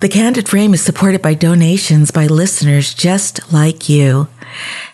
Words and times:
The 0.00 0.08
Candid 0.08 0.48
Frame 0.48 0.74
is 0.74 0.80
supported 0.80 1.22
by 1.22 1.34
donations 1.34 2.12
by 2.12 2.28
listeners 2.28 2.94
just 2.94 3.52
like 3.52 3.88
you. 3.88 4.28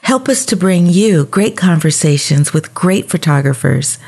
Help 0.01 0.31
us 0.31 0.47
to 0.47 0.57
bring 0.57 0.87
you 0.87 1.27
great 1.27 1.59
conversations 1.59 2.55
with 2.55 2.73
great 2.73 3.11
photographers. 3.11 3.99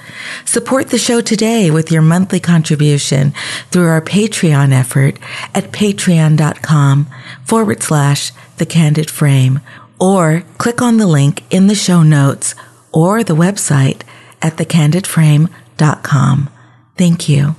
Support 0.46 0.88
the 0.88 0.96
show 0.96 1.21
today 1.21 1.71
with 1.71 1.93
your 1.93 2.01
monthly 2.01 2.40
contribution 2.40 3.35
through 3.71 3.88
our 3.88 4.01
Patreon 4.01 4.72
effort 4.72 5.19
at 5.54 5.71
patreon.com 5.71 7.08
forward 7.44 7.83
slash 7.83 8.33
the 8.56 8.65
candid 8.65 9.10
frame 9.10 9.60
or 10.01 10.44
click 10.56 10.81
on 10.81 10.97
the 10.97 11.06
link 11.06 11.42
in 11.51 11.67
the 11.67 11.74
show 11.74 12.03
notes 12.03 12.54
or 12.90 13.22
the 13.22 13.37
website 13.37 14.01
at 14.40 14.56
thecandidframe.com. 14.56 16.51
Thank 16.97 17.28
you. 17.28 17.55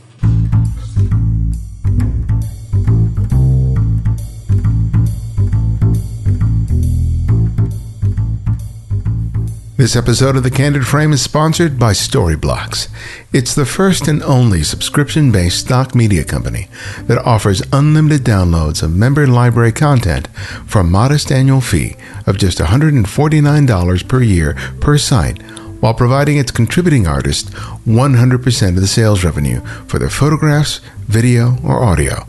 This 9.78 9.96
episode 9.96 10.36
of 10.36 10.42
The 10.42 10.50
Candid 10.50 10.88
Frame 10.88 11.14
is 11.14 11.22
sponsored 11.22 11.78
by 11.78 11.92
Storyblocks. 11.92 12.88
It's 13.32 13.54
the 13.54 13.64
first 13.64 14.08
and 14.08 14.24
only 14.24 14.64
subscription 14.64 15.32
based 15.32 15.60
stock 15.60 15.94
media 15.94 16.24
company 16.24 16.68
that 17.04 17.20
offers 17.20 17.62
unlimited 17.72 18.24
downloads 18.24 18.82
of 18.82 18.96
member 18.96 19.28
library 19.28 19.72
content 19.72 20.30
for 20.66 20.80
a 20.80 20.84
modest 20.84 21.32
annual 21.32 21.62
fee 21.62 21.96
of 22.26 22.40
just 22.40 22.58
$149 22.58 24.08
per 24.08 24.22
year 24.24 24.56
per 24.82 24.98
site, 24.98 25.44
while 25.80 25.94
providing 25.94 26.38
its 26.38 26.50
contributing 26.50 27.06
artists 27.06 27.52
100% 27.52 28.70
of 28.70 28.76
the 28.78 28.88
sales 28.88 29.24
revenue 29.24 29.62
for 29.86 30.00
their 30.00 30.10
photographs, 30.10 30.82
video, 31.02 31.56
or 31.64 31.84
audio. 31.84 32.26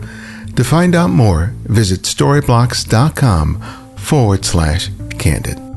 To 0.55 0.63
find 0.63 0.95
out 0.95 1.09
more, 1.09 1.55
visit 1.65 2.03
storyblocks.com 2.03 3.63
forward 3.97 4.45
slash 4.45 4.91
candid. 5.19 5.68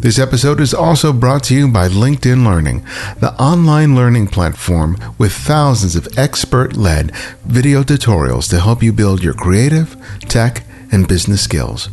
This 0.00 0.20
episode 0.20 0.60
is 0.60 0.72
also 0.72 1.12
brought 1.12 1.42
to 1.44 1.54
you 1.56 1.66
by 1.66 1.88
LinkedIn 1.88 2.44
Learning, 2.44 2.84
the 3.18 3.34
online 3.34 3.96
learning 3.96 4.28
platform 4.28 4.96
with 5.18 5.32
thousands 5.32 5.96
of 5.96 6.16
expert 6.16 6.76
led 6.76 7.10
video 7.44 7.82
tutorials 7.82 8.48
to 8.50 8.60
help 8.60 8.80
you 8.80 8.92
build 8.92 9.24
your 9.24 9.34
creative, 9.34 9.96
tech, 10.20 10.62
and 10.92 11.08
business 11.08 11.42
skills. 11.42 11.88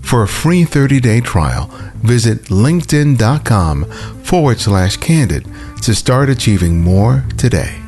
For 0.00 0.22
a 0.22 0.28
free 0.28 0.64
30 0.64 1.00
day 1.00 1.20
trial, 1.20 1.66
visit 1.96 2.44
linkedin.com 2.44 3.84
forward 4.24 4.58
slash 4.58 4.96
candid 4.96 5.46
to 5.82 5.94
start 5.94 6.30
achieving 6.30 6.80
more 6.80 7.26
today. 7.36 7.78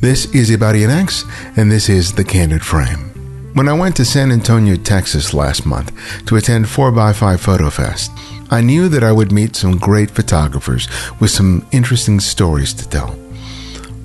This 0.00 0.26
is 0.34 0.50
Ibarionex, 0.50 1.24
and 1.56 1.70
this 1.70 1.88
is 1.88 2.14
The 2.14 2.24
Candid 2.24 2.64
Frame. 2.64 3.07
When 3.54 3.68
I 3.68 3.72
went 3.72 3.96
to 3.96 4.04
San 4.04 4.30
Antonio, 4.30 4.76
Texas 4.76 5.32
last 5.32 5.64
month 5.64 5.90
to 6.26 6.36
attend 6.36 6.66
4x5 6.66 7.38
Photo 7.40 7.70
Fest, 7.70 8.12
I 8.50 8.60
knew 8.60 8.88
that 8.88 9.02
I 9.02 9.10
would 9.10 9.32
meet 9.32 9.56
some 9.56 9.78
great 9.78 10.10
photographers 10.10 10.86
with 11.18 11.30
some 11.30 11.66
interesting 11.72 12.20
stories 12.20 12.74
to 12.74 12.88
tell. 12.88 13.12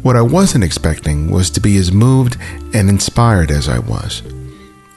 What 0.01 0.15
I 0.15 0.21
wasn't 0.21 0.63
expecting 0.63 1.29
was 1.29 1.49
to 1.51 1.59
be 1.59 1.77
as 1.77 1.91
moved 1.91 2.37
and 2.73 2.89
inspired 2.89 3.51
as 3.51 3.67
I 3.67 3.79
was. 3.79 4.23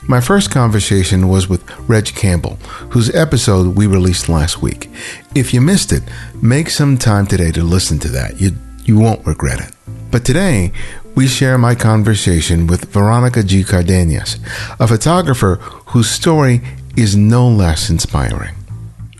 My 0.08 0.20
first 0.20 0.52
conversation 0.52 1.28
was 1.28 1.48
with 1.48 1.68
Reg 1.88 2.06
Campbell, 2.06 2.56
whose 2.90 3.14
episode 3.14 3.76
we 3.76 3.88
released 3.88 4.28
last 4.28 4.62
week. 4.62 4.88
If 5.34 5.52
you 5.52 5.60
missed 5.60 5.92
it, 5.92 6.04
make 6.40 6.70
some 6.70 6.96
time 6.96 7.26
today 7.26 7.50
to 7.50 7.64
listen 7.64 7.98
to 7.98 8.08
that. 8.10 8.40
You, 8.40 8.52
you 8.84 8.98
won't 8.98 9.26
regret 9.26 9.60
it. 9.60 9.74
But 10.12 10.24
today, 10.24 10.72
we 11.16 11.26
share 11.26 11.56
my 11.56 11.74
conversation 11.74 12.66
with 12.66 12.92
Veronica 12.92 13.42
G. 13.42 13.64
Cardenas, 13.64 14.38
a 14.78 14.86
photographer 14.86 15.56
whose 15.86 16.10
story 16.10 16.60
is 16.94 17.16
no 17.16 17.48
less 17.48 17.88
inspiring. 17.88 18.54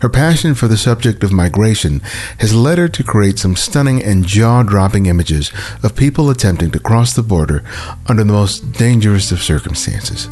Her 0.01 0.09
passion 0.09 0.53
for 0.53 0.67
the 0.67 0.77
subject 0.77 1.23
of 1.23 1.31
migration 1.33 2.01
has 2.37 2.53
led 2.53 2.77
her 2.77 2.87
to 2.87 3.03
create 3.03 3.39
some 3.39 3.55
stunning 3.55 4.03
and 4.03 4.27
jaw 4.27 4.61
dropping 4.61 5.07
images 5.07 5.51
of 5.81 5.95
people 5.95 6.29
attempting 6.29 6.69
to 6.71 6.79
cross 6.79 7.13
the 7.13 7.23
border 7.23 7.63
under 8.07 8.23
the 8.23 8.31
most 8.31 8.73
dangerous 8.73 9.31
of 9.31 9.41
circumstances. 9.41 10.25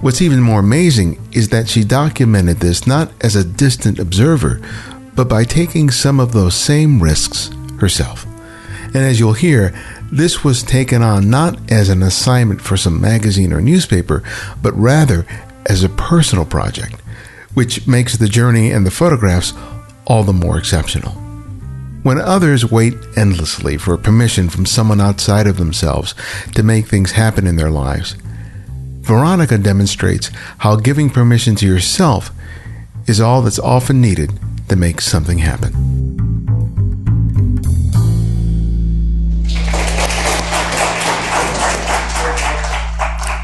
What's 0.00 0.20
even 0.20 0.40
more 0.40 0.60
amazing 0.60 1.18
is 1.32 1.48
that 1.48 1.66
she 1.66 1.82
documented 1.82 2.58
this 2.58 2.86
not 2.86 3.10
as 3.22 3.36
a 3.36 3.44
distant 3.44 3.98
observer, 3.98 4.60
but 5.14 5.30
by 5.30 5.44
taking 5.44 5.90
some 5.90 6.20
of 6.20 6.32
those 6.32 6.54
same 6.54 7.02
risks 7.02 7.50
herself. 7.78 8.26
And 8.92 8.96
as 8.96 9.18
you'll 9.18 9.32
hear, 9.34 9.72
this 10.12 10.42
was 10.42 10.62
taken 10.62 11.02
on 11.02 11.30
not 11.30 11.70
as 11.70 11.88
an 11.88 12.02
assignment 12.02 12.60
for 12.60 12.76
some 12.76 13.00
magazine 13.00 13.52
or 13.52 13.60
newspaper, 13.60 14.22
but 14.62 14.72
rather 14.74 15.26
as 15.66 15.84
a 15.84 15.88
personal 15.88 16.44
project, 16.44 17.00
which 17.54 17.86
makes 17.86 18.16
the 18.16 18.28
journey 18.28 18.70
and 18.70 18.84
the 18.84 18.90
photographs 18.90 19.52
all 20.06 20.24
the 20.24 20.32
more 20.32 20.58
exceptional. 20.58 21.12
When 22.02 22.18
others 22.18 22.70
wait 22.70 22.94
endlessly 23.16 23.76
for 23.76 23.96
permission 23.98 24.48
from 24.48 24.64
someone 24.64 25.00
outside 25.00 25.46
of 25.46 25.58
themselves 25.58 26.14
to 26.54 26.62
make 26.62 26.86
things 26.86 27.12
happen 27.12 27.46
in 27.46 27.56
their 27.56 27.70
lives, 27.70 28.16
Veronica 29.00 29.58
demonstrates 29.58 30.30
how 30.58 30.76
giving 30.76 31.10
permission 31.10 31.54
to 31.56 31.66
yourself 31.66 32.30
is 33.06 33.20
all 33.20 33.42
that's 33.42 33.58
often 33.58 34.00
needed 34.00 34.30
to 34.68 34.76
make 34.76 35.00
something 35.00 35.38
happen. 35.38 36.19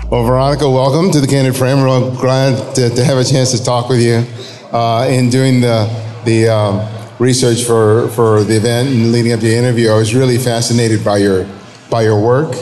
Well, 0.09 0.25
Veronica, 0.25 0.71
welcome 0.71 1.11
to 1.11 1.21
the 1.21 1.27
Candid 1.27 1.57
Frame. 1.57 1.79
We're 1.79 2.15
glad 2.21 2.77
to, 2.77 2.91
to, 2.91 3.05
have 3.05 3.19
a 3.19 3.25
chance 3.25 3.51
to 3.51 3.65
talk 3.65 3.89
with 3.89 4.01
you. 4.01 4.25
Uh, 4.71 5.05
in 5.11 5.31
doing 5.31 5.61
the, 5.61 5.91
the 6.25 6.47
um, 6.47 6.89
research 7.19 7.65
for, 7.65 8.07
for 8.11 8.45
the 8.45 8.57
event 8.57 8.89
and 8.89 9.11
leading 9.11 9.33
up 9.33 9.41
to 9.41 9.47
the 9.47 9.57
interview, 9.57 9.91
I 9.91 9.97
was 9.97 10.15
really 10.15 10.39
fascinated 10.39 11.05
by 11.05 11.17
your, 11.17 11.49
by 11.91 12.03
your 12.03 12.25
work. 12.25 12.55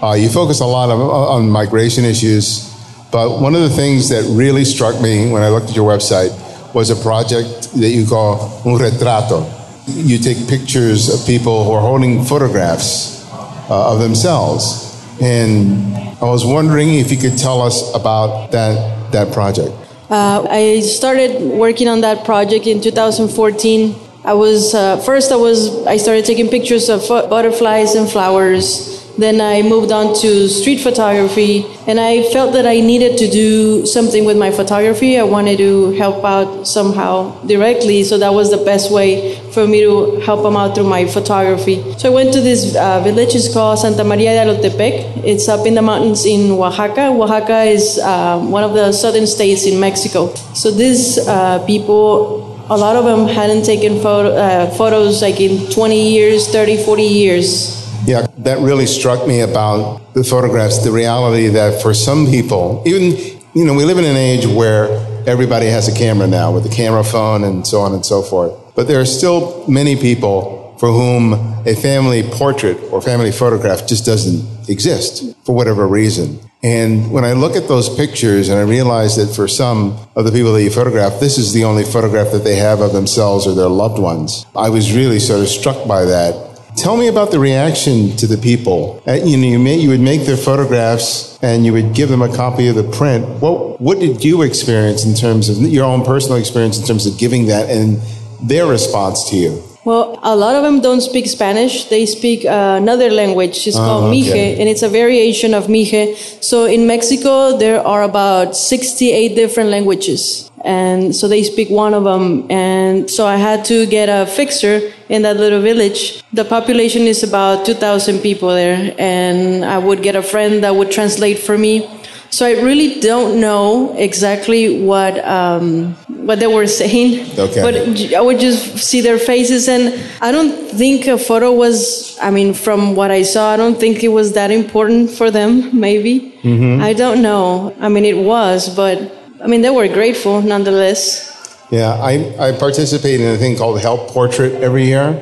Uh, 0.00 0.12
you 0.12 0.28
focus 0.28 0.60
a 0.60 0.66
lot 0.66 0.88
of, 0.88 1.00
on 1.00 1.50
migration 1.50 2.04
issues, 2.04 2.72
but 3.10 3.40
one 3.40 3.56
of 3.56 3.62
the 3.62 3.70
things 3.70 4.08
that 4.10 4.22
really 4.30 4.64
struck 4.64 5.00
me 5.02 5.28
when 5.32 5.42
I 5.42 5.48
looked 5.48 5.70
at 5.70 5.74
your 5.74 5.90
website 5.90 6.30
was 6.74 6.90
a 6.90 6.96
project 7.02 7.72
that 7.72 7.90
you 7.90 8.06
call 8.06 8.62
Un 8.64 8.78
Retrato. 8.78 9.50
You 9.88 10.18
take 10.18 10.48
pictures 10.48 11.08
of 11.08 11.26
people 11.26 11.64
who 11.64 11.72
are 11.72 11.80
holding 11.80 12.24
photographs 12.24 13.28
uh, 13.68 13.94
of 13.94 13.98
themselves. 13.98 14.83
And 15.20 15.96
I 16.20 16.24
was 16.24 16.44
wondering 16.44 16.94
if 16.94 17.10
you 17.10 17.16
could 17.16 17.38
tell 17.38 17.62
us 17.62 17.94
about 17.94 18.50
that, 18.52 19.12
that 19.12 19.32
project. 19.32 19.72
Uh, 20.10 20.46
I 20.48 20.80
started 20.80 21.40
working 21.40 21.88
on 21.88 22.02
that 22.02 22.24
project 22.24 22.66
in 22.66 22.80
2014. 22.80 23.94
I 24.24 24.34
was 24.34 24.74
uh, 24.74 24.98
first. 24.98 25.32
I 25.32 25.36
was. 25.36 25.86
I 25.86 25.96
started 25.98 26.24
taking 26.24 26.48
pictures 26.48 26.88
of 26.88 27.06
butterflies 27.08 27.94
and 27.94 28.08
flowers 28.08 28.93
then 29.16 29.40
I 29.40 29.62
moved 29.62 29.92
on 29.92 30.14
to 30.22 30.48
street 30.48 30.80
photography, 30.80 31.64
and 31.86 32.00
I 32.00 32.24
felt 32.32 32.52
that 32.54 32.66
I 32.66 32.80
needed 32.80 33.16
to 33.18 33.30
do 33.30 33.86
something 33.86 34.24
with 34.24 34.36
my 34.36 34.50
photography. 34.50 35.18
I 35.18 35.22
wanted 35.22 35.58
to 35.58 35.92
help 35.92 36.24
out 36.24 36.66
somehow 36.66 37.40
directly, 37.46 38.02
so 38.02 38.18
that 38.18 38.34
was 38.34 38.50
the 38.50 38.64
best 38.64 38.90
way 38.90 39.38
for 39.52 39.66
me 39.68 39.82
to 39.82 40.16
help 40.20 40.42
them 40.42 40.56
out 40.56 40.74
through 40.74 40.88
my 40.88 41.06
photography. 41.06 41.76
So 41.96 42.10
I 42.10 42.14
went 42.14 42.32
to 42.32 42.40
this 42.40 42.74
uh, 42.74 43.00
village, 43.02 43.36
it's 43.36 43.52
called 43.52 43.78
Santa 43.78 44.02
Maria 44.02 44.32
de 44.34 44.50
Alotepec. 44.50 45.24
It's 45.24 45.48
up 45.48 45.64
in 45.64 45.74
the 45.74 45.82
mountains 45.82 46.26
in 46.26 46.50
Oaxaca. 46.50 47.08
Oaxaca 47.14 47.62
is 47.62 48.00
uh, 48.00 48.40
one 48.40 48.64
of 48.64 48.74
the 48.74 48.90
southern 48.90 49.28
states 49.28 49.64
in 49.64 49.78
Mexico. 49.78 50.34
So 50.54 50.72
these 50.72 51.18
uh, 51.18 51.64
people, 51.66 52.66
a 52.68 52.76
lot 52.76 52.96
of 52.96 53.04
them 53.04 53.28
hadn't 53.28 53.64
taken 53.64 54.00
photo, 54.00 54.34
uh, 54.34 54.70
photos 54.70 55.22
like 55.22 55.40
in 55.40 55.70
20 55.70 56.10
years, 56.10 56.48
30, 56.48 56.82
40 56.82 57.02
years 57.04 57.83
yeah, 58.06 58.26
that 58.38 58.58
really 58.60 58.86
struck 58.86 59.26
me 59.26 59.40
about 59.40 60.14
the 60.14 60.24
photographs, 60.24 60.84
the 60.84 60.92
reality 60.92 61.48
that 61.48 61.80
for 61.82 61.94
some 61.94 62.26
people, 62.26 62.82
even, 62.86 63.12
you 63.54 63.64
know, 63.64 63.74
we 63.74 63.84
live 63.84 63.98
in 63.98 64.04
an 64.04 64.16
age 64.16 64.46
where 64.46 64.88
everybody 65.26 65.66
has 65.66 65.88
a 65.88 65.94
camera 65.94 66.26
now 66.26 66.52
with 66.52 66.66
a 66.66 66.74
camera 66.74 67.02
phone 67.04 67.44
and 67.44 67.66
so 67.66 67.80
on 67.80 67.92
and 67.94 68.04
so 68.04 68.22
forth. 68.22 68.52
But 68.74 68.88
there 68.88 69.00
are 69.00 69.06
still 69.06 69.66
many 69.68 69.96
people 69.96 70.76
for 70.78 70.88
whom 70.88 71.32
a 71.66 71.74
family 71.74 72.22
portrait 72.22 72.78
or 72.92 73.00
family 73.00 73.32
photograph 73.32 73.86
just 73.86 74.04
doesn't 74.04 74.68
exist 74.68 75.34
for 75.44 75.54
whatever 75.54 75.86
reason. 75.86 76.38
And 76.62 77.12
when 77.12 77.24
I 77.24 77.32
look 77.32 77.56
at 77.56 77.68
those 77.68 77.94
pictures 77.94 78.48
and 78.48 78.58
I 78.58 78.62
realize 78.62 79.16
that 79.16 79.34
for 79.34 79.46
some 79.46 79.98
of 80.16 80.24
the 80.24 80.32
people 80.32 80.52
that 80.54 80.62
you 80.62 80.70
photograph, 80.70 81.20
this 81.20 81.38
is 81.38 81.52
the 81.52 81.64
only 81.64 81.84
photograph 81.84 82.32
that 82.32 82.42
they 82.42 82.56
have 82.56 82.80
of 82.80 82.92
themselves 82.92 83.46
or 83.46 83.54
their 83.54 83.68
loved 83.68 83.98
ones, 83.98 84.46
I 84.56 84.70
was 84.70 84.94
really 84.94 85.20
sort 85.20 85.40
of 85.40 85.48
struck 85.48 85.86
by 85.86 86.04
that 86.06 86.53
Tell 86.76 86.96
me 86.96 87.06
about 87.08 87.30
the 87.30 87.38
reaction 87.38 88.16
to 88.16 88.26
the 88.26 88.36
people. 88.36 89.00
Uh, 89.06 89.12
you 89.12 89.36
know, 89.36 89.46
you, 89.46 89.58
may, 89.58 89.76
you 89.78 89.88
would 89.90 90.00
make 90.00 90.22
their 90.22 90.36
photographs 90.36 91.38
and 91.40 91.64
you 91.64 91.72
would 91.72 91.94
give 91.94 92.08
them 92.08 92.20
a 92.20 92.34
copy 92.34 92.66
of 92.66 92.74
the 92.74 92.82
print. 92.82 93.24
What, 93.40 93.80
what 93.80 94.00
did 94.00 94.24
you 94.24 94.42
experience 94.42 95.04
in 95.04 95.14
terms 95.14 95.48
of 95.48 95.58
your 95.58 95.84
own 95.84 96.04
personal 96.04 96.36
experience 96.36 96.78
in 96.78 96.84
terms 96.86 97.06
of 97.06 97.16
giving 97.16 97.46
that 97.46 97.70
and 97.70 98.00
their 98.42 98.66
response 98.66 99.30
to 99.30 99.36
you? 99.36 99.62
Well, 99.84 100.18
a 100.22 100.34
lot 100.34 100.56
of 100.56 100.62
them 100.62 100.80
don't 100.80 101.02
speak 101.02 101.26
Spanish. 101.26 101.84
They 101.84 102.06
speak 102.06 102.44
uh, 102.44 102.78
another 102.80 103.10
language. 103.10 103.66
It's 103.66 103.76
called 103.76 104.04
Oh, 104.04 104.08
okay. 104.08 104.22
Mije, 104.22 104.58
and 104.58 104.68
it's 104.68 104.82
a 104.82 104.88
variation 104.88 105.52
of 105.54 105.66
Mije. 105.66 106.16
So 106.42 106.64
in 106.64 106.86
Mexico, 106.86 107.56
there 107.58 107.86
are 107.86 108.02
about 108.02 108.56
68 108.56 109.34
different 109.36 109.68
languages. 109.70 110.50
And 110.64 111.14
so 111.14 111.28
they 111.28 111.42
speak 111.42 111.68
one 111.70 111.92
of 111.94 112.04
them. 112.04 112.50
And 112.50 113.10
so 113.10 113.26
I 113.26 113.36
had 113.36 113.64
to 113.66 113.86
get 113.86 114.08
a 114.08 114.26
fixer 114.26 114.92
in 115.08 115.22
that 115.22 115.36
little 115.36 115.60
village. 115.60 116.22
The 116.32 116.44
population 116.44 117.02
is 117.02 117.22
about 117.22 117.66
2,000 117.66 118.20
people 118.20 118.48
there. 118.48 118.94
And 118.98 119.64
I 119.64 119.78
would 119.78 120.02
get 120.02 120.16
a 120.16 120.22
friend 120.22 120.64
that 120.64 120.74
would 120.74 120.90
translate 120.90 121.38
for 121.38 121.58
me. 121.58 121.86
So 122.34 122.44
I 122.44 122.60
really 122.62 122.98
don't 122.98 123.40
know 123.40 123.94
exactly 123.96 124.82
what 124.82 125.24
um, 125.24 125.94
what 126.26 126.40
they 126.40 126.48
were 126.48 126.66
saying, 126.66 127.30
Okay. 127.38 127.62
but 127.62 127.74
I 128.12 128.20
would 128.20 128.40
just 128.40 128.78
see 128.78 129.00
their 129.00 129.20
faces, 129.20 129.68
and 129.68 129.94
I 130.20 130.32
don't 130.32 130.50
think 130.72 131.06
a 131.06 131.16
photo 131.16 131.52
was. 131.52 132.18
I 132.20 132.32
mean, 132.32 132.52
from 132.52 132.96
what 132.96 133.12
I 133.12 133.22
saw, 133.22 133.52
I 133.52 133.56
don't 133.56 133.78
think 133.78 134.02
it 134.02 134.08
was 134.08 134.32
that 134.32 134.50
important 134.50 135.10
for 135.10 135.30
them. 135.30 135.78
Maybe 135.78 136.34
mm-hmm. 136.42 136.82
I 136.82 136.92
don't 136.92 137.22
know. 137.22 137.72
I 137.78 137.88
mean, 137.88 138.04
it 138.04 138.16
was, 138.18 138.68
but 138.74 138.98
I 139.42 139.46
mean, 139.46 139.62
they 139.62 139.70
were 139.70 139.88
grateful 139.88 140.42
nonetheless. 140.42 141.30
Yeah, 141.70 141.92
I, 141.94 142.34
I 142.38 142.52
participate 142.52 143.20
in 143.20 143.34
a 143.34 143.36
thing 143.36 143.56
called 143.56 143.80
Help 143.80 144.08
Portrait 144.08 144.54
every 144.62 144.84
year, 144.84 145.12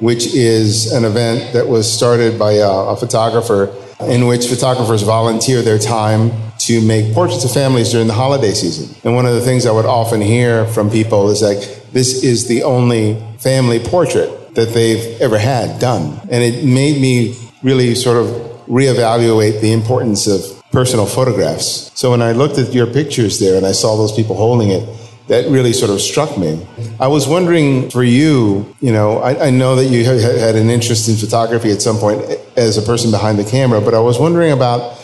which 0.00 0.34
is 0.34 0.92
an 0.92 1.04
event 1.04 1.52
that 1.54 1.66
was 1.66 1.90
started 1.90 2.38
by 2.38 2.52
a, 2.52 2.70
a 2.70 2.96
photographer 2.96 3.74
in 4.00 4.26
which 4.26 4.46
photographers 4.46 5.02
volunteer 5.02 5.60
their 5.62 5.78
time 5.78 6.30
to 6.58 6.80
make 6.80 7.12
portraits 7.14 7.44
of 7.44 7.52
families 7.52 7.90
during 7.90 8.06
the 8.06 8.12
holiday 8.12 8.52
season. 8.52 8.94
And 9.02 9.14
one 9.14 9.26
of 9.26 9.34
the 9.34 9.40
things 9.40 9.66
I 9.66 9.72
would 9.72 9.86
often 9.86 10.20
hear 10.20 10.66
from 10.66 10.90
people 10.90 11.30
is 11.30 11.42
like, 11.42 11.58
this 11.92 12.22
is 12.22 12.46
the 12.46 12.62
only 12.62 13.20
family 13.38 13.80
portrait 13.80 14.54
that 14.54 14.72
they've 14.74 15.20
ever 15.20 15.38
had 15.38 15.80
done. 15.80 16.20
And 16.30 16.44
it 16.44 16.64
made 16.64 17.00
me 17.00 17.36
really 17.62 17.94
sort 17.94 18.18
of 18.18 18.26
reevaluate 18.68 19.60
the 19.60 19.72
importance 19.72 20.26
of 20.26 20.57
personal 20.72 21.06
photographs. 21.06 21.90
So 21.94 22.10
when 22.10 22.22
I 22.22 22.32
looked 22.32 22.58
at 22.58 22.72
your 22.72 22.86
pictures 22.86 23.38
there 23.38 23.56
and 23.56 23.66
I 23.66 23.72
saw 23.72 23.96
those 23.96 24.12
people 24.12 24.36
holding 24.36 24.70
it, 24.70 24.86
that 25.28 25.48
really 25.50 25.72
sort 25.72 25.90
of 25.90 26.00
struck 26.00 26.38
me. 26.38 26.66
I 26.98 27.06
was 27.06 27.28
wondering 27.28 27.90
for 27.90 28.02
you, 28.02 28.74
you 28.80 28.92
know, 28.92 29.18
I, 29.18 29.48
I 29.48 29.50
know 29.50 29.76
that 29.76 29.86
you 29.86 30.04
had, 30.04 30.56
an 30.56 30.70
interest 30.70 31.08
in 31.08 31.16
photography 31.16 31.70
at 31.70 31.82
some 31.82 31.98
point 31.98 32.22
as 32.56 32.78
a 32.78 32.82
person 32.82 33.10
behind 33.10 33.38
the 33.38 33.44
camera, 33.44 33.80
but 33.80 33.94
I 33.94 34.00
was 34.00 34.18
wondering 34.18 34.52
about 34.52 34.98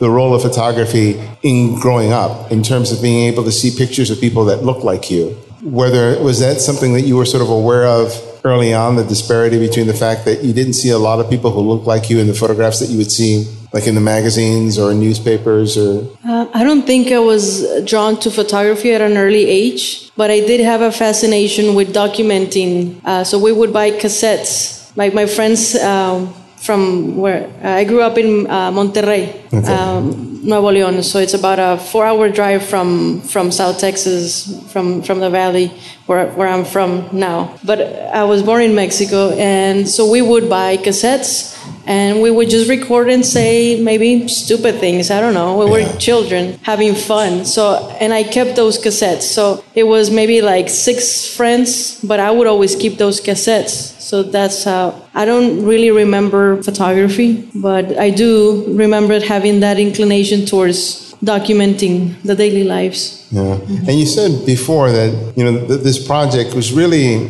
the 0.00 0.10
role 0.10 0.34
of 0.34 0.42
photography 0.42 1.20
in 1.42 1.78
growing 1.78 2.12
up 2.12 2.50
in 2.50 2.62
terms 2.62 2.92
of 2.92 3.00
being 3.00 3.32
able 3.32 3.44
to 3.44 3.52
see 3.52 3.76
pictures 3.76 4.10
of 4.10 4.20
people 4.20 4.44
that 4.46 4.64
look 4.64 4.84
like 4.84 5.10
you. 5.10 5.30
Whether 5.62 6.20
was 6.22 6.40
that 6.40 6.60
something 6.60 6.92
that 6.94 7.02
you 7.02 7.16
were 7.16 7.24
sort 7.24 7.42
of 7.42 7.50
aware 7.50 7.86
of 7.86 8.12
early 8.44 8.74
on, 8.74 8.96
the 8.96 9.04
disparity 9.04 9.58
between 9.58 9.86
the 9.86 9.94
fact 9.94 10.24
that 10.24 10.44
you 10.44 10.52
didn't 10.52 10.74
see 10.74 10.90
a 10.90 10.98
lot 10.98 11.18
of 11.18 11.28
people 11.28 11.50
who 11.50 11.60
looked 11.60 11.86
like 11.86 12.10
you 12.10 12.18
in 12.18 12.26
the 12.26 12.34
photographs 12.34 12.78
that 12.80 12.88
you 12.88 12.98
would 12.98 13.10
see, 13.10 13.46
like 13.72 13.86
in 13.86 13.94
the 13.94 14.00
magazines 14.00 14.78
or 14.78 14.94
newspapers 14.94 15.76
or 15.76 16.04
Uh, 16.24 16.46
I 16.54 16.64
don't 16.64 16.86
think 16.86 17.12
I 17.12 17.18
was 17.18 17.64
drawn 17.84 18.16
to 18.20 18.30
photography 18.30 18.92
at 18.92 19.00
an 19.00 19.16
early 19.16 19.44
age, 19.46 20.10
but 20.16 20.30
I 20.30 20.40
did 20.40 20.60
have 20.60 20.80
a 20.80 20.90
fascination 20.92 21.74
with 21.74 21.92
documenting. 21.92 23.00
Uh, 23.04 23.24
so 23.24 23.38
we 23.38 23.52
would 23.52 23.72
buy 23.72 23.90
cassettes. 23.90 24.90
Like 24.96 25.14
my 25.14 25.26
friends 25.26 25.76
um, 25.76 26.34
from 26.56 27.16
where 27.16 27.46
I 27.62 27.84
grew 27.84 28.02
up 28.02 28.18
in 28.18 28.46
uh, 28.50 28.70
Monterrey, 28.72 29.30
um, 29.68 30.27
Nuevo 30.42 30.70
León. 30.70 31.02
So 31.02 31.18
it's 31.18 31.34
about 31.34 31.58
a 31.58 31.78
four-hour 31.78 32.28
drive 32.30 32.64
from 32.64 33.20
from 33.20 33.50
South 33.50 33.78
Texas, 33.78 34.46
from 34.72 35.02
from 35.02 35.20
the 35.20 35.30
valley 35.30 35.72
where 36.06 36.28
where 36.32 36.48
I'm 36.48 36.64
from 36.64 37.08
now. 37.12 37.56
But 37.64 37.80
I 38.14 38.24
was 38.24 38.42
born 38.42 38.62
in 38.62 38.74
Mexico, 38.74 39.30
and 39.36 39.88
so 39.88 40.10
we 40.10 40.22
would 40.22 40.48
buy 40.48 40.76
cassettes 40.76 41.58
and 41.88 42.20
we 42.20 42.30
would 42.30 42.50
just 42.50 42.68
record 42.68 43.08
and 43.08 43.24
say 43.24 43.80
maybe 43.80 44.28
stupid 44.28 44.78
things. 44.78 45.10
I 45.10 45.20
don't 45.22 45.32
know. 45.32 45.56
We 45.56 45.70
were 45.70 45.90
children 45.96 46.58
having 46.62 46.94
fun. 46.94 47.46
So, 47.46 47.88
and 47.98 48.12
I 48.12 48.24
kept 48.24 48.56
those 48.56 48.78
cassettes. 48.78 49.22
So 49.22 49.64
it 49.74 49.84
was 49.84 50.10
maybe 50.10 50.42
like 50.42 50.68
six 50.68 51.34
friends, 51.34 51.98
but 52.04 52.20
I 52.20 52.30
would 52.30 52.46
always 52.46 52.76
keep 52.76 52.98
those 52.98 53.22
cassettes. 53.22 53.97
So 54.08 54.22
that's 54.22 54.64
how 54.64 54.94
I 55.14 55.26
don't 55.26 55.66
really 55.66 55.90
remember 55.90 56.62
photography, 56.62 57.46
but 57.54 57.98
I 57.98 58.08
do 58.08 58.64
remember 58.68 59.20
having 59.20 59.60
that 59.60 59.78
inclination 59.78 60.46
towards 60.46 61.12
documenting 61.22 62.16
the 62.22 62.34
daily 62.34 62.64
lives. 62.64 63.28
Yeah. 63.30 63.60
And 63.86 64.00
you 64.00 64.06
said 64.06 64.46
before 64.46 64.90
that, 64.90 65.34
you 65.36 65.44
know, 65.44 65.66
th- 65.66 65.82
this 65.82 65.98
project 66.06 66.54
was 66.54 66.72
really 66.72 67.28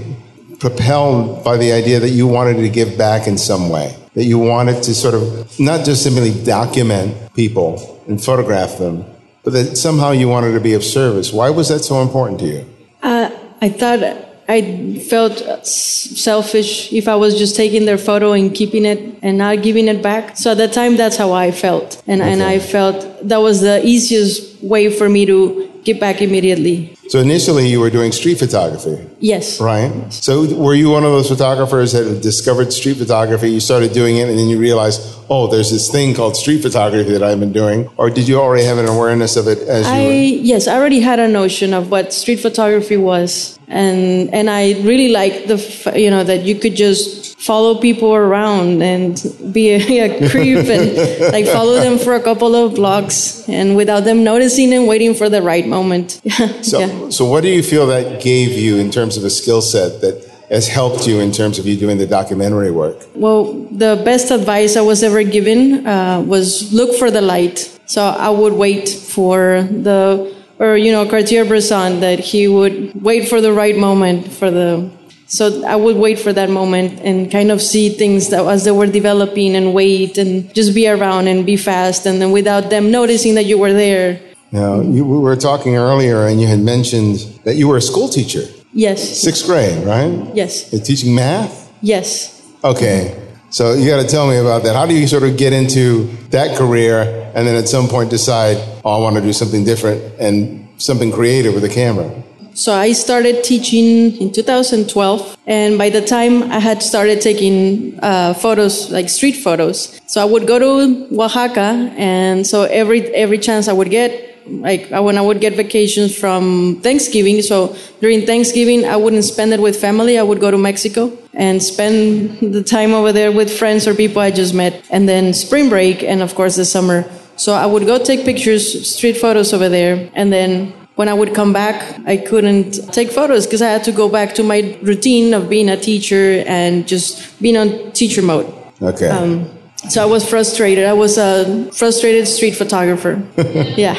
propelled 0.61 1.43
by 1.43 1.57
the 1.57 1.73
idea 1.73 1.99
that 1.99 2.11
you 2.11 2.29
wanted 2.29 2.59
to 2.59 2.69
give 2.69 2.97
back 2.97 3.27
in 3.27 3.39
some 3.39 3.71
way, 3.71 3.97
that 4.15 4.27
you 4.27 4.39
wanted 4.39 4.81
to 4.85 4.95
sort 4.95 5.15
of 5.15 5.59
not 5.59 5.85
just 5.85 6.05
simply 6.05 6.31
document 6.45 7.35
people 7.35 8.01
and 8.07 8.23
photograph 8.23 8.79
them, 8.79 9.05
but 9.43 9.53
that 9.53 9.77
somehow 9.77 10.13
you 10.13 10.29
wanted 10.29 10.53
to 10.53 10.61
be 10.61 10.75
of 10.75 10.85
service. 10.85 11.33
Why 11.33 11.51
was 11.51 11.71
that 11.71 11.81
so 11.81 12.03
important 12.03 12.39
to 12.39 12.47
you? 12.47 12.65
Uh, 13.03 13.31
I 13.61 13.69
thought 13.69 14.28
I 14.49 14.99
felt 15.11 15.67
selfish 15.67 16.91
if 16.93 17.07
I 17.07 17.17
was 17.17 17.37
just 17.37 17.55
taking 17.55 17.85
their 17.85 17.99
photo 17.99 18.33
and 18.33 18.55
keeping 18.55 18.87
it 18.87 19.19
and 19.21 19.37
not 19.37 19.63
giving 19.63 19.89
it 19.89 20.03
back. 20.03 20.39
So 20.39 20.53
at 20.53 20.57
that 20.57 20.73
time, 20.73 20.97
that's 20.97 21.17
how 21.17 21.33
I 21.33 21.51
felt, 21.51 22.03
and 22.07 22.23
and 22.23 22.43
I 22.43 22.59
felt 22.59 23.29
that 23.29 23.39
was 23.39 23.61
the 23.61 23.85
easiest 23.87 24.63
way 24.63 24.91
for 24.91 25.09
me 25.09 25.27
to 25.27 25.69
give 25.89 25.99
back 26.07 26.21
immediately. 26.29 26.75
So 27.13 27.19
initially 27.29 27.65
you 27.73 27.81
were 27.85 27.93
doing 27.99 28.11
street 28.13 28.39
photography, 28.45 28.97
Yes. 29.33 29.45
right? 29.73 29.91
So 30.27 30.33
were 30.65 30.75
you 30.83 30.89
one 30.97 31.05
of 31.09 31.13
those 31.17 31.29
photographers 31.35 31.89
that 31.97 32.07
discovered 32.31 32.69
street 32.81 32.99
photography? 33.05 33.49
You 33.57 33.61
started 33.61 33.91
doing 34.01 34.15
it 34.21 34.27
and 34.29 34.39
then 34.39 34.49
you 34.53 34.59
realized, 34.69 35.01
oh, 35.31 35.45
there's 35.53 35.71
this 35.77 35.87
thing 35.91 36.09
called 36.19 36.37
street 36.37 36.61
photography 36.61 37.13
that 37.17 37.23
I've 37.23 37.41
been 37.41 37.55
doing. 37.63 37.89
Or 37.97 38.11
did 38.11 38.29
you 38.29 38.37
already 38.45 38.65
have 38.71 38.77
an 38.85 38.89
awareness 38.97 39.37
of 39.41 39.49
it 39.49 39.59
as 39.79 39.87
you 39.87 39.93
I 39.93 40.05
were? 40.05 40.13
yes, 40.53 40.69
I 40.69 40.75
already 40.79 41.01
had 41.01 41.19
a 41.19 41.29
notion 41.41 41.73
of 41.73 41.91
what 41.91 42.13
street 42.13 42.41
photography 42.49 42.99
was, 42.99 43.59
and 43.69 44.29
and 44.39 44.47
I 44.51 44.63
really 44.91 45.09
liked 45.21 45.41
the 45.53 45.59
you 46.05 46.11
know 46.15 46.25
that 46.31 46.41
you 46.49 46.55
could 46.63 46.77
just 46.87 47.18
follow 47.39 47.81
people 47.81 48.15
around 48.15 48.83
and 48.83 49.15
be 49.53 49.71
a, 49.71 49.79
a 50.07 50.31
creep 50.31 50.67
and 50.67 51.33
like 51.33 51.47
follow 51.47 51.75
them 51.75 51.99
for 51.99 52.15
a 52.15 52.23
couple 52.23 52.55
of 52.55 52.75
blocks 52.75 53.49
and 53.49 53.77
without 53.77 54.01
them 54.01 54.25
noticing 54.25 54.73
and 54.75 54.87
waiting 54.89 55.15
for 55.15 55.29
the 55.29 55.43
right 55.43 55.67
moment. 55.67 56.21
So, 56.63 56.81
yeah. 56.81 57.11
so 57.11 57.25
what 57.25 57.43
do 57.43 57.49
you 57.49 57.63
feel 57.63 57.87
that 57.87 58.23
gave 58.23 58.51
you 58.53 58.77
in 58.77 58.91
terms 58.91 59.17
of 59.17 59.25
a 59.25 59.31
skill 59.31 59.61
set 59.61 60.01
that 60.01 60.29
has 60.51 60.67
helped 60.67 61.07
you 61.07 61.21
in 61.21 61.31
terms 61.31 61.59
of 61.59 61.67
you 61.67 61.77
doing 61.77 61.99
the 61.99 62.07
documentary 62.07 62.71
work? 62.71 63.07
Well, 63.15 63.53
the 63.71 64.01
best 64.05 64.31
advice 64.31 64.77
I 64.77 64.81
was 64.81 65.03
ever 65.03 65.23
given 65.23 65.87
uh, 65.87 66.21
was 66.21 66.73
look 66.73 66.97
for 66.97 67.11
the 67.11 67.21
light. 67.21 67.79
So 67.87 68.03
I 68.03 68.31
would 68.31 68.55
wait 68.55 68.89
for 68.89 69.63
the, 69.63 70.35
or 70.59 70.77
you 70.77 70.93
know, 70.93 71.09
Cartier-Bresson 71.09 72.01
that 72.01 72.19
he 72.19 72.49
would 72.49 73.03
wait 73.03 73.29
for 73.29 73.41
the 73.41 73.53
right 73.53 73.77
moment 73.77 74.33
for 74.33 74.51
the. 74.51 74.91
So 75.29 75.63
I 75.65 75.77
would 75.77 75.97
wait 75.97 76.19
for 76.19 76.33
that 76.33 76.49
moment 76.49 77.01
and 77.01 77.31
kind 77.31 77.51
of 77.51 77.61
see 77.61 77.91
things 77.91 78.31
that 78.31 78.45
as 78.47 78.65
they 78.65 78.71
were 78.71 78.87
developing 78.87 79.55
and 79.57 79.75
wait 79.75 80.17
and 80.17 80.53
just 80.55 80.75
be 80.75 80.89
around 80.89 81.29
and 81.29 81.45
be 81.45 81.57
fast 81.59 82.07
and 82.07 82.21
then 82.21 82.31
without 82.33 82.71
them 82.71 82.91
noticing 82.91 83.35
that 83.35 83.45
you 83.45 83.59
were 83.59 83.75
there. 83.75 84.21
Now, 84.53 84.81
you, 84.81 85.05
we 85.05 85.19
were 85.19 85.37
talking 85.37 85.77
earlier 85.77 86.27
and 86.27 86.41
you 86.41 86.47
had 86.47 86.61
mentioned 86.61 87.19
that 87.45 87.57
you 87.57 87.69
were 87.69 87.77
a 87.77 87.83
school 87.83 88.09
teacher, 88.09 88.45
Yes. 88.73 89.21
sixth 89.21 89.45
grade, 89.45 89.87
right? 89.87 90.35
Yes. 90.35 90.73
You're 90.73 90.81
teaching 90.83 91.15
math? 91.15 91.71
Yes. 91.83 92.43
Okay. 92.65 93.15
So 93.51 93.75
you 93.75 93.87
got 93.89 94.01
to 94.03 94.09
tell 94.09 94.27
me 94.29 94.39
about 94.39 94.63
that. 94.63 94.75
How 94.75 94.87
do 94.87 94.95
you 94.95 95.07
sort 95.07 95.25
of 95.25 95.37
get 95.37 95.53
into 95.53 96.05
that 96.31 96.57
career 96.57 97.31
and 97.35 97.47
then 97.47 97.55
at 97.55 97.69
some 97.69 97.87
point 97.89 98.09
decide, 98.09 98.57
oh, 98.83 98.93
I 98.93 98.99
want 98.99 99.17
to 99.17 99.23
do 99.23 99.35
something 99.35 99.65
different 99.65 100.03
and 100.19 100.69
something 100.79 101.13
creative 101.13 101.53
with 101.55 101.65
a 101.65 101.69
camera? 101.69 102.11
So 102.59 102.75
I 102.75 102.91
started 102.91 103.45
teaching 103.45 104.17
in 104.21 104.33
2012, 104.33 105.39
and 105.47 105.79
by 105.79 105.91
the 105.91 106.01
time 106.05 106.43
I 106.51 106.59
had 106.59 106.83
started 106.83 107.21
taking 107.21 107.97
uh, 108.03 108.35
photos, 108.35 108.91
like 108.91 109.09
street 109.09 109.37
photos, 109.37 110.01
so 110.09 110.21
I 110.21 110.25
would 110.25 110.49
go 110.49 110.59
to 110.59 111.07
Oaxaca, 111.23 111.95
and 111.97 112.45
so 112.45 112.63
every 112.65 113.15
every 113.15 113.39
chance 113.39 113.69
I 113.69 113.73
would 113.73 113.91
get, 113.91 114.11
like 114.49 114.91
when 114.91 115.17
I 115.17 115.21
would 115.21 115.41
get 115.41 115.55
vacations 115.55 116.19
from 116.19 116.81
Thanksgiving, 116.83 117.43
so 117.43 117.77
during 118.01 118.27
Thanksgiving 118.27 118.85
I 118.85 118.97
wouldn't 118.97 119.25
spend 119.25 119.53
it 119.53 119.61
with 119.61 119.81
family. 119.81 120.19
I 120.19 120.25
would 120.25 120.41
go 120.41 120.51
to 120.51 120.59
Mexico 120.59 121.17
and 121.35 121.63
spend 121.63 122.41
the 122.41 122.65
time 122.65 122.93
over 122.93 123.13
there 123.13 123.31
with 123.31 123.57
friends 123.57 123.87
or 123.87 123.95
people 123.95 124.21
I 124.21 124.33
just 124.33 124.53
met, 124.53 124.85
and 124.91 125.09
then 125.09 125.33
spring 125.33 125.69
break, 125.69 126.03
and 126.03 126.23
of 126.23 126.35
course 126.35 126.57
the 126.57 126.65
summer. 126.65 127.05
So 127.37 127.53
I 127.53 127.67
would 127.67 127.87
go 127.87 128.03
take 128.03 128.25
pictures, 128.25 128.65
street 128.93 129.17
photos 129.17 129.53
over 129.53 129.69
there, 129.69 130.11
and 130.17 130.33
then 130.33 130.75
when 130.99 131.09
I 131.09 131.15
would 131.15 131.33
come 131.33 131.53
back, 131.53 131.97
I 132.07 132.17
couldn't 132.17 132.93
take 132.93 133.13
photos 133.13 133.47
because 133.47 133.63
I 133.63 133.69
had 133.69 133.85
to 133.85 133.93
go 133.93 134.09
back 134.09 134.35
to 134.35 134.43
my 134.43 134.77
routine 134.83 135.33
of 135.33 135.49
being 135.49 135.69
a 135.69 135.77
teacher 135.77 136.43
and 136.45 136.89
just 136.89 137.41
being 137.41 137.57
on 137.57 137.93
teacher 137.93 138.21
mode. 138.21 138.53
Okay. 138.83 139.09
Um, 139.09 139.49
So 139.93 140.03
I 140.03 140.07
was 140.07 140.29
frustrated. 140.29 140.85
I 140.87 140.93
was 140.93 141.17
a 141.17 141.71
frustrated 141.71 142.27
street 142.27 142.57
photographer. 142.57 143.23
yeah. 143.85 143.95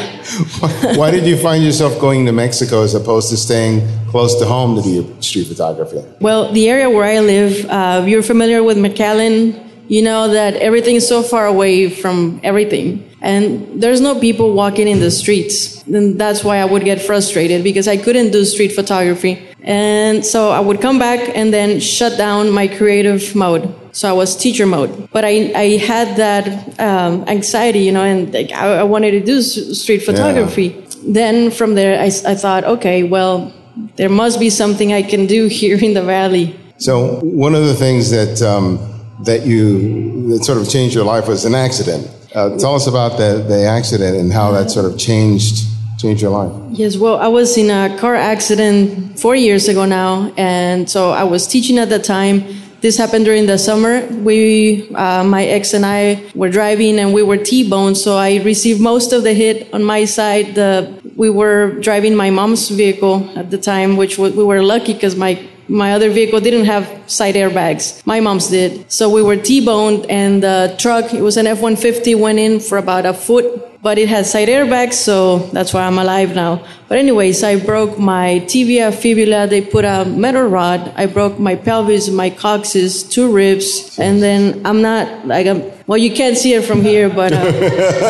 Why 1.00 1.10
did 1.10 1.26
you 1.26 1.38
find 1.38 1.64
yourself 1.64 1.98
going 2.02 2.26
to 2.26 2.34
Mexico 2.34 2.84
as 2.84 2.94
opposed 2.96 3.30
to 3.30 3.38
staying 3.38 3.88
close 4.12 4.38
to 4.40 4.46
home 4.46 4.76
to 4.76 4.82
do 4.82 5.22
street 5.22 5.48
photography? 5.48 6.04
Well, 6.20 6.52
the 6.52 6.68
area 6.68 6.90
where 6.90 7.06
I 7.06 7.20
live, 7.22 7.66
uh, 7.70 8.04
you're 8.06 8.28
familiar 8.34 8.62
with 8.62 8.78
McAllen, 8.78 9.56
you 9.88 10.02
know 10.02 10.28
that 10.28 10.56
everything 10.58 10.96
is 10.96 11.08
so 11.08 11.24
far 11.24 11.46
away 11.48 11.90
from 11.90 12.42
everything. 12.44 13.09
And 13.22 13.82
there's 13.82 14.02
no 14.02 14.20
people 14.20 14.54
walking 14.54 14.88
in 14.88 15.00
the 15.00 15.12
streets. 15.12 15.84
And 15.84 16.20
that's 16.20 16.44
why 16.44 16.58
I 16.58 16.66
would 16.66 16.86
get 16.86 17.02
frustrated 17.02 17.64
because 17.64 17.88
I 17.88 17.98
couldn't 17.98 18.32
do 18.32 18.46
street 18.46 18.70
photography. 18.70 19.46
And 19.62 20.26
so 20.26 20.52
I 20.52 20.60
would 20.60 20.82
come 20.82 21.00
back 21.00 21.36
and 21.36 21.54
then 21.54 21.80
shut 21.80 22.18
down 22.18 22.52
my 22.52 22.68
creative 22.68 23.36
mode. 23.36 23.74
So 23.92 24.08
I 24.10 24.14
was 24.14 24.36
teacher 24.36 24.66
mode, 24.66 25.10
but 25.12 25.26
I, 25.26 25.52
I 25.54 25.78
had 25.78 26.16
that 26.18 26.80
um, 26.80 27.28
anxiety, 27.28 27.80
you 27.80 27.92
know, 27.92 28.04
and 28.04 28.34
like, 28.34 28.52
I, 28.52 28.80
I, 28.80 28.84
wanted 28.84 29.12
to 29.12 29.20
do 29.20 29.42
street 29.42 30.00
photography. 30.00 30.68
Yeah. 30.68 30.86
Then 31.04 31.52
from 31.52 31.76
there, 31.76 32.00
I, 32.00 32.06
I 32.06 32.36
thought, 32.36 32.64
okay, 32.64 33.04
well, 33.04 33.52
there 33.96 34.10
must 34.10 34.40
be 34.40 34.50
something 34.50 34.94
I 34.94 35.02
can 35.02 35.26
do 35.26 35.48
here 35.62 35.78
in 35.84 35.94
the 35.94 36.04
valley. 36.04 36.56
So 36.78 37.20
one 37.22 37.56
of 37.56 37.66
the 37.66 37.74
things 37.74 38.10
that 38.12 38.42
um, 38.42 38.80
that 39.26 39.46
you 39.46 40.30
that 40.30 40.46
sort 40.46 40.60
of 40.60 40.70
changed 40.70 40.96
your 40.96 41.04
life 41.04 41.28
was 41.28 41.44
an 41.44 41.56
accident. 41.56 42.10
Uh, 42.34 42.58
tell 42.58 42.76
us 42.76 42.88
about 42.88 43.18
the, 43.18 43.44
the 43.48 43.66
accident 43.66 44.16
and 44.18 44.32
how 44.32 44.52
that 44.52 44.70
sort 44.70 44.86
of 44.86 44.98
changed 44.98 45.66
changed 46.00 46.22
your 46.22 46.32
life. 46.32 46.52
Yes, 46.72 46.96
well, 46.96 47.18
I 47.18 47.28
was 47.28 47.58
in 47.58 47.70
a 47.70 47.98
car 47.98 48.16
accident 48.16 49.20
four 49.20 49.36
years 49.36 49.68
ago 49.68 49.86
now, 49.86 50.32
and 50.38 50.90
so 50.90 51.12
I 51.12 51.24
was 51.24 51.46
teaching 51.46 51.78
at 51.78 51.90
the 51.90 52.00
time. 52.00 52.44
This 52.80 52.98
happened 52.98 53.26
during 53.26 53.46
the 53.46 53.58
summer. 53.58 54.06
We, 54.08 54.90
uh, 54.96 55.26
my 55.26 55.44
ex 55.44 55.74
and 55.74 55.86
I, 55.86 56.24
were 56.34 56.50
driving, 56.50 56.98
and 57.00 57.14
we 57.14 57.22
were 57.22 57.36
T-boned. 57.36 57.98
So 57.98 58.16
I 58.16 58.38
received 58.44 58.80
most 58.80 59.12
of 59.12 59.24
the 59.24 59.34
hit 59.34 59.74
on 59.74 59.84
my 59.84 60.06
side. 60.06 60.56
The, 60.56 61.02
we 61.18 61.30
were 61.30 61.78
driving 61.82 62.16
my 62.16 62.30
mom's 62.30 62.70
vehicle 62.70 63.30
at 63.38 63.52
the 63.52 63.58
time, 63.58 63.98
which 63.98 64.18
we 64.18 64.30
were 64.32 64.64
lucky 64.64 64.94
because 64.94 65.18
my 65.18 65.46
my 65.70 65.94
other 65.94 66.10
vehicle 66.10 66.40
didn't 66.40 66.66
have 66.66 66.86
side 67.10 67.36
airbags. 67.36 68.06
My 68.06 68.20
mom's 68.20 68.48
did. 68.48 68.92
So 68.92 69.10
we 69.10 69.22
were 69.22 69.38
T-boned 69.38 70.08
and 70.10 70.44
the 70.44 70.76
truck, 70.80 71.14
it 71.14 71.22
was 71.22 71.38
an 71.38 71.48
F-150, 71.48 72.20
went 72.20 72.40
in 72.40 72.60
for 72.60 72.78
about 72.78 73.06
a 73.06 73.14
foot, 73.14 73.70
but 73.82 73.98
it 73.98 74.10
had 74.10 74.26
side 74.26 74.50
airbags, 74.50 74.94
so 74.94 75.40
that's 75.54 75.74
why 75.74 75.84
I'm 75.84 75.98
alive 75.98 76.36
now. 76.36 76.66
But 76.90 76.98
anyways, 76.98 77.44
I 77.44 77.64
broke 77.64 77.98
my 77.98 78.40
tibia, 78.40 78.92
fibula, 78.92 79.48
they 79.48 79.62
put 79.62 79.86
a 79.86 80.04
metal 80.06 80.48
rod. 80.48 80.92
I 80.98 81.06
broke 81.06 81.40
my 81.40 81.56
pelvis, 81.56 82.10
my 82.10 82.30
coccyx, 82.30 83.04
two 83.04 83.32
ribs, 83.32 83.98
and 83.98 84.22
then 84.22 84.66
I'm 84.66 84.82
not, 84.82 85.28
like, 85.28 85.48
I'm, 85.48 85.64
well, 85.88 85.98
you 85.98 86.12
can't 86.12 86.38
see 86.38 86.54
it 86.54 86.66
from 86.66 86.82
here, 86.82 87.10
but, 87.10 87.32
uh, 87.32 87.38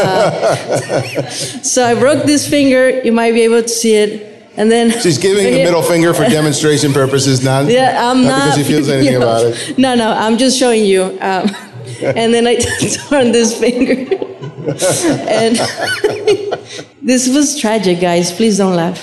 uh, 0.05 1.29
so 1.29 1.85
I 1.85 1.93
broke 1.93 2.23
this 2.23 2.49
finger. 2.49 3.01
You 3.03 3.11
might 3.11 3.33
be 3.33 3.41
able 3.41 3.61
to 3.61 3.69
see 3.69 3.95
it. 3.95 4.28
And 4.59 4.69
then 4.69 4.91
she's 4.91 5.17
giving 5.17 5.45
the 5.45 5.63
middle 5.63 5.81
finger 5.81 6.13
for 6.13 6.25
demonstration 6.25 6.91
purposes, 6.91 7.41
not, 7.41 7.65
yeah, 7.71 8.11
I'm 8.11 8.23
not, 8.23 8.29
not 8.29 8.43
because 8.43 8.57
she 8.57 8.63
feels 8.65 8.89
anything 8.89 9.13
you 9.13 9.19
know, 9.19 9.29
about 9.29 9.45
it. 9.45 9.77
No, 9.77 9.95
no, 9.95 10.11
I'm 10.11 10.37
just 10.37 10.59
showing 10.59 10.83
you. 10.83 11.03
Um, 11.21 11.49
and 12.01 12.33
then 12.33 12.45
I 12.45 12.55
turned 12.55 13.33
this 13.33 13.57
finger. 13.57 13.95
and 15.29 15.55
this 17.01 17.33
was 17.33 17.57
tragic, 17.57 18.01
guys. 18.01 18.33
Please 18.33 18.57
don't 18.57 18.75
laugh. 18.75 19.01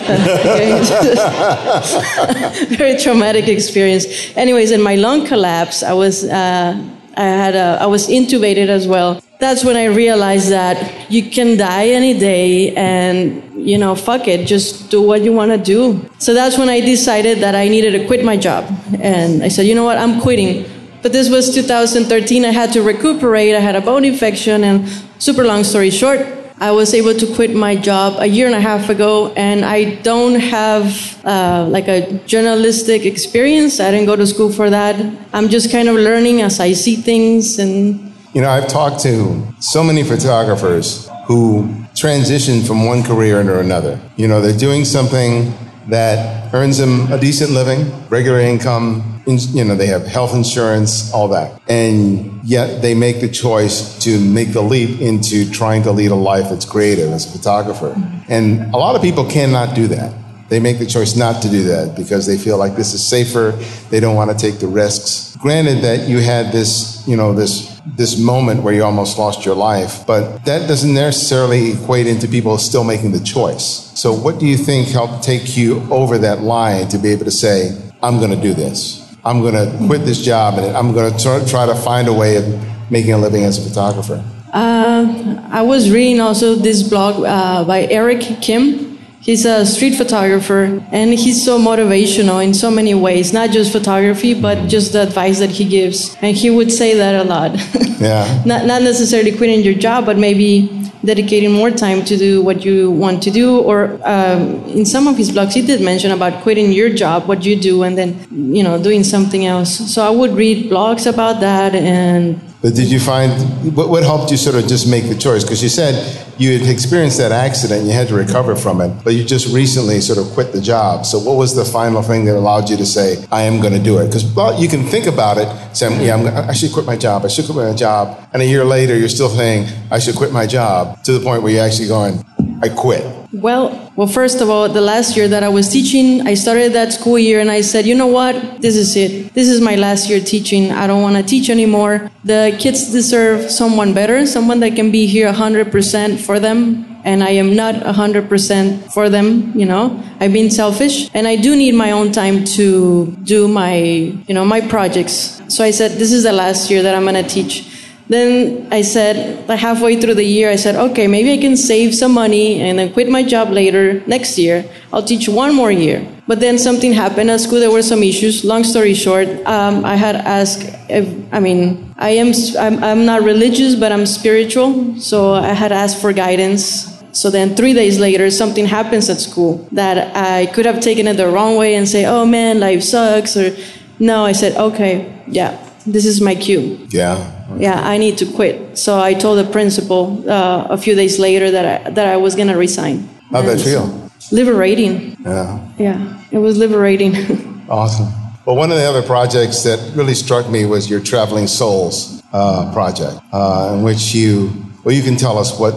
Very 2.76 2.98
traumatic 2.98 3.48
experience. 3.48 4.04
Anyways, 4.36 4.70
in 4.72 4.82
my 4.82 4.96
lung 4.96 5.26
collapse, 5.26 5.82
I 5.82 5.94
was 5.94 6.24
uh, 6.24 6.78
I 7.16 7.24
had 7.24 7.54
a, 7.54 7.78
I 7.80 7.86
was 7.86 8.08
intubated 8.08 8.68
as 8.68 8.86
well. 8.86 9.22
That's 9.40 9.64
when 9.64 9.76
I 9.76 9.86
realized 9.86 10.50
that 10.50 11.10
you 11.10 11.30
can 11.30 11.56
die 11.56 11.88
any 11.88 12.18
day 12.18 12.74
and 12.74 13.46
you 13.66 13.78
know, 13.78 13.94
fuck 13.94 14.28
it, 14.28 14.46
just 14.46 14.90
do 14.90 15.02
what 15.02 15.22
you 15.22 15.32
want 15.32 15.50
to 15.50 15.58
do. 15.58 16.08
So 16.18 16.34
that's 16.34 16.56
when 16.56 16.68
I 16.68 16.80
decided 16.80 17.38
that 17.38 17.54
I 17.54 17.68
needed 17.68 17.98
to 17.98 18.06
quit 18.06 18.24
my 18.24 18.36
job. 18.36 18.64
And 19.00 19.42
I 19.42 19.48
said, 19.48 19.66
you 19.66 19.74
know 19.74 19.84
what, 19.84 19.98
I'm 19.98 20.20
quitting. 20.20 20.64
But 21.02 21.12
this 21.12 21.28
was 21.28 21.54
2013. 21.54 22.44
I 22.44 22.50
had 22.50 22.72
to 22.74 22.82
recuperate. 22.82 23.54
I 23.54 23.60
had 23.60 23.76
a 23.76 23.80
bone 23.80 24.04
infection. 24.04 24.62
And 24.62 24.88
super 25.18 25.44
long 25.44 25.64
story 25.64 25.90
short, 25.90 26.20
I 26.58 26.70
was 26.70 26.94
able 26.94 27.12
to 27.12 27.34
quit 27.34 27.54
my 27.54 27.76
job 27.76 28.16
a 28.18 28.26
year 28.26 28.46
and 28.46 28.54
a 28.54 28.60
half 28.60 28.88
ago, 28.88 29.32
and 29.36 29.62
I 29.62 29.96
don't 29.96 30.40
have 30.40 31.22
uh, 31.22 31.66
like 31.68 31.86
a 31.86 32.12
journalistic 32.24 33.04
experience. 33.04 33.78
I 33.78 33.90
didn't 33.90 34.06
go 34.06 34.16
to 34.16 34.26
school 34.26 34.50
for 34.50 34.70
that. 34.70 34.96
I'm 35.34 35.50
just 35.50 35.70
kind 35.70 35.88
of 35.88 35.96
learning 35.96 36.40
as 36.40 36.58
I 36.58 36.72
see 36.72 36.96
things. 36.96 37.58
And 37.58 38.14
you 38.32 38.40
know, 38.40 38.48
I've 38.48 38.68
talked 38.68 39.00
to 39.02 39.46
so 39.60 39.84
many 39.84 40.02
photographers 40.02 41.10
who 41.26 41.74
transition 41.94 42.62
from 42.62 42.86
one 42.86 43.02
career 43.02 43.40
into 43.40 43.58
another. 43.58 44.00
You 44.16 44.28
know, 44.28 44.40
they're 44.40 44.56
doing 44.56 44.86
something 44.86 45.52
that 45.88 46.52
earns 46.54 46.78
them 46.78 47.12
a 47.12 47.18
decent 47.18 47.50
living, 47.50 47.92
regular 48.08 48.40
income, 48.40 49.22
you 49.26 49.64
know, 49.64 49.74
they 49.74 49.86
have 49.86 50.06
health 50.06 50.34
insurance, 50.34 51.12
all 51.12 51.28
that. 51.28 51.60
And 51.68 52.40
yet 52.44 52.80
they 52.82 52.94
make 52.94 53.20
the 53.20 53.28
choice 53.28 53.98
to 54.04 54.20
make 54.20 54.52
the 54.52 54.62
leap 54.62 55.00
into 55.00 55.50
trying 55.50 55.82
to 55.82 55.92
lead 55.92 56.12
a 56.12 56.16
life 56.16 56.48
that's 56.48 56.64
creative 56.64 57.10
as 57.10 57.26
a 57.26 57.36
photographer. 57.36 57.94
And 58.28 58.72
a 58.74 58.78
lot 58.78 58.94
of 58.94 59.02
people 59.02 59.28
cannot 59.28 59.74
do 59.74 59.88
that. 59.88 60.12
They 60.48 60.60
make 60.60 60.78
the 60.78 60.86
choice 60.86 61.16
not 61.16 61.42
to 61.42 61.48
do 61.48 61.64
that 61.64 61.96
because 61.96 62.26
they 62.26 62.38
feel 62.38 62.56
like 62.56 62.76
this 62.76 62.94
is 62.94 63.04
safer. 63.04 63.52
They 63.90 64.00
don't 64.00 64.14
want 64.14 64.30
to 64.30 64.36
take 64.36 64.60
the 64.60 64.68
risks. 64.68 65.36
Granted 65.40 65.82
that 65.82 66.08
you 66.08 66.18
had 66.18 66.52
this, 66.52 67.06
you 67.06 67.16
know, 67.16 67.34
this 67.34 67.76
this 67.96 68.18
moment 68.18 68.62
where 68.62 68.74
you 68.74 68.82
almost 68.82 69.16
lost 69.16 69.44
your 69.46 69.54
life, 69.54 70.04
but 70.06 70.44
that 70.44 70.66
doesn't 70.66 70.92
necessarily 70.92 71.72
equate 71.72 72.06
into 72.06 72.26
people 72.26 72.58
still 72.58 72.82
making 72.82 73.12
the 73.12 73.20
choice. 73.20 73.92
So 73.94 74.12
what 74.12 74.40
do 74.40 74.46
you 74.46 74.56
think 74.56 74.88
helped 74.88 75.22
take 75.22 75.56
you 75.56 75.80
over 75.90 76.18
that 76.18 76.40
line 76.40 76.88
to 76.88 76.98
be 76.98 77.10
able 77.10 77.24
to 77.26 77.30
say, 77.30 77.80
I'm 78.02 78.18
going 78.18 78.32
to 78.32 78.40
do 78.40 78.54
this. 78.54 79.16
I'm 79.24 79.40
going 79.40 79.54
to 79.54 79.86
quit 79.86 80.04
this 80.04 80.20
job 80.20 80.58
and 80.58 80.76
I'm 80.76 80.92
going 80.92 81.16
to 81.16 81.48
try 81.48 81.64
to 81.64 81.74
find 81.76 82.08
a 82.08 82.12
way 82.12 82.36
of 82.36 82.44
making 82.90 83.12
a 83.12 83.18
living 83.18 83.44
as 83.44 83.64
a 83.64 83.68
photographer? 83.68 84.24
Uh, 84.52 85.42
I 85.50 85.62
was 85.62 85.90
reading 85.90 86.20
also 86.20 86.54
this 86.54 86.82
blog 86.82 87.24
uh, 87.24 87.64
by 87.64 87.82
Eric 87.86 88.20
Kim 88.40 88.85
He's 89.26 89.44
a 89.44 89.66
street 89.66 89.96
photographer 89.96 90.80
and 90.92 91.12
he's 91.12 91.44
so 91.44 91.58
motivational 91.58 92.44
in 92.44 92.54
so 92.54 92.70
many 92.70 92.94
ways, 92.94 93.32
not 93.32 93.50
just 93.50 93.72
photography, 93.72 94.40
but 94.40 94.68
just 94.68 94.92
the 94.92 95.02
advice 95.02 95.40
that 95.40 95.50
he 95.50 95.64
gives. 95.64 96.16
And 96.22 96.36
he 96.36 96.48
would 96.48 96.70
say 96.70 96.94
that 96.94 97.26
a 97.26 97.28
lot. 97.28 97.50
Yeah. 97.98 98.42
not, 98.44 98.66
not 98.66 98.82
necessarily 98.82 99.34
quitting 99.34 99.64
your 99.64 99.72
job, 99.72 100.04
but 100.04 100.18
maybe 100.18 100.68
dedicating 101.02 101.50
more 101.50 101.70
time 101.70 102.04
to 102.04 102.16
do 102.18 102.42
what 102.42 102.62
you 102.62 102.90
want 102.90 103.22
to 103.22 103.30
do. 103.30 103.58
Or 103.58 103.98
um, 104.04 104.62
in 104.66 104.84
some 104.84 105.06
of 105.06 105.16
his 105.16 105.30
blogs, 105.32 105.54
he 105.54 105.62
did 105.62 105.80
mention 105.80 106.10
about 106.10 106.42
quitting 106.42 106.72
your 106.72 106.90
job, 106.90 107.26
what 107.26 107.46
you 107.46 107.58
do, 107.58 107.84
and 107.84 107.96
then, 107.96 108.14
you 108.30 108.62
know, 108.62 108.80
doing 108.80 109.02
something 109.02 109.46
else. 109.46 109.94
So 109.94 110.06
I 110.06 110.10
would 110.10 110.32
read 110.32 110.70
blogs 110.70 111.10
about 111.10 111.40
that 111.40 111.74
and 111.74 112.38
but 112.62 112.74
did 112.74 112.90
you 112.90 112.98
find 112.98 113.30
what, 113.76 113.88
what 113.88 114.02
helped 114.02 114.30
you 114.30 114.36
sort 114.36 114.56
of 114.56 114.66
just 114.66 114.88
make 114.88 115.08
the 115.08 115.14
choice? 115.14 115.44
Because 115.44 115.62
you 115.62 115.68
said 115.68 115.94
you 116.38 116.58
had 116.58 116.68
experienced 116.68 117.18
that 117.18 117.32
accident, 117.32 117.86
you 117.86 117.92
had 117.92 118.08
to 118.08 118.14
recover 118.14 118.56
from 118.56 118.80
it, 118.80 119.04
but 119.04 119.14
you 119.14 119.24
just 119.24 119.54
recently 119.54 120.00
sort 120.00 120.18
of 120.18 120.32
quit 120.34 120.52
the 120.52 120.60
job. 120.60 121.06
So 121.06 121.18
what 121.18 121.36
was 121.36 121.54
the 121.54 121.64
final 121.64 122.02
thing 122.02 122.24
that 122.26 122.36
allowed 122.36 122.68
you 122.68 122.76
to 122.76 122.86
say, 122.86 123.24
"I 123.30 123.42
am 123.42 123.60
going 123.60 123.72
to 123.72 123.82
do 123.82 123.98
it"? 123.98 124.06
Because 124.06 124.24
well, 124.34 124.60
you 124.60 124.68
can 124.68 124.84
think 124.84 125.06
about 125.06 125.38
it, 125.38 125.48
saying, 125.76 126.00
"Yeah, 126.00 126.16
I'm, 126.16 126.26
I 126.50 126.52
should 126.52 126.72
quit 126.72 126.86
my 126.86 126.96
job. 126.96 127.24
I 127.24 127.28
should 127.28 127.46
quit 127.46 127.56
my 127.56 127.74
job," 127.74 128.18
and 128.32 128.42
a 128.42 128.46
year 128.46 128.64
later, 128.64 128.96
you're 128.96 129.08
still 129.08 129.30
saying, 129.30 129.68
"I 129.90 129.98
should 129.98 130.16
quit 130.16 130.32
my 130.32 130.46
job," 130.46 131.02
to 131.04 131.12
the 131.12 131.20
point 131.20 131.42
where 131.42 131.52
you're 131.52 131.64
actually 131.64 131.88
going, 131.88 132.24
"I 132.62 132.68
quit." 132.68 133.04
Well, 133.32 133.92
well, 133.96 134.06
first 134.06 134.40
of 134.40 134.48
all, 134.48 134.68
the 134.68 134.80
last 134.80 135.16
year 135.16 135.28
that 135.28 135.42
I 135.42 135.48
was 135.48 135.68
teaching, 135.68 136.26
I 136.26 136.34
started 136.34 136.72
that 136.74 136.92
school 136.92 137.18
year 137.18 137.40
and 137.40 137.50
I 137.50 137.60
said, 137.60 137.86
you 137.86 137.94
know 137.94 138.06
what? 138.06 138.62
This 138.62 138.76
is 138.76 138.96
it. 138.96 139.34
This 139.34 139.48
is 139.48 139.60
my 139.60 139.74
last 139.74 140.08
year 140.08 140.20
teaching. 140.20 140.70
I 140.72 140.86
don't 140.86 141.02
want 141.02 141.16
to 141.16 141.22
teach 141.22 141.50
anymore. 141.50 142.10
The 142.24 142.56
kids 142.58 142.92
deserve 142.92 143.50
someone 143.50 143.94
better, 143.94 144.26
someone 144.26 144.60
that 144.60 144.76
can 144.76 144.90
be 144.90 145.06
here 145.06 145.32
100% 145.32 146.20
for 146.20 146.38
them. 146.38 146.92
And 147.04 147.22
I 147.22 147.30
am 147.30 147.54
not 147.54 147.74
100% 147.76 148.92
for 148.92 149.08
them, 149.08 149.56
you 149.56 149.64
know. 149.64 150.02
I've 150.18 150.32
been 150.32 150.50
selfish 150.50 151.08
and 151.14 151.28
I 151.28 151.36
do 151.36 151.54
need 151.54 151.74
my 151.74 151.92
own 151.92 152.10
time 152.10 152.44
to 152.56 153.06
do 153.22 153.46
my, 153.46 153.76
you 153.76 154.34
know, 154.34 154.44
my 154.44 154.60
projects. 154.60 155.40
So 155.48 155.62
I 155.62 155.70
said, 155.70 155.92
this 155.92 156.12
is 156.12 156.24
the 156.24 156.32
last 156.32 156.68
year 156.68 156.82
that 156.82 156.96
I'm 156.96 157.04
going 157.04 157.22
to 157.22 157.28
teach. 157.28 157.75
Then 158.08 158.68
I 158.70 158.82
said, 158.82 159.48
like 159.48 159.58
halfway 159.58 160.00
through 160.00 160.14
the 160.14 160.24
year, 160.24 160.48
I 160.48 160.56
said, 160.56 160.76
okay, 160.76 161.08
maybe 161.08 161.32
I 161.32 161.38
can 161.38 161.56
save 161.56 161.94
some 161.94 162.12
money 162.12 162.60
and 162.60 162.78
then 162.78 162.92
quit 162.92 163.08
my 163.08 163.24
job 163.24 163.50
later 163.50 164.00
next 164.06 164.38
year. 164.38 164.64
I'll 164.92 165.02
teach 165.02 165.28
one 165.28 165.54
more 165.54 165.72
year. 165.72 166.06
But 166.28 166.40
then 166.40 166.58
something 166.58 166.92
happened 166.92 167.30
at 167.30 167.40
school. 167.40 167.60
There 167.60 167.70
were 167.70 167.82
some 167.82 168.02
issues. 168.02 168.44
Long 168.44 168.64
story 168.64 168.94
short, 168.94 169.28
um, 169.46 169.84
I 169.84 169.96
had 169.96 170.16
asked. 170.16 170.62
If, 170.88 171.06
I 171.32 171.40
mean, 171.40 171.94
I 171.98 172.10
am. 172.10 172.32
I'm, 172.58 172.82
I'm 172.82 173.06
not 173.06 173.22
religious, 173.22 173.74
but 173.74 173.92
I'm 173.92 174.06
spiritual. 174.06 174.98
So 174.98 175.34
I 175.34 175.52
had 175.52 175.72
asked 175.72 176.00
for 176.00 176.12
guidance. 176.12 176.92
So 177.12 177.30
then 177.30 177.54
three 177.54 177.72
days 177.72 177.98
later, 177.98 178.30
something 178.30 178.66
happens 178.66 179.08
at 179.08 179.20
school 179.20 179.66
that 179.72 180.14
I 180.16 180.46
could 180.46 180.66
have 180.66 180.80
taken 180.80 181.06
it 181.06 181.16
the 181.16 181.28
wrong 181.28 181.56
way 181.56 181.76
and 181.76 181.88
say, 181.88 182.04
"Oh 182.06 182.26
man, 182.26 182.58
life 182.58 182.82
sucks," 182.82 183.36
or 183.36 183.56
no. 183.98 184.24
I 184.24 184.32
said, 184.32 184.56
"Okay, 184.56 185.06
yeah, 185.28 185.56
this 185.86 186.04
is 186.04 186.20
my 186.20 186.34
cue. 186.34 186.86
Yeah. 186.90 187.32
Yeah, 187.56 187.80
I 187.80 187.96
need 187.96 188.18
to 188.18 188.26
quit. 188.26 188.76
So 188.76 188.98
I 189.00 189.14
told 189.14 189.38
the 189.38 189.50
principal 189.50 190.28
uh, 190.28 190.66
a 190.68 190.76
few 190.76 190.94
days 190.94 191.18
later 191.18 191.50
that 191.50 191.86
I, 191.86 191.90
that 191.90 192.08
I 192.08 192.16
was 192.16 192.34
going 192.34 192.48
to 192.48 192.56
resign. 192.56 193.08
How'd 193.30 193.46
that 193.46 193.60
feel? 193.60 194.06
liberating. 194.32 195.16
Yeah. 195.24 195.68
Yeah, 195.78 196.22
it 196.30 196.38
was 196.38 196.56
liberating. 196.56 197.14
Awesome. 197.68 198.06
Well, 198.44 198.54
one 198.54 198.70
of 198.70 198.78
the 198.78 198.84
other 198.84 199.02
projects 199.02 199.64
that 199.64 199.80
really 199.96 200.14
struck 200.14 200.48
me 200.48 200.66
was 200.66 200.88
your 200.88 201.00
Traveling 201.00 201.48
Soles 201.48 202.22
uh, 202.32 202.72
project, 202.72 203.18
uh, 203.32 203.74
in 203.74 203.82
which 203.82 204.14
you, 204.14 204.52
well, 204.84 204.94
you 204.94 205.02
can 205.02 205.16
tell 205.16 205.36
us 205.36 205.58
what 205.58 205.72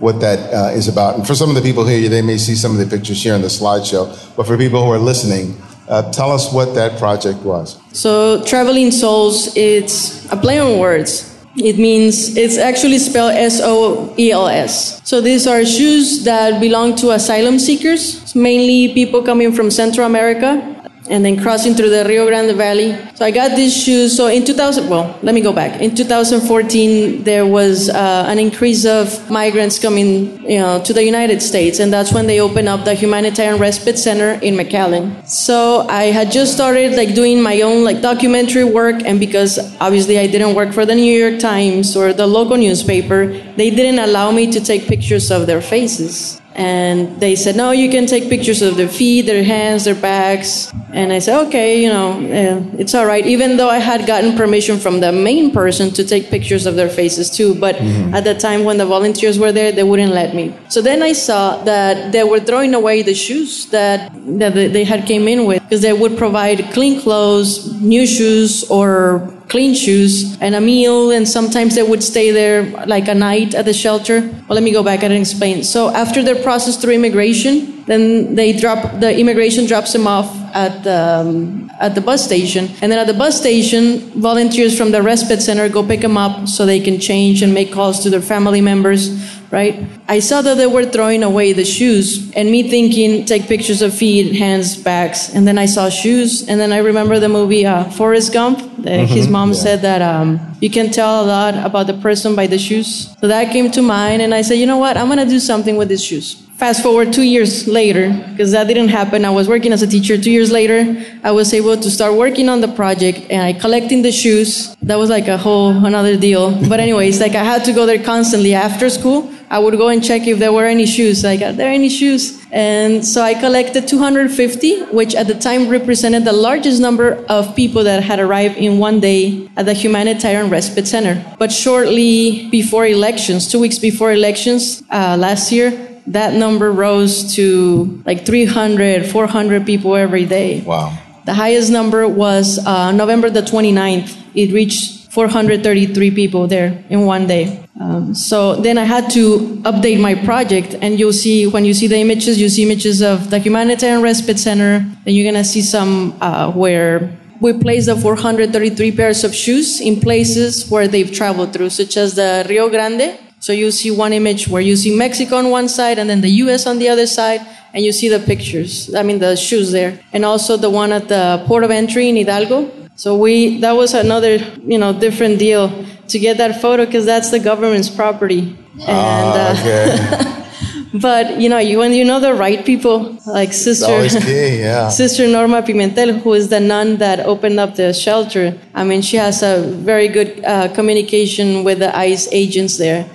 what 0.00 0.18
that 0.18 0.52
uh, 0.52 0.70
is 0.74 0.88
about. 0.88 1.14
And 1.14 1.24
for 1.24 1.36
some 1.36 1.48
of 1.48 1.54
the 1.54 1.62
people 1.62 1.86
here, 1.86 2.08
they 2.08 2.22
may 2.22 2.38
see 2.38 2.56
some 2.56 2.72
of 2.72 2.78
the 2.78 2.86
pictures 2.86 3.22
here 3.22 3.34
in 3.34 3.40
the 3.40 3.46
slideshow. 3.46 4.08
But 4.34 4.48
for 4.48 4.56
people 4.58 4.84
who 4.84 4.90
are 4.90 4.98
listening, 4.98 5.56
uh, 5.88 6.10
tell 6.12 6.30
us 6.30 6.52
what 6.52 6.74
that 6.74 6.98
project 6.98 7.38
was. 7.42 7.78
So, 7.92 8.44
Traveling 8.44 8.90
Soles, 8.90 9.56
it's 9.56 10.30
a 10.30 10.36
play 10.36 10.58
on 10.58 10.78
words. 10.78 11.34
It 11.56 11.78
means 11.78 12.36
it's 12.36 12.56
actually 12.56 12.98
spelled 12.98 13.32
S 13.32 13.60
O 13.62 14.14
E 14.16 14.30
L 14.30 14.46
S. 14.46 15.00
So, 15.08 15.20
these 15.20 15.46
are 15.46 15.64
shoes 15.64 16.24
that 16.24 16.60
belong 16.60 16.94
to 16.96 17.10
asylum 17.10 17.58
seekers, 17.58 18.34
mainly 18.34 18.94
people 18.94 19.22
coming 19.22 19.52
from 19.52 19.70
Central 19.70 20.06
America 20.06 20.77
and 21.10 21.24
then 21.24 21.40
crossing 21.40 21.74
through 21.74 21.90
the 21.90 22.04
Rio 22.04 22.26
Grande 22.26 22.56
Valley. 22.56 22.96
So, 23.14 23.24
I 23.24 23.30
got 23.30 23.56
these 23.56 23.74
shoes. 23.76 24.16
So, 24.16 24.26
in 24.26 24.44
2000, 24.44 24.88
well, 24.88 25.18
let 25.22 25.34
me 25.34 25.40
go 25.40 25.52
back. 25.52 25.80
In 25.80 25.94
2014, 25.94 27.24
there 27.24 27.46
was 27.46 27.88
uh, 27.88 28.24
an 28.28 28.38
increase 28.38 28.84
of 28.84 29.30
migrants 29.30 29.78
coming 29.78 30.38
you 30.48 30.58
know, 30.58 30.82
to 30.82 30.92
the 30.92 31.04
United 31.04 31.42
States, 31.42 31.78
and 31.78 31.92
that's 31.92 32.12
when 32.12 32.26
they 32.26 32.40
opened 32.40 32.68
up 32.68 32.84
the 32.84 32.94
Humanitarian 32.94 33.60
Respite 33.60 33.98
Center 33.98 34.38
in 34.42 34.54
McAllen. 34.54 35.26
So 35.28 35.86
I 35.88 36.04
had 36.04 36.30
just 36.30 36.52
started 36.54 36.94
like 36.94 37.14
doing 37.14 37.42
my 37.42 37.60
own 37.60 37.84
like 37.84 38.00
documentary 38.00 38.64
work, 38.64 39.02
and 39.04 39.18
because 39.20 39.58
obviously 39.80 40.18
I 40.18 40.26
didn't 40.26 40.54
work 40.54 40.72
for 40.72 40.86
the 40.86 40.94
New 40.94 41.14
York 41.14 41.40
Times 41.40 41.96
or 41.96 42.12
the 42.12 42.26
local 42.26 42.56
newspaper, 42.56 43.28
they 43.56 43.70
didn't 43.70 43.98
allow 43.98 44.30
me 44.30 44.50
to 44.52 44.60
take 44.60 44.86
pictures 44.86 45.30
of 45.30 45.46
their 45.46 45.60
faces. 45.60 46.40
And 46.58 47.20
they 47.20 47.36
said, 47.36 47.54
no, 47.54 47.70
you 47.70 47.88
can 47.88 48.06
take 48.06 48.28
pictures 48.28 48.62
of 48.62 48.76
their 48.76 48.88
feet, 48.88 49.26
their 49.26 49.44
hands, 49.44 49.84
their 49.84 49.94
backs. 49.94 50.72
And 50.92 51.12
I 51.12 51.20
said, 51.20 51.46
okay, 51.46 51.80
you 51.80 51.88
know, 51.88 52.14
uh, 52.18 52.76
it's 52.76 52.96
all 52.96 53.06
right. 53.06 53.24
Even 53.24 53.56
though 53.56 53.70
I 53.70 53.78
had 53.78 54.08
gotten 54.08 54.36
permission 54.36 54.76
from 54.76 54.98
the 54.98 55.12
main 55.12 55.52
person 55.52 55.92
to 55.92 56.02
take 56.04 56.30
pictures 56.30 56.66
of 56.66 56.74
their 56.74 56.88
faces 56.88 57.30
too. 57.30 57.54
But 57.54 57.76
at 58.12 58.24
the 58.24 58.34
time 58.34 58.64
when 58.64 58.76
the 58.76 58.86
volunteers 58.86 59.38
were 59.38 59.52
there, 59.52 59.70
they 59.70 59.84
wouldn't 59.84 60.12
let 60.12 60.34
me. 60.34 60.52
So 60.68 60.82
then 60.82 61.00
I 61.00 61.12
saw 61.12 61.62
that 61.62 62.10
they 62.10 62.24
were 62.24 62.40
throwing 62.40 62.74
away 62.74 63.02
the 63.02 63.14
shoes 63.14 63.66
that, 63.66 64.10
that 64.40 64.54
they 64.54 64.82
had 64.82 65.06
came 65.06 65.28
in 65.28 65.46
with 65.46 65.62
because 65.62 65.82
they 65.82 65.92
would 65.92 66.18
provide 66.18 66.72
clean 66.72 67.00
clothes, 67.00 67.72
new 67.80 68.04
shoes, 68.04 68.68
or 68.68 69.32
clean 69.48 69.74
shoes 69.74 70.40
and 70.40 70.54
a 70.54 70.60
meal 70.60 71.10
and 71.10 71.28
sometimes 71.28 71.74
they 71.74 71.82
would 71.82 72.02
stay 72.02 72.30
there 72.30 72.64
like 72.86 73.08
a 73.08 73.14
night 73.14 73.54
at 73.54 73.64
the 73.64 73.72
shelter. 73.72 74.20
Well 74.20 74.54
let 74.54 74.62
me 74.62 74.72
go 74.72 74.82
back 74.82 75.02
and 75.02 75.12
explain. 75.12 75.64
So 75.64 75.90
after 75.94 76.22
their 76.22 76.40
process 76.42 76.76
through 76.76 76.94
immigration 76.94 77.77
then 77.88 78.34
they 78.34 78.52
drop 78.52 79.00
the 79.00 79.18
immigration 79.18 79.66
drops 79.66 79.92
them 79.92 80.06
off 80.06 80.30
at 80.54 80.84
the 80.84 81.00
um, 81.20 81.70
at 81.80 81.94
the 81.94 82.00
bus 82.00 82.24
station. 82.24 82.68
And 82.82 82.92
then 82.92 82.98
at 82.98 83.06
the 83.06 83.14
bus 83.14 83.38
station 83.38 84.00
volunteers 84.20 84.76
from 84.76 84.90
the 84.90 85.02
respite 85.02 85.40
center 85.40 85.68
go 85.68 85.82
pick 85.82 86.02
them 86.02 86.16
up 86.16 86.48
so 86.48 86.66
they 86.66 86.80
can 86.80 87.00
change 87.00 87.42
and 87.42 87.54
make 87.54 87.72
calls 87.72 88.00
to 88.02 88.10
their 88.10 88.20
family 88.20 88.60
members 88.60 89.38
right? 89.50 89.88
I 90.08 90.18
saw 90.18 90.42
that 90.42 90.58
they 90.58 90.66
were 90.66 90.84
throwing 90.84 91.22
away 91.22 91.54
the 91.54 91.64
shoes 91.64 92.30
and 92.32 92.50
me 92.50 92.68
thinking 92.68 93.24
take 93.24 93.46
pictures 93.48 93.80
of 93.80 93.94
feet 93.94 94.36
hands 94.36 94.76
backs. 94.76 95.34
And 95.34 95.46
then 95.48 95.56
i 95.56 95.66
saw 95.66 95.88
shoes. 95.88 96.46
And 96.46 96.60
then 96.60 96.72
i 96.72 96.78
remember 96.78 97.18
the 97.18 97.28
movie 97.28 97.64
uh, 97.64 97.84
forrest 97.84 98.32
gump. 98.32 98.58
That 98.78 99.08
his 99.08 99.26
mom 99.26 99.54
said 99.54 99.80
that 99.82 100.02
um, 100.02 100.38
you 100.60 100.70
can 100.70 100.90
tell 100.90 101.24
a 101.24 101.26
lot 101.26 101.54
about 101.54 101.86
the 101.86 101.94
person 101.94 102.36
by 102.36 102.46
the 102.46 102.58
shoes. 102.58 103.16
So 103.20 103.28
that 103.28 103.50
came 103.52 103.70
to 103.72 103.82
mind 103.82 104.22
and 104.22 104.34
i 104.34 104.42
said 104.42 104.54
you 104.54 104.66
know 104.66 104.78
what? 104.78 104.96
I'm 104.96 105.06
going 105.06 105.18
to 105.18 105.26
do 105.26 105.40
something 105.40 105.76
with 105.76 105.88
these 105.88 106.04
shoes 106.04 106.47
Fast 106.58 106.82
forward 106.82 107.12
two 107.12 107.22
years 107.22 107.68
later, 107.68 108.10
because 108.32 108.50
that 108.50 108.66
didn't 108.66 108.88
happen. 108.88 109.24
I 109.24 109.30
was 109.30 109.46
working 109.46 109.72
as 109.72 109.80
a 109.80 109.86
teacher. 109.86 110.18
Two 110.18 110.32
years 110.32 110.50
later, 110.50 111.06
I 111.22 111.30
was 111.30 111.54
able 111.54 111.76
to 111.76 111.88
start 111.88 112.14
working 112.14 112.48
on 112.48 112.60
the 112.60 112.66
project 112.66 113.20
and 113.30 113.42
I 113.42 113.52
collecting 113.52 114.02
the 114.02 114.10
shoes. 114.10 114.74
That 114.82 114.96
was 114.96 115.08
like 115.08 115.28
a 115.28 115.38
whole 115.38 115.70
another 115.86 116.16
deal. 116.16 116.50
But 116.68 116.80
anyways, 116.80 117.20
like 117.20 117.36
I 117.36 117.44
had 117.44 117.64
to 117.66 117.72
go 117.72 117.86
there 117.86 118.02
constantly 118.02 118.54
after 118.54 118.90
school. 118.90 119.32
I 119.50 119.60
would 119.60 119.78
go 119.78 119.88
and 119.88 120.02
check 120.04 120.26
if 120.26 120.40
there 120.40 120.52
were 120.52 120.66
any 120.66 120.84
shoes. 120.84 121.22
Like, 121.22 121.42
are 121.42 121.52
there 121.52 121.70
any 121.70 121.88
shoes? 121.88 122.44
And 122.50 123.06
so 123.06 123.22
I 123.22 123.34
collected 123.34 123.86
250, 123.86 124.86
which 124.86 125.14
at 125.14 125.28
the 125.28 125.34
time 125.34 125.68
represented 125.68 126.24
the 126.24 126.32
largest 126.32 126.82
number 126.82 127.24
of 127.28 127.54
people 127.54 127.84
that 127.84 128.02
had 128.02 128.18
arrived 128.18 128.58
in 128.58 128.78
one 128.78 128.98
day 128.98 129.48
at 129.56 129.64
the 129.64 129.74
Humanitarian 129.74 130.50
Respite 130.50 130.88
Center. 130.88 131.24
But 131.38 131.52
shortly 131.52 132.48
before 132.50 132.84
elections, 132.84 133.48
two 133.50 133.60
weeks 133.60 133.78
before 133.78 134.12
elections 134.12 134.82
uh, 134.90 135.16
last 135.18 135.52
year, 135.52 135.87
that 136.12 136.34
number 136.34 136.72
rose 136.72 137.34
to 137.36 138.02
like 138.06 138.24
300, 138.24 139.06
400 139.06 139.66
people 139.66 139.96
every 139.96 140.26
day. 140.26 140.60
Wow. 140.60 140.96
The 141.24 141.34
highest 141.34 141.70
number 141.70 142.08
was 142.08 142.58
uh, 142.64 142.92
November 142.92 143.28
the 143.30 143.42
29th. 143.42 144.16
It 144.34 144.52
reached 144.52 145.12
433 145.12 146.10
people 146.12 146.46
there 146.46 146.84
in 146.88 147.06
one 147.06 147.26
day. 147.26 147.64
Um, 147.80 148.14
so 148.14 148.56
then 148.56 148.78
I 148.78 148.84
had 148.84 149.10
to 149.10 149.60
update 149.62 150.00
my 150.00 150.14
project, 150.14 150.74
and 150.80 150.98
you'll 150.98 151.12
see 151.12 151.46
when 151.46 151.64
you 151.64 151.74
see 151.74 151.86
the 151.86 151.96
images, 151.96 152.40
you 152.40 152.48
see 152.48 152.62
images 152.64 153.02
of 153.02 153.30
the 153.30 153.38
Humanitarian 153.38 154.02
Respite 154.02 154.38
Center, 154.38 154.84
and 155.06 155.14
you're 155.14 155.30
gonna 155.30 155.44
see 155.44 155.62
some 155.62 156.16
uh, 156.20 156.50
where 156.52 157.10
we 157.40 157.52
placed 157.52 157.86
the 157.86 157.96
433 157.96 158.92
pairs 158.92 159.22
of 159.22 159.34
shoes 159.34 159.80
in 159.80 160.00
places 160.00 160.68
where 160.68 160.88
they've 160.88 161.10
traveled 161.10 161.52
through, 161.52 161.70
such 161.70 161.96
as 161.96 162.14
the 162.14 162.44
Rio 162.48 162.68
Grande. 162.68 163.18
So 163.48 163.54
you 163.54 163.70
see 163.70 163.90
one 163.90 164.12
image 164.12 164.46
where 164.46 164.60
you 164.60 164.76
see 164.76 164.94
Mexico 164.94 165.36
on 165.36 165.48
one 165.48 165.68
side 165.70 165.98
and 165.98 166.10
then 166.10 166.20
the 166.20 166.28
US 166.44 166.66
on 166.66 166.78
the 166.78 166.90
other 166.90 167.06
side, 167.06 167.40
and 167.72 167.82
you 167.82 167.92
see 167.92 168.10
the 168.10 168.18
pictures, 168.20 168.94
I 168.94 169.02
mean 169.02 169.20
the 169.20 169.36
shoes 169.36 169.72
there. 169.72 169.98
And 170.12 170.22
also 170.22 170.58
the 170.58 170.68
one 170.68 170.92
at 170.92 171.08
the 171.08 171.42
port 171.46 171.64
of 171.64 171.70
entry 171.70 172.10
in 172.10 172.16
Hidalgo. 172.16 172.70
So 172.96 173.16
we, 173.16 173.58
that 173.60 173.72
was 173.72 173.94
another, 173.94 174.34
you 174.72 174.76
know, 174.76 174.92
different 174.92 175.38
deal 175.38 175.72
to 176.08 176.18
get 176.18 176.36
that 176.36 176.60
photo 176.60 176.84
because 176.84 177.06
that's 177.06 177.30
the 177.30 177.38
government's 177.38 177.88
property. 177.88 178.54
And, 178.86 179.32
uh, 179.40 179.54
Okay. 179.56 180.44
but 181.00 181.40
you 181.40 181.48
know, 181.48 181.56
you, 181.56 181.78
when 181.78 181.94
you 181.94 182.04
know 182.04 182.20
the 182.20 182.34
right 182.34 182.62
people, 182.66 183.16
like 183.24 183.54
Sister, 183.54 184.06
key, 184.26 184.58
yeah. 184.58 184.90
Sister 184.90 185.26
Norma 185.26 185.62
Pimentel, 185.62 186.20
who 186.20 186.34
is 186.34 186.50
the 186.50 186.60
nun 186.60 186.98
that 186.98 187.20
opened 187.20 187.58
up 187.58 187.76
the 187.76 187.94
shelter. 187.94 188.58
I 188.74 188.84
mean, 188.84 189.00
she 189.00 189.16
has 189.16 189.42
a 189.42 189.62
very 189.62 190.08
good 190.08 190.44
uh, 190.44 190.68
communication 190.74 191.64
with 191.64 191.78
the 191.78 191.96
ICE 191.96 192.28
agents 192.30 192.76
there. 192.76 193.08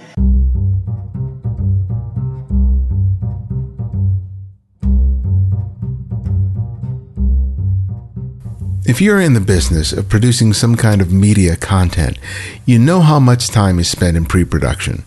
If 8.85 8.99
you're 8.99 9.21
in 9.21 9.33
the 9.33 9.39
business 9.39 9.93
of 9.93 10.09
producing 10.09 10.51
some 10.51 10.75
kind 10.75 10.99
of 10.99 11.09
media 11.09 11.55
content, 11.55 12.19
you 12.65 12.77
know 12.77 12.99
how 12.99 13.17
much 13.17 13.47
time 13.47 13.79
is 13.79 13.87
spent 13.87 14.17
in 14.17 14.25
pre 14.25 14.43
production. 14.43 15.05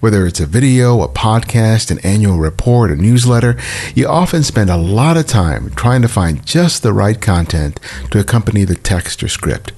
Whether 0.00 0.26
it's 0.26 0.40
a 0.40 0.46
video, 0.46 1.02
a 1.02 1.08
podcast, 1.08 1.90
an 1.90 1.98
annual 1.98 2.38
report, 2.38 2.90
a 2.90 2.96
newsletter, 2.96 3.58
you 3.94 4.08
often 4.08 4.42
spend 4.42 4.70
a 4.70 4.78
lot 4.78 5.18
of 5.18 5.26
time 5.26 5.72
trying 5.72 6.00
to 6.00 6.08
find 6.08 6.46
just 6.46 6.82
the 6.82 6.94
right 6.94 7.20
content 7.20 7.78
to 8.12 8.18
accompany 8.18 8.64
the 8.64 8.76
text 8.76 9.22
or 9.22 9.28
script. 9.28 9.72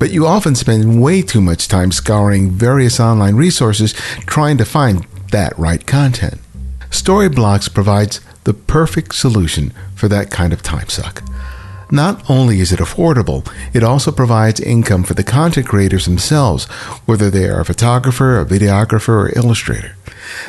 But 0.00 0.10
you 0.10 0.26
often 0.26 0.56
spend 0.56 1.00
way 1.00 1.22
too 1.22 1.40
much 1.40 1.68
time 1.68 1.92
scouring 1.92 2.50
various 2.50 2.98
online 2.98 3.36
resources 3.36 3.92
trying 4.26 4.58
to 4.58 4.64
find 4.64 5.06
that 5.30 5.56
right 5.56 5.86
content. 5.86 6.40
Storyblocks 6.90 7.72
provides 7.72 8.20
the 8.42 8.54
perfect 8.54 9.14
solution 9.14 9.72
for 9.94 10.08
that 10.08 10.32
kind 10.32 10.52
of 10.52 10.60
time 10.60 10.88
suck. 10.88 11.22
Not 11.90 12.28
only 12.28 12.60
is 12.60 12.70
it 12.70 12.80
affordable, 12.80 13.50
it 13.72 13.82
also 13.82 14.12
provides 14.12 14.60
income 14.60 15.04
for 15.04 15.14
the 15.14 15.24
content 15.24 15.66
creators 15.66 16.04
themselves, 16.04 16.66
whether 17.06 17.30
they 17.30 17.48
are 17.48 17.60
a 17.60 17.64
photographer, 17.64 18.38
a 18.38 18.44
videographer, 18.44 19.08
or 19.08 19.38
illustrator. 19.38 19.96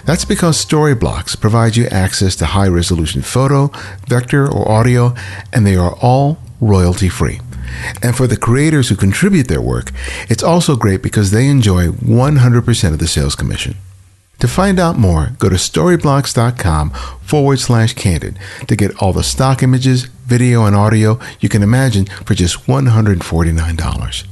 That's 0.05 0.25
because 0.25 0.63
Storyblocks 0.63 1.39
provide 1.39 1.77
you 1.77 1.85
access 1.87 2.35
to 2.37 2.45
high 2.47 2.67
resolution 2.67 3.21
photo, 3.21 3.71
vector, 4.07 4.51
or 4.51 4.69
audio, 4.69 5.15
and 5.53 5.65
they 5.65 5.77
are 5.77 5.95
all 6.01 6.39
royalty 6.59 7.07
free. 7.07 7.39
And 8.03 8.17
for 8.17 8.27
the 8.27 8.37
creators 8.37 8.89
who 8.89 8.95
contribute 8.95 9.47
their 9.47 9.61
work, 9.61 9.91
it's 10.29 10.43
also 10.43 10.75
great 10.75 11.01
because 11.01 11.31
they 11.31 11.47
enjoy 11.47 11.87
100% 11.87 12.93
of 12.93 12.99
the 12.99 13.07
sales 13.07 13.35
commission. 13.35 13.75
To 14.39 14.47
find 14.47 14.79
out 14.79 14.97
more, 14.97 15.31
go 15.37 15.49
to 15.49 15.55
storyblocks.com 15.55 16.91
forward 17.21 17.59
slash 17.59 17.93
candid 17.93 18.39
to 18.67 18.75
get 18.75 19.01
all 19.01 19.13
the 19.13 19.23
stock 19.23 19.61
images, 19.61 20.05
video, 20.25 20.65
and 20.65 20.75
audio 20.75 21.19
you 21.39 21.49
can 21.49 21.61
imagine 21.61 22.05
for 22.25 22.33
just 22.33 22.65
$149. 22.65 24.25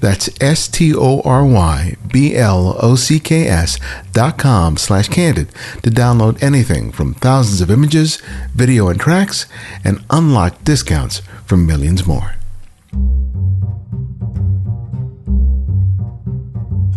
That's 0.00 0.28
S 0.40 0.66
T 0.66 0.94
O 0.94 1.20
R 1.22 1.46
Y 1.46 1.96
B 2.12 2.34
L 2.34 2.76
O 2.80 2.94
C 2.94 3.20
K 3.20 3.46
S 3.46 3.78
dot 4.12 4.38
com 4.38 4.76
slash 4.76 5.08
candid 5.08 5.48
to 5.82 5.90
download 5.90 6.42
anything 6.42 6.90
from 6.90 7.14
thousands 7.14 7.60
of 7.60 7.70
images, 7.70 8.20
video, 8.54 8.88
and 8.88 9.00
tracks, 9.00 9.46
and 9.84 10.04
unlock 10.10 10.62
discounts 10.64 11.22
from 11.46 11.66
millions 11.66 12.06
more. 12.06 12.34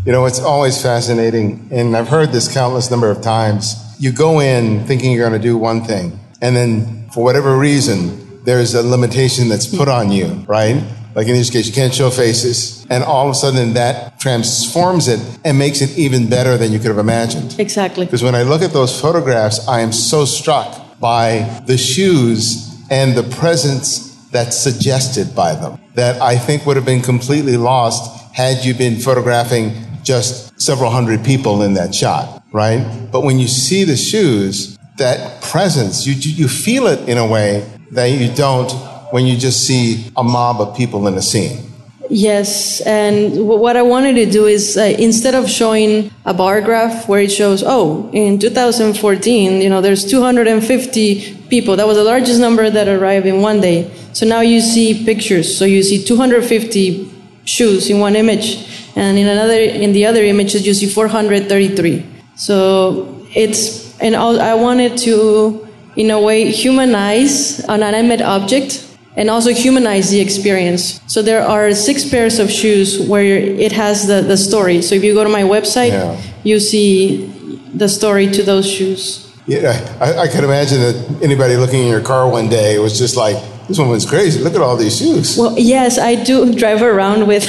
You 0.08 0.13
know, 0.13 0.26
it's 0.26 0.39
always 0.39 0.82
fascinating, 0.82 1.67
and 1.70 1.93
I've 1.93 2.08
heard 2.08 2.32
this 2.32 2.50
countless 2.50 2.89
number 2.89 3.12
of 3.12 3.22
times. 3.22 3.76
You 4.00 4.13
go 4.13 4.39
in 4.39 4.86
thinking 4.86 5.12
you're 5.12 5.28
going 5.28 5.38
to 5.41 5.46
do 5.46 5.58
one 5.58 5.84
thing, 5.84 6.17
and 6.41 6.56
then 6.56 7.10
for 7.10 7.26
whatever 7.26 7.58
reason, 7.58 8.41
there's 8.46 8.74
a 8.74 8.82
limitation 8.82 9.50
that's 9.50 9.65
put 9.65 9.89
on 9.89 10.10
you, 10.10 10.28
right? 10.48 10.82
Like 11.13 11.28
in 11.28 11.34
this 11.34 11.50
case, 11.50 11.67
you 11.67 11.74
can't 11.74 11.93
show 11.93 12.10
faces, 12.10 12.88
and 12.89 13.04
all 13.04 13.28
of 13.28 13.32
a 13.32 13.36
sudden 13.36 13.74
that 13.74 14.17
transforms 14.17 15.10
it 15.10 15.20
and 15.43 15.60
makes 15.60 15.82
it 15.82 15.98
even 15.98 16.30
better 16.30 16.56
than 16.56 16.72
you 16.72 16.80
could 16.80 16.88
have 16.88 17.00
imagined. 17.00 17.60
Exactly. 17.60 18.06
Because 18.06 18.24
when 18.24 18.34
I 18.34 18.43
look 18.43 18.62
at 18.62 18.72
those 18.72 18.98
photographs, 18.98 19.67
I 19.67 19.82
am 19.82 19.91
so 19.91 20.24
struck 20.24 21.02
by 21.02 21.63
the 21.67 21.78
shoes 21.78 22.82
and 22.89 23.13
the 23.13 23.24
presence 23.24 24.15
that's 24.32 24.56
suggested 24.56 25.36
by 25.36 25.54
them 25.54 25.82
that 25.96 26.22
I 26.22 26.38
think 26.38 26.65
would 26.65 26.78
have 26.78 26.86
been 26.86 27.02
completely 27.02 27.58
lost 27.58 28.24
had 28.34 28.63
you 28.63 28.74
been 28.74 28.98
photographing 29.02 29.84
just 30.08 30.60
several 30.60 30.89
hundred 30.89 31.24
people 31.24 31.62
in 31.62 31.74
that 31.74 31.93
shot, 31.93 32.41
right? 32.54 32.82
But 33.12 33.22
when 33.22 33.38
you 33.38 33.48
see 33.48 33.84
the 33.84 33.98
shoes, 33.98 34.78
that 34.98 35.41
presence, 35.41 36.08
you, 36.08 36.13
you 36.13 36.48
feel 36.48 36.88
it 36.88 37.08
in 37.08 37.17
a 37.17 37.28
way 37.28 37.70
that 37.91 38.06
you 38.06 38.34
don't 38.34 38.72
when 39.12 39.26
you 39.26 39.38
just 39.38 39.67
see 39.67 40.12
a 40.15 40.24
mob 40.24 40.62
of 40.62 40.76
people 40.76 41.08
in 41.08 41.15
a 41.15 41.22
scene. 41.22 41.67
Yes, 42.10 42.80
and 42.82 43.48
what 43.48 43.76
I 43.76 43.82
wanted 43.82 44.13
to 44.13 44.26
do 44.26 44.46
is 44.46 44.78
uh, 44.78 44.96
instead 44.98 45.36
of 45.36 45.50
showing 45.50 46.10
a 46.26 46.34
bar 46.34 46.62
graph 46.62 47.10
where 47.10 47.20
it 47.20 47.32
shows, 47.32 47.63
oh, 47.65 48.10
in 48.13 48.39
2014, 48.39 49.62
you 49.62 49.70
know, 49.70 49.82
there's 49.82 50.06
250 50.06 51.36
people. 51.50 51.76
That 51.76 51.86
was 51.86 51.98
the 51.98 52.06
largest 52.06 52.39
number 52.39 52.70
that 52.70 52.88
arrived 52.88 53.26
in 53.26 53.41
one 53.41 53.60
day. 53.60 53.91
So 54.13 54.26
now 54.26 54.39
you 54.39 54.62
see 54.62 55.04
pictures. 55.04 55.58
So 55.58 55.65
you 55.65 55.84
see 55.84 56.02
250 56.02 57.12
shoes 57.43 57.89
in 57.89 58.00
one 58.00 58.15
image, 58.15 58.77
and 58.98 59.16
in 59.16 59.28
another, 59.28 59.54
in 59.54 59.94
the 59.94 60.08
other 60.08 60.24
images, 60.24 60.66
you 60.66 60.74
see 60.74 60.90
433. 60.90 62.04
So 62.36 63.24
it's, 63.36 63.96
and 64.02 64.16
I 64.16 64.56
wanted 64.56 64.98
to, 65.06 65.68
in 65.96 66.10
a 66.10 66.20
way, 66.20 66.52
humanize 66.52 67.60
an 67.70 67.84
animate 67.84 68.22
object 68.24 68.84
and 69.16 69.30
also 69.30 69.54
humanize 69.54 70.10
the 70.10 70.20
experience. 70.20 71.00
So 71.06 71.22
there 71.22 71.42
are 71.42 71.76
six 71.76 72.10
pairs 72.10 72.40
of 72.40 72.50
shoes 72.52 73.00
where 73.08 73.24
it 73.24 73.72
has 73.72 74.08
the, 74.08 74.22
the 74.22 74.36
story. 74.36 74.82
So 74.82 74.96
if 74.96 75.04
you 75.04 75.14
go 75.14 75.24
to 75.24 75.30
my 75.30 75.44
website, 75.44 75.92
yeah. 75.92 76.20
you 76.44 76.60
see 76.60 77.28
the 77.76 77.88
story 77.88 78.32
to 78.32 78.42
those 78.42 78.68
shoes. 78.70 79.32
Yeah, 79.46 79.98
I, 80.02 80.24
I 80.24 80.28
can 80.28 80.44
imagine 80.44 80.80
that 80.82 81.20
anybody 81.22 81.56
looking 81.56 81.82
in 81.84 81.88
your 81.88 82.02
car 82.02 82.30
one 82.30 82.50
day 82.50 82.80
was 82.80 82.98
just 82.98 83.16
like, 83.16 83.38
this 83.68 83.78
woman's 83.78 84.10
crazy. 84.10 84.40
Look 84.40 84.56
at 84.56 84.62
all 84.62 84.78
these 84.78 84.98
shoes. 84.98 85.38
Well, 85.38 85.54
yes, 85.58 86.00
I 86.00 86.16
do 86.16 86.54
drive 86.64 86.82
around 86.82 87.28
with, 87.28 87.48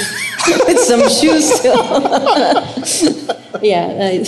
with 0.66 0.78
some 0.78 1.08
shoes 1.08 1.52
still. 1.52 1.76
yeah. 3.62 3.98
I, 4.00 4.24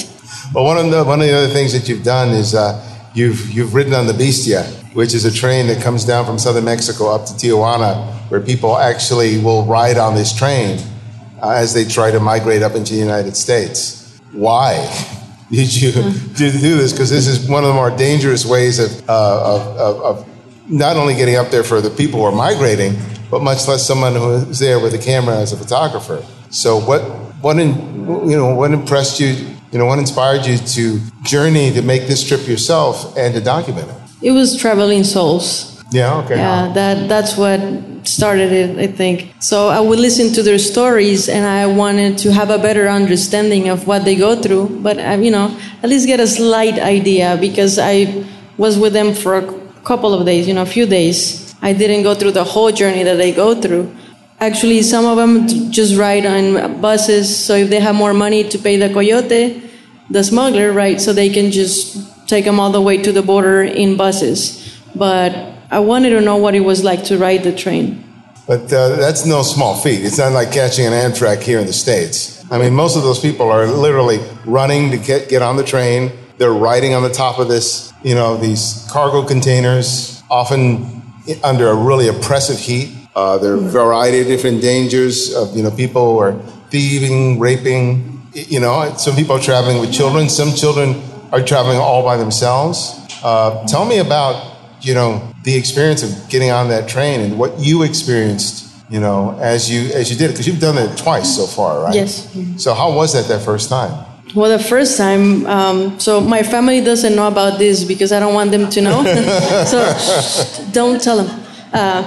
well, 0.55 0.65
one 0.65 0.79
of 0.79 0.91
the 0.91 1.05
one 1.05 1.21
of 1.21 1.27
the 1.27 1.37
other 1.37 1.53
things 1.53 1.73
that 1.73 1.89
you've 1.89 2.05
done 2.05 2.31
is 2.31 2.55
uh, 2.55 2.81
you've 3.15 3.51
you've 3.51 3.75
ridden 3.75 3.95
on 3.95 4.07
the 4.07 4.15
Bestia 4.15 4.65
which 4.93 5.15
is 5.15 5.25
a 5.25 5.33
train 5.33 5.67
that 5.69 5.83
comes 5.83 6.05
down 6.05 6.25
from 6.25 6.39
southern 6.39 6.65
Mexico 6.65 7.15
up 7.15 7.27
to 7.27 7.33
Tijuana, 7.35 8.13
where 8.29 8.41
people 8.41 8.77
actually 8.77 9.39
will 9.39 9.65
ride 9.65 9.99
on 9.99 10.15
this 10.15 10.37
train 10.37 10.81
uh, 11.43 11.51
as 11.51 11.73
they 11.73 11.85
try 11.85 12.11
to 12.11 12.19
migrate 12.19 12.63
up 12.63 12.75
into 12.75 12.95
the 12.95 12.99
United 12.99 13.37
States. 13.37 14.21
Why 14.33 14.75
did 15.51 15.75
you 15.81 15.93
do 15.93 16.77
this? 16.77 16.93
Because 16.93 17.11
this 17.11 17.27
is 17.27 17.49
one 17.49 17.63
of 17.63 17.69
the 17.69 17.75
more 17.75 17.91
dangerous 17.91 18.45
ways 18.45 18.79
of, 18.79 19.09
uh, 19.09 19.55
of, 19.55 19.77
of, 19.79 20.03
of 20.03 20.29
not 20.69 20.97
only 20.97 21.15
getting 21.15 21.37
up 21.37 21.51
there 21.51 21.65
for 21.65 21.81
the 21.81 21.91
people 21.91 22.21
who 22.21 22.27
are 22.27 22.33
migrating, 22.33 22.97
but 23.31 23.43
much 23.43 23.69
less 23.69 23.87
someone 23.87 24.14
who 24.14 24.33
is 24.51 24.59
there 24.59 24.81
with 24.81 24.95
a 24.95 24.99
camera 24.99 25.37
as 25.37 25.53
a 25.53 25.57
photographer. 25.57 26.25
So 26.51 26.79
what 26.81 27.03
what 27.40 27.59
in, 27.59 27.75
you 28.29 28.37
know 28.37 28.55
what 28.55 28.73
impressed 28.73 29.21
you? 29.21 29.29
You 29.73 29.79
know 29.79 29.87
what 29.87 29.99
inspired 29.99 30.45
you 30.47 30.59
to 30.59 30.99
journey 31.23 31.73
to 31.73 31.83
make 31.83 32.09
this 32.09 32.27
trip 32.27 32.47
yourself 32.47 33.16
and 33.16 33.33
to 33.35 33.40
document 33.40 33.88
it? 33.88 33.97
It 34.29 34.33
was 34.33 34.57
Traveling 34.57 35.05
Soles. 35.05 35.83
Yeah, 35.93 36.19
okay. 36.19 36.37
Yeah, 36.37 36.73
that 36.75 37.09
that's 37.09 37.37
what 37.37 37.61
started 38.07 38.53
it, 38.53 38.79
I 38.79 38.87
think. 38.87 39.33
So 39.40 39.69
I 39.69 39.81
would 39.81 39.99
listen 39.99 40.33
to 40.35 40.43
their 40.43 40.59
stories, 40.59 41.29
and 41.29 41.47
I 41.47 41.66
wanted 41.66 42.19
to 42.19 42.33
have 42.33 42.51
a 42.51 42.59
better 42.59 42.88
understanding 42.88 43.69
of 43.69 43.87
what 43.87 44.05
they 44.05 44.16
go 44.16 44.40
through. 44.40 44.81
But 44.83 44.99
you 45.21 45.31
know, 45.31 45.57
at 45.83 45.90
least 45.90 46.07
get 46.07 46.21
a 46.21 46.27
slight 46.27 46.79
idea 46.79 47.37
because 47.40 47.79
I 47.79 48.25
was 48.57 48.79
with 48.79 48.93
them 48.93 49.14
for 49.14 49.38
a 49.38 49.61
couple 49.85 50.14
of 50.14 50.27
days, 50.27 50.47
you 50.47 50.55
know, 50.55 50.62
a 50.62 50.66
few 50.66 50.87
days. 50.87 51.50
I 51.62 51.73
didn't 51.73 52.03
go 52.03 52.14
through 52.14 52.33
the 52.33 52.44
whole 52.44 52.73
journey 52.73 53.03
that 53.03 53.16
they 53.16 53.33
go 53.33 53.61
through. 53.61 53.94
Actually, 54.40 54.83
some 54.83 55.05
of 55.05 55.16
them 55.16 55.46
just 55.70 55.96
ride 55.96 56.25
on 56.25 56.81
buses. 56.81 57.44
So 57.44 57.55
if 57.57 57.70
they 57.70 57.81
have 57.81 57.94
more 57.94 58.14
money 58.14 58.49
to 58.49 58.59
pay 58.59 58.77
the 58.77 58.88
coyote, 58.88 59.62
the 60.09 60.25
smuggler, 60.25 60.73
right? 60.73 61.01
So 61.01 61.12
they 61.12 61.29
can 61.29 61.51
just 61.51 62.27
take 62.27 62.46
them 62.46 62.59
all 62.59 62.70
the 62.70 62.81
way 62.81 62.96
to 63.03 63.12
the 63.12 63.23
border 63.23 63.62
in 63.62 63.96
buses. 63.96 64.81
But 64.94 65.35
I 65.70 65.79
wanted 65.81 66.11
to 66.11 66.20
know 66.20 66.37
what 66.37 66.55
it 66.55 66.61
was 66.61 66.83
like 66.83 67.05
to 67.05 67.18
ride 67.18 67.44
the 67.44 67.55
train. 67.55 68.05
But 68.46 68.73
uh, 68.73 68.96
that's 68.96 69.27
no 69.27 69.42
small 69.42 69.77
feat. 69.77 70.05
It's 70.05 70.18
not 70.18 70.33
like 70.33 70.51
catching 70.51 70.87
an 70.87 70.92
Amtrak 70.92 71.42
here 71.42 71.61
in 71.61 71.66
the 71.66 71.73
States. 71.73 72.44
I 72.51 72.59
mean, 72.59 72.75
most 72.75 72.96
of 72.96 73.05
those 73.05 73.20
people 73.20 73.49
are 73.49 73.66
literally 73.66 74.18
running 74.44 74.90
to 74.90 74.96
get, 74.96 75.29
get 75.29 75.42
on 75.42 75.57
the 75.57 75.62
train. 75.62 76.11
They're 76.38 76.53
riding 76.53 76.94
on 76.94 77.03
the 77.03 77.11
top 77.11 77.38
of 77.38 77.46
this, 77.49 77.92
you 78.03 78.14
know, 78.14 78.37
these 78.37 78.88
cargo 78.90 79.25
containers, 79.25 80.20
often 80.31 81.00
under 81.43 81.69
a 81.69 81.75
really 81.75 82.09
oppressive 82.09 82.59
heat. 82.59 82.95
Uh, 83.14 83.38
there 83.38 83.53
are 83.53 83.57
a 83.57 83.61
variety 83.61 84.21
of 84.21 84.27
different 84.27 84.62
dangers 84.62 85.35
of, 85.35 85.57
you 85.57 85.62
know, 85.62 85.71
people 85.71 86.12
who 86.12 86.19
are 86.19 86.35
thieving, 86.71 87.38
raping. 87.38 88.23
You 88.33 88.61
know, 88.61 88.95
some 88.97 89.16
people 89.16 89.37
are 89.37 89.43
traveling 89.43 89.81
with 89.81 89.93
children. 89.93 90.29
Some 90.29 90.53
children 90.55 91.03
are 91.33 91.43
traveling 91.43 91.79
all 91.79 92.05
by 92.05 92.16
themselves. 92.16 92.97
Uh, 93.23 93.66
tell 93.66 93.85
me 93.85 93.99
about 93.99 94.51
you 94.83 94.95
know 94.95 95.33
the 95.45 95.55
experience 95.55 96.03
of 96.03 96.29
getting 96.29 96.51
on 96.51 96.69
that 96.69 96.88
train 96.88 97.21
and 97.21 97.38
what 97.38 97.59
you 97.59 97.83
experienced 97.83 98.75
you 98.90 99.01
know 99.01 99.38
as 99.40 99.71
you 99.71 99.93
as 99.93 100.11
you 100.11 100.16
did 100.16 100.31
it 100.31 100.33
because 100.33 100.47
you've 100.47 100.61
done 100.61 100.79
it 100.79 100.97
twice 100.97 101.37
so 101.37 101.47
far 101.47 101.85
right 101.85 101.95
yes 101.95 102.37
so 102.57 102.75
how 102.75 102.93
was 102.95 103.12
that 103.12 103.29
that 103.29 103.45
first 103.45 103.69
time 103.69 104.07
well 104.35 104.51
the 104.57 104.62
first 104.62 104.97
time 104.97 105.47
um, 105.47 105.99
so 105.99 106.21
my 106.21 106.43
family 106.43 106.81
doesn't 106.81 107.14
know 107.16 107.29
about 107.29 107.59
this 107.59 107.85
because 107.85 108.12
i 108.12 108.21
don't 108.21 108.35
want 108.35 108.51
them 108.51 108.69
to 108.71 108.81
know. 108.81 109.03
So 109.66 109.79
don't 110.73 111.01
tell 111.01 111.25
them. 111.25 111.40
Uh, 111.73 112.03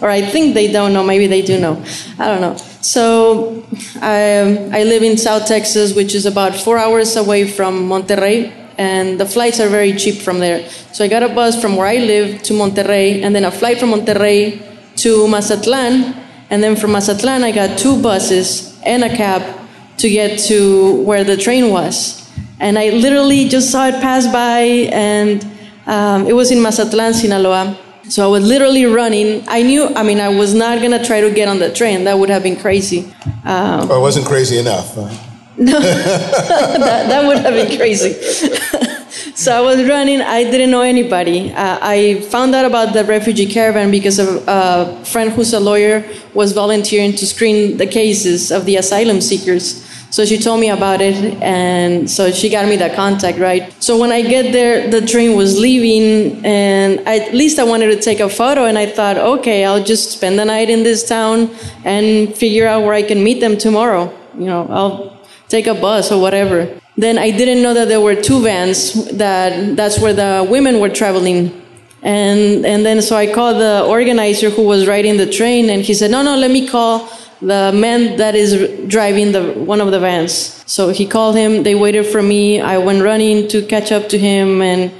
or 0.00 0.10
i 0.10 0.20
think 0.20 0.54
they 0.54 0.70
don't 0.70 0.92
know. 0.92 1.04
Maybe 1.04 1.26
they 1.28 1.42
do 1.42 1.60
know. 1.60 1.82
I 2.18 2.26
don't 2.26 2.40
know. 2.40 2.56
So 2.82 3.64
I, 4.00 4.38
um, 4.38 4.74
I 4.74 4.82
live 4.82 5.04
in 5.04 5.16
South 5.16 5.46
Texas, 5.46 5.94
which 5.94 6.14
is 6.14 6.26
about 6.26 6.56
four 6.56 6.76
hours 6.76 7.14
away 7.14 7.46
from 7.46 7.88
Monterrey, 7.88 8.50
and 8.76 9.20
the 9.20 9.24
flights 9.24 9.60
are 9.60 9.68
very 9.68 9.92
cheap 9.92 10.20
from 10.20 10.40
there. 10.40 10.68
So 10.92 11.04
I 11.04 11.08
got 11.08 11.22
a 11.22 11.28
bus 11.28 11.60
from 11.60 11.76
where 11.76 11.86
I 11.86 11.98
live 11.98 12.42
to 12.42 12.52
Monterrey, 12.52 13.22
and 13.22 13.34
then 13.36 13.44
a 13.44 13.52
flight 13.52 13.78
from 13.78 13.90
Monterrey 13.92 14.60
to 14.96 15.28
Mazatlan, 15.28 16.14
and 16.50 16.62
then 16.62 16.74
from 16.74 16.90
Mazatlan 16.90 17.44
I 17.44 17.52
got 17.52 17.78
two 17.78 18.02
buses 18.02 18.76
and 18.82 19.04
a 19.04 19.16
cab 19.16 19.61
to 20.02 20.10
get 20.10 20.38
to 20.50 21.02
where 21.02 21.24
the 21.24 21.36
train 21.36 21.70
was. 21.70 22.18
And 22.60 22.78
I 22.78 22.90
literally 22.90 23.48
just 23.48 23.70
saw 23.70 23.86
it 23.86 23.94
pass 24.02 24.26
by, 24.26 24.60
and 24.92 25.44
um, 25.86 26.26
it 26.26 26.34
was 26.34 26.50
in 26.50 26.60
Mazatlan, 26.60 27.14
Sinaloa. 27.14 27.78
So 28.08 28.24
I 28.24 28.26
was 28.26 28.46
literally 28.46 28.84
running. 28.84 29.44
I 29.48 29.62
knew, 29.62 29.86
I 29.94 30.02
mean, 30.02 30.20
I 30.20 30.28
was 30.28 30.54
not 30.54 30.78
going 30.80 30.90
to 30.90 31.04
try 31.04 31.20
to 31.20 31.30
get 31.30 31.48
on 31.48 31.58
the 31.60 31.72
train. 31.72 32.04
That 32.04 32.18
would 32.18 32.30
have 32.30 32.42
been 32.42 32.56
crazy. 32.56 33.12
Um, 33.44 33.90
or 33.90 33.96
it 33.96 34.00
wasn't 34.00 34.26
crazy 34.26 34.58
enough. 34.58 34.94
Huh? 34.94 35.08
No, 35.58 35.78
that, 35.80 37.08
that 37.08 37.26
would 37.26 37.38
have 37.38 37.52
been 37.52 37.76
crazy. 37.76 38.14
so 39.34 39.52
I 39.52 39.60
was 39.60 39.86
running. 39.86 40.20
I 40.22 40.44
didn't 40.44 40.70
know 40.70 40.80
anybody. 40.80 41.52
Uh, 41.52 41.78
I 41.80 42.22
found 42.30 42.54
out 42.54 42.64
about 42.64 42.94
the 42.94 43.04
refugee 43.04 43.46
caravan 43.46 43.90
because 43.90 44.18
of 44.18 44.42
a 44.48 45.04
friend 45.04 45.30
who's 45.30 45.52
a 45.52 45.60
lawyer 45.60 46.04
was 46.34 46.52
volunteering 46.52 47.12
to 47.16 47.26
screen 47.26 47.76
the 47.76 47.86
cases 47.86 48.50
of 48.50 48.64
the 48.64 48.76
asylum 48.76 49.20
seekers. 49.20 49.86
So 50.12 50.26
she 50.26 50.36
told 50.36 50.60
me 50.60 50.68
about 50.68 51.00
it, 51.00 51.16
and 51.42 52.08
so 52.08 52.30
she 52.30 52.50
got 52.50 52.68
me 52.68 52.76
that 52.76 52.94
contact, 52.94 53.38
right? 53.38 53.72
So 53.82 53.96
when 53.96 54.12
I 54.12 54.20
get 54.20 54.52
there, 54.52 54.90
the 54.90 55.00
train 55.00 55.38
was 55.38 55.58
leaving, 55.58 56.44
and 56.44 57.00
at 57.08 57.32
least 57.32 57.58
I 57.58 57.64
wanted 57.64 57.86
to 57.86 57.98
take 57.98 58.20
a 58.20 58.28
photo, 58.28 58.66
and 58.66 58.76
I 58.76 58.84
thought, 58.84 59.16
okay, 59.16 59.64
I'll 59.64 59.82
just 59.82 60.10
spend 60.10 60.38
the 60.38 60.44
night 60.44 60.68
in 60.68 60.82
this 60.82 61.02
town 61.08 61.48
and 61.86 62.36
figure 62.36 62.66
out 62.68 62.82
where 62.82 62.92
I 62.92 63.02
can 63.02 63.24
meet 63.24 63.40
them 63.40 63.56
tomorrow. 63.56 64.12
You 64.38 64.44
know, 64.44 64.66
I'll 64.68 65.18
take 65.48 65.66
a 65.66 65.74
bus 65.74 66.12
or 66.12 66.20
whatever. 66.20 66.68
Then 66.98 67.16
I 67.16 67.30
didn't 67.30 67.62
know 67.62 67.72
that 67.72 67.88
there 67.88 68.02
were 68.02 68.14
two 68.14 68.42
vans 68.42 68.92
that 69.16 69.76
that's 69.76 69.98
where 69.98 70.12
the 70.12 70.46
women 70.46 70.78
were 70.78 70.90
traveling. 70.90 71.58
And 72.02 72.66
and 72.66 72.84
then 72.84 73.00
so 73.00 73.16
I 73.16 73.32
called 73.32 73.56
the 73.56 73.84
organizer 73.86 74.50
who 74.50 74.64
was 74.64 74.86
riding 74.86 75.16
the 75.16 75.30
train 75.38 75.70
and 75.70 75.80
he 75.80 75.94
said, 75.94 76.10
"No, 76.10 76.20
no, 76.22 76.36
let 76.36 76.50
me 76.50 76.68
call 76.68 77.08
the 77.42 77.72
man 77.74 78.16
that 78.18 78.34
is 78.34 78.88
driving 78.88 79.32
the 79.32 79.52
one 79.52 79.80
of 79.80 79.90
the 79.90 79.98
vans. 79.98 80.62
So 80.66 80.90
he 80.90 81.06
called 81.06 81.36
him. 81.36 81.64
They 81.64 81.74
waited 81.74 82.06
for 82.06 82.22
me. 82.22 82.60
I 82.60 82.78
went 82.78 83.02
running 83.02 83.48
to 83.48 83.66
catch 83.66 83.90
up 83.90 84.08
to 84.10 84.18
him, 84.18 84.62
and 84.62 84.92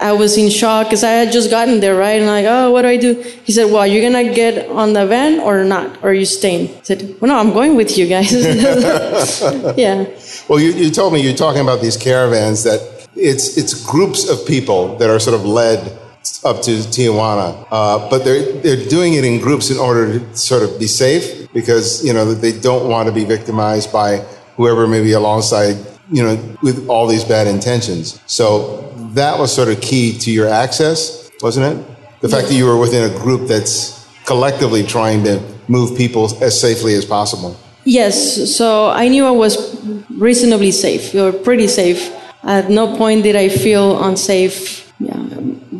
I 0.00 0.12
was 0.12 0.36
in 0.36 0.50
shock 0.50 0.86
because 0.86 1.04
I 1.04 1.10
had 1.10 1.32
just 1.32 1.50
gotten 1.50 1.78
there, 1.80 1.96
right? 1.96 2.20
And 2.20 2.26
like, 2.26 2.46
oh, 2.46 2.72
what 2.72 2.82
do 2.82 2.88
I 2.88 2.96
do? 2.96 3.14
He 3.44 3.52
said, 3.52 3.70
well, 3.70 3.86
you're 3.86 4.10
to 4.10 4.34
get 4.34 4.68
on 4.70 4.92
the 4.92 5.06
van 5.06 5.38
or 5.40 5.62
not? 5.64 6.02
Or 6.02 6.10
are 6.10 6.12
you 6.12 6.24
staying? 6.24 6.76
I 6.76 6.82
said, 6.82 7.16
well, 7.20 7.28
no, 7.28 7.38
I'm 7.38 7.52
going 7.52 7.76
with 7.76 7.96
you 7.96 8.08
guys. 8.08 8.32
yeah. 9.78 10.04
Well, 10.48 10.58
you, 10.58 10.72
you 10.72 10.90
told 10.90 11.12
me 11.12 11.20
you're 11.20 11.36
talking 11.36 11.62
about 11.62 11.80
these 11.80 11.96
caravans 11.96 12.64
that 12.64 13.08
it's, 13.14 13.56
it's 13.56 13.84
groups 13.88 14.28
of 14.28 14.44
people 14.46 14.96
that 14.98 15.08
are 15.08 15.20
sort 15.20 15.36
of 15.36 15.46
led 15.46 15.78
up 16.42 16.60
to 16.62 16.70
Tijuana, 16.70 17.66
uh, 17.70 18.10
but 18.10 18.24
they're, 18.24 18.52
they're 18.60 18.88
doing 18.88 19.14
it 19.14 19.24
in 19.24 19.40
groups 19.40 19.70
in 19.70 19.76
order 19.76 20.18
to 20.18 20.36
sort 20.36 20.62
of 20.62 20.78
be 20.78 20.86
safe 20.86 21.43
because, 21.54 22.04
you 22.04 22.12
know, 22.12 22.34
they 22.34 22.52
don't 22.52 22.90
want 22.90 23.06
to 23.06 23.14
be 23.14 23.24
victimized 23.24 23.90
by 23.90 24.18
whoever 24.56 24.86
may 24.86 25.02
be 25.02 25.12
alongside 25.12 25.76
you 26.10 26.22
know, 26.22 26.56
with 26.62 26.88
all 26.88 27.06
these 27.06 27.24
bad 27.24 27.46
intentions. 27.46 28.20
So 28.26 28.92
that 29.14 29.38
was 29.38 29.54
sort 29.54 29.68
of 29.68 29.80
key 29.80 30.16
to 30.18 30.30
your 30.30 30.48
access, 30.48 31.30
wasn't 31.40 31.78
it? 31.78 32.20
The 32.20 32.28
fact 32.28 32.48
that 32.48 32.54
you 32.54 32.66
were 32.66 32.78
within 32.78 33.10
a 33.10 33.18
group 33.18 33.48
that's 33.48 34.06
collectively 34.24 34.82
trying 34.82 35.24
to 35.24 35.42
move 35.68 35.96
people 35.96 36.24
as 36.42 36.58
safely 36.58 36.94
as 36.94 37.04
possible. 37.04 37.56
Yes, 37.84 38.54
so 38.54 38.88
I 38.88 39.08
knew 39.08 39.26
I 39.26 39.30
was 39.30 39.84
reasonably 40.10 40.70
safe, 40.70 41.14
or 41.14 41.32
pretty 41.32 41.68
safe. 41.68 42.10
At 42.42 42.70
no 42.70 42.96
point 42.96 43.22
did 43.22 43.36
I 43.36 43.50
feel 43.50 44.02
unsafe. 44.02 44.83
Yeah, 45.00 45.16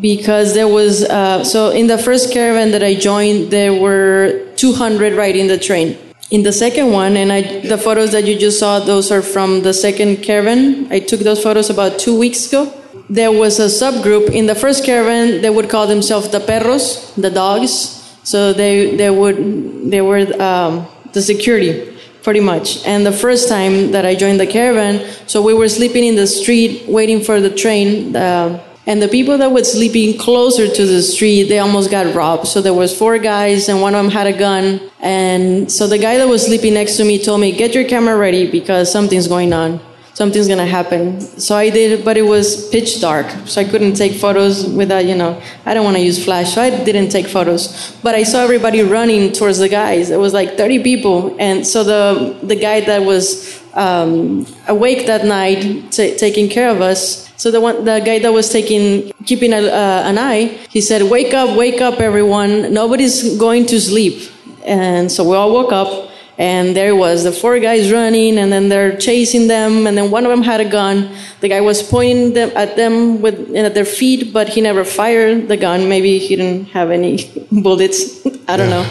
because 0.01 0.55
there 0.55 0.69
was, 0.69 1.05
uh, 1.05 1.45
so 1.45 1.71
in 1.71 1.87
the 1.87 1.99
first 1.99 2.33
caravan 2.33 2.73
that 2.73 2.83
I 2.83 2.95
joined, 2.95 3.51
there 3.51 3.73
were 3.73 4.45
200 4.57 5.15
riding 5.15 5.47
the 5.47 5.59
train. 5.59 5.97
In 6.31 6.43
the 6.43 6.53
second 6.53 6.91
one, 6.91 7.17
and 7.17 7.31
I, 7.33 7.61
the 7.61 7.79
photos 7.79 8.13
that 8.13 8.25
you 8.25 8.37
just 8.37 8.59
saw, 8.59 8.81
those 8.81 9.13
are 9.13 9.23
from 9.23 9.63
the 9.63 9.73
second 9.73 10.23
caravan. 10.23 10.89
I 10.91 10.99
took 10.99 11.21
those 11.21 11.43
photos 11.43 11.71
about 11.71 11.99
two 11.99 12.19
weeks 12.19 12.49
ago. 12.49 12.73
There 13.09 13.31
was 13.31 13.61
a 13.61 13.67
subgroup 13.67 14.31
in 14.31 14.47
the 14.47 14.55
first 14.55 14.85
caravan. 14.85 15.43
They 15.43 15.51
would 15.51 15.69
call 15.69 15.87
themselves 15.87 16.31
the 16.31 16.41
perros, 16.41 17.15
the 17.15 17.31
dogs. 17.31 18.01
So 18.25 18.55
they 18.55 18.97
they 18.97 19.11
would 19.11 19.91
they 19.91 20.01
were 20.01 20.25
um, 20.43 20.87
the 21.13 21.21
security 21.21 21.95
pretty 22.23 22.41
much. 22.41 22.85
And 22.87 23.05
the 23.05 23.13
first 23.13 23.49
time 23.49 23.93
that 23.93 24.07
I 24.07 24.15
joined 24.15 24.41
the 24.41 24.47
caravan, 24.47 25.07
so 25.27 25.43
we 25.43 25.53
were 25.53 25.69
sleeping 25.69 26.05
in 26.05 26.17
the 26.17 26.27
street 26.27 26.89
waiting 26.89 27.21
for 27.21 27.41
the 27.41 27.51
train. 27.51 28.17
Uh, 28.17 28.59
and 28.87 29.01
the 29.01 29.09
people 29.09 29.39
that 29.39 29.51
were 29.51 29.65
sleeping 29.65 30.19
closer 30.19 30.69
to 30.69 30.87
the 30.87 31.03
street, 31.03 31.45
they 31.45 31.59
almost 31.59 31.91
got 31.91 32.15
robbed. 32.15 32.47
So 32.47 32.61
there 32.61 32.75
was 32.75 32.97
four 32.97 33.19
guys 33.19 33.69
and 33.69 33.81
one 33.81 33.95
of 33.95 34.05
them 34.05 34.13
had 34.13 34.27
a 34.27 34.37
gun. 34.37 34.81
And 35.01 35.73
so 35.73 35.87
the 35.87 35.99
guy 35.99 36.19
that 36.19 36.29
was 36.29 36.45
sleeping 36.45 36.75
next 36.75 36.99
to 36.99 37.05
me 37.05 37.23
told 37.23 37.41
me, 37.41 37.53
get 37.53 37.75
your 37.75 37.85
camera 37.85 38.17
ready 38.17 38.51
because 38.51 38.93
something's 38.93 39.27
going 39.27 39.55
on. 39.55 39.81
Something's 40.15 40.47
to 40.47 40.65
happen. 40.65 41.21
So 41.21 41.57
I 41.57 41.71
did, 41.71 42.05
but 42.05 42.17
it 42.17 42.23
was 42.23 42.69
pitch 42.71 43.01
dark. 43.01 43.27
So 43.47 43.61
I 43.61 43.65
couldn't 43.65 43.95
take 43.95 44.15
photos 44.15 44.65
without, 44.65 45.05
you 45.07 45.17
know, 45.17 45.43
I 45.67 45.75
don't 45.75 45.85
want 45.85 45.97
to 45.97 46.03
use 46.03 46.25
flash. 46.25 46.55
So 46.55 46.63
I 46.63 46.71
didn't 46.85 47.09
take 47.09 47.27
photos. 47.27 47.97
But 48.01 48.15
I 48.15 48.23
saw 48.23 48.43
everybody 48.43 48.83
running 48.83 49.33
towards 49.33 49.59
the 49.59 49.69
guys. 49.69 50.11
It 50.11 50.19
was 50.19 50.33
like 50.33 50.57
30 50.57 50.85
people. 50.85 51.37
And 51.41 51.67
so 51.67 51.83
the, 51.83 52.39
the 52.47 52.55
guy 52.55 52.81
that 52.83 53.03
was 53.03 53.61
um, 53.75 54.47
awake 54.69 55.07
that 55.07 55.25
night, 55.25 55.91
t- 55.91 56.17
taking 56.17 56.49
care 56.49 56.71
of 56.71 56.81
us, 56.81 57.25
so 57.37 57.51
the 57.51 57.61
one, 57.61 57.85
the 57.85 58.01
guy 58.01 58.21
that 58.21 58.33
was 58.33 58.49
taking, 58.51 59.13
keeping 59.27 59.53
a, 59.53 59.59
uh, 59.59 60.03
an 60.07 60.17
eye, 60.19 60.45
he 60.71 60.81
said, 60.81 61.11
"Wake 61.11 61.35
up, 61.35 61.57
wake 61.57 61.81
up, 61.81 62.01
everyone! 62.01 62.73
Nobody's 62.73 63.37
going 63.37 63.67
to 63.67 63.81
sleep." 63.81 64.31
And 64.65 65.11
so 65.11 65.29
we 65.29 65.37
all 65.37 65.53
woke 65.53 65.73
up, 65.73 66.09
and 66.39 66.75
there 66.75 66.97
was 66.97 67.25
the 67.25 67.33
four 67.33 67.59
guys 67.61 67.93
running, 67.93 68.39
and 68.39 68.53
then 68.53 68.69
they're 68.69 68.97
chasing 68.97 69.47
them, 69.47 69.87
and 69.87 69.97
then 69.97 70.11
one 70.11 70.25
of 70.25 70.31
them 70.31 70.43
had 70.43 70.61
a 70.61 70.69
gun. 70.69 71.15
The 71.41 71.49
guy 71.49 71.61
was 71.61 71.83
pointing 71.83 72.35
them 72.35 72.51
at 72.57 72.77
them 72.77 73.21
with 73.23 73.55
at 73.55 73.75
their 73.75 73.85
feet, 73.85 74.33
but 74.33 74.49
he 74.49 74.61
never 74.61 74.85
fired 74.85 75.49
the 75.49 75.57
gun. 75.57 75.89
Maybe 75.89 76.19
he 76.19 76.37
didn't 76.37 76.67
have 76.71 76.91
any 76.91 77.31
bullets. 77.53 78.25
I 78.49 78.57
don't 78.57 78.71
know. 78.71 78.85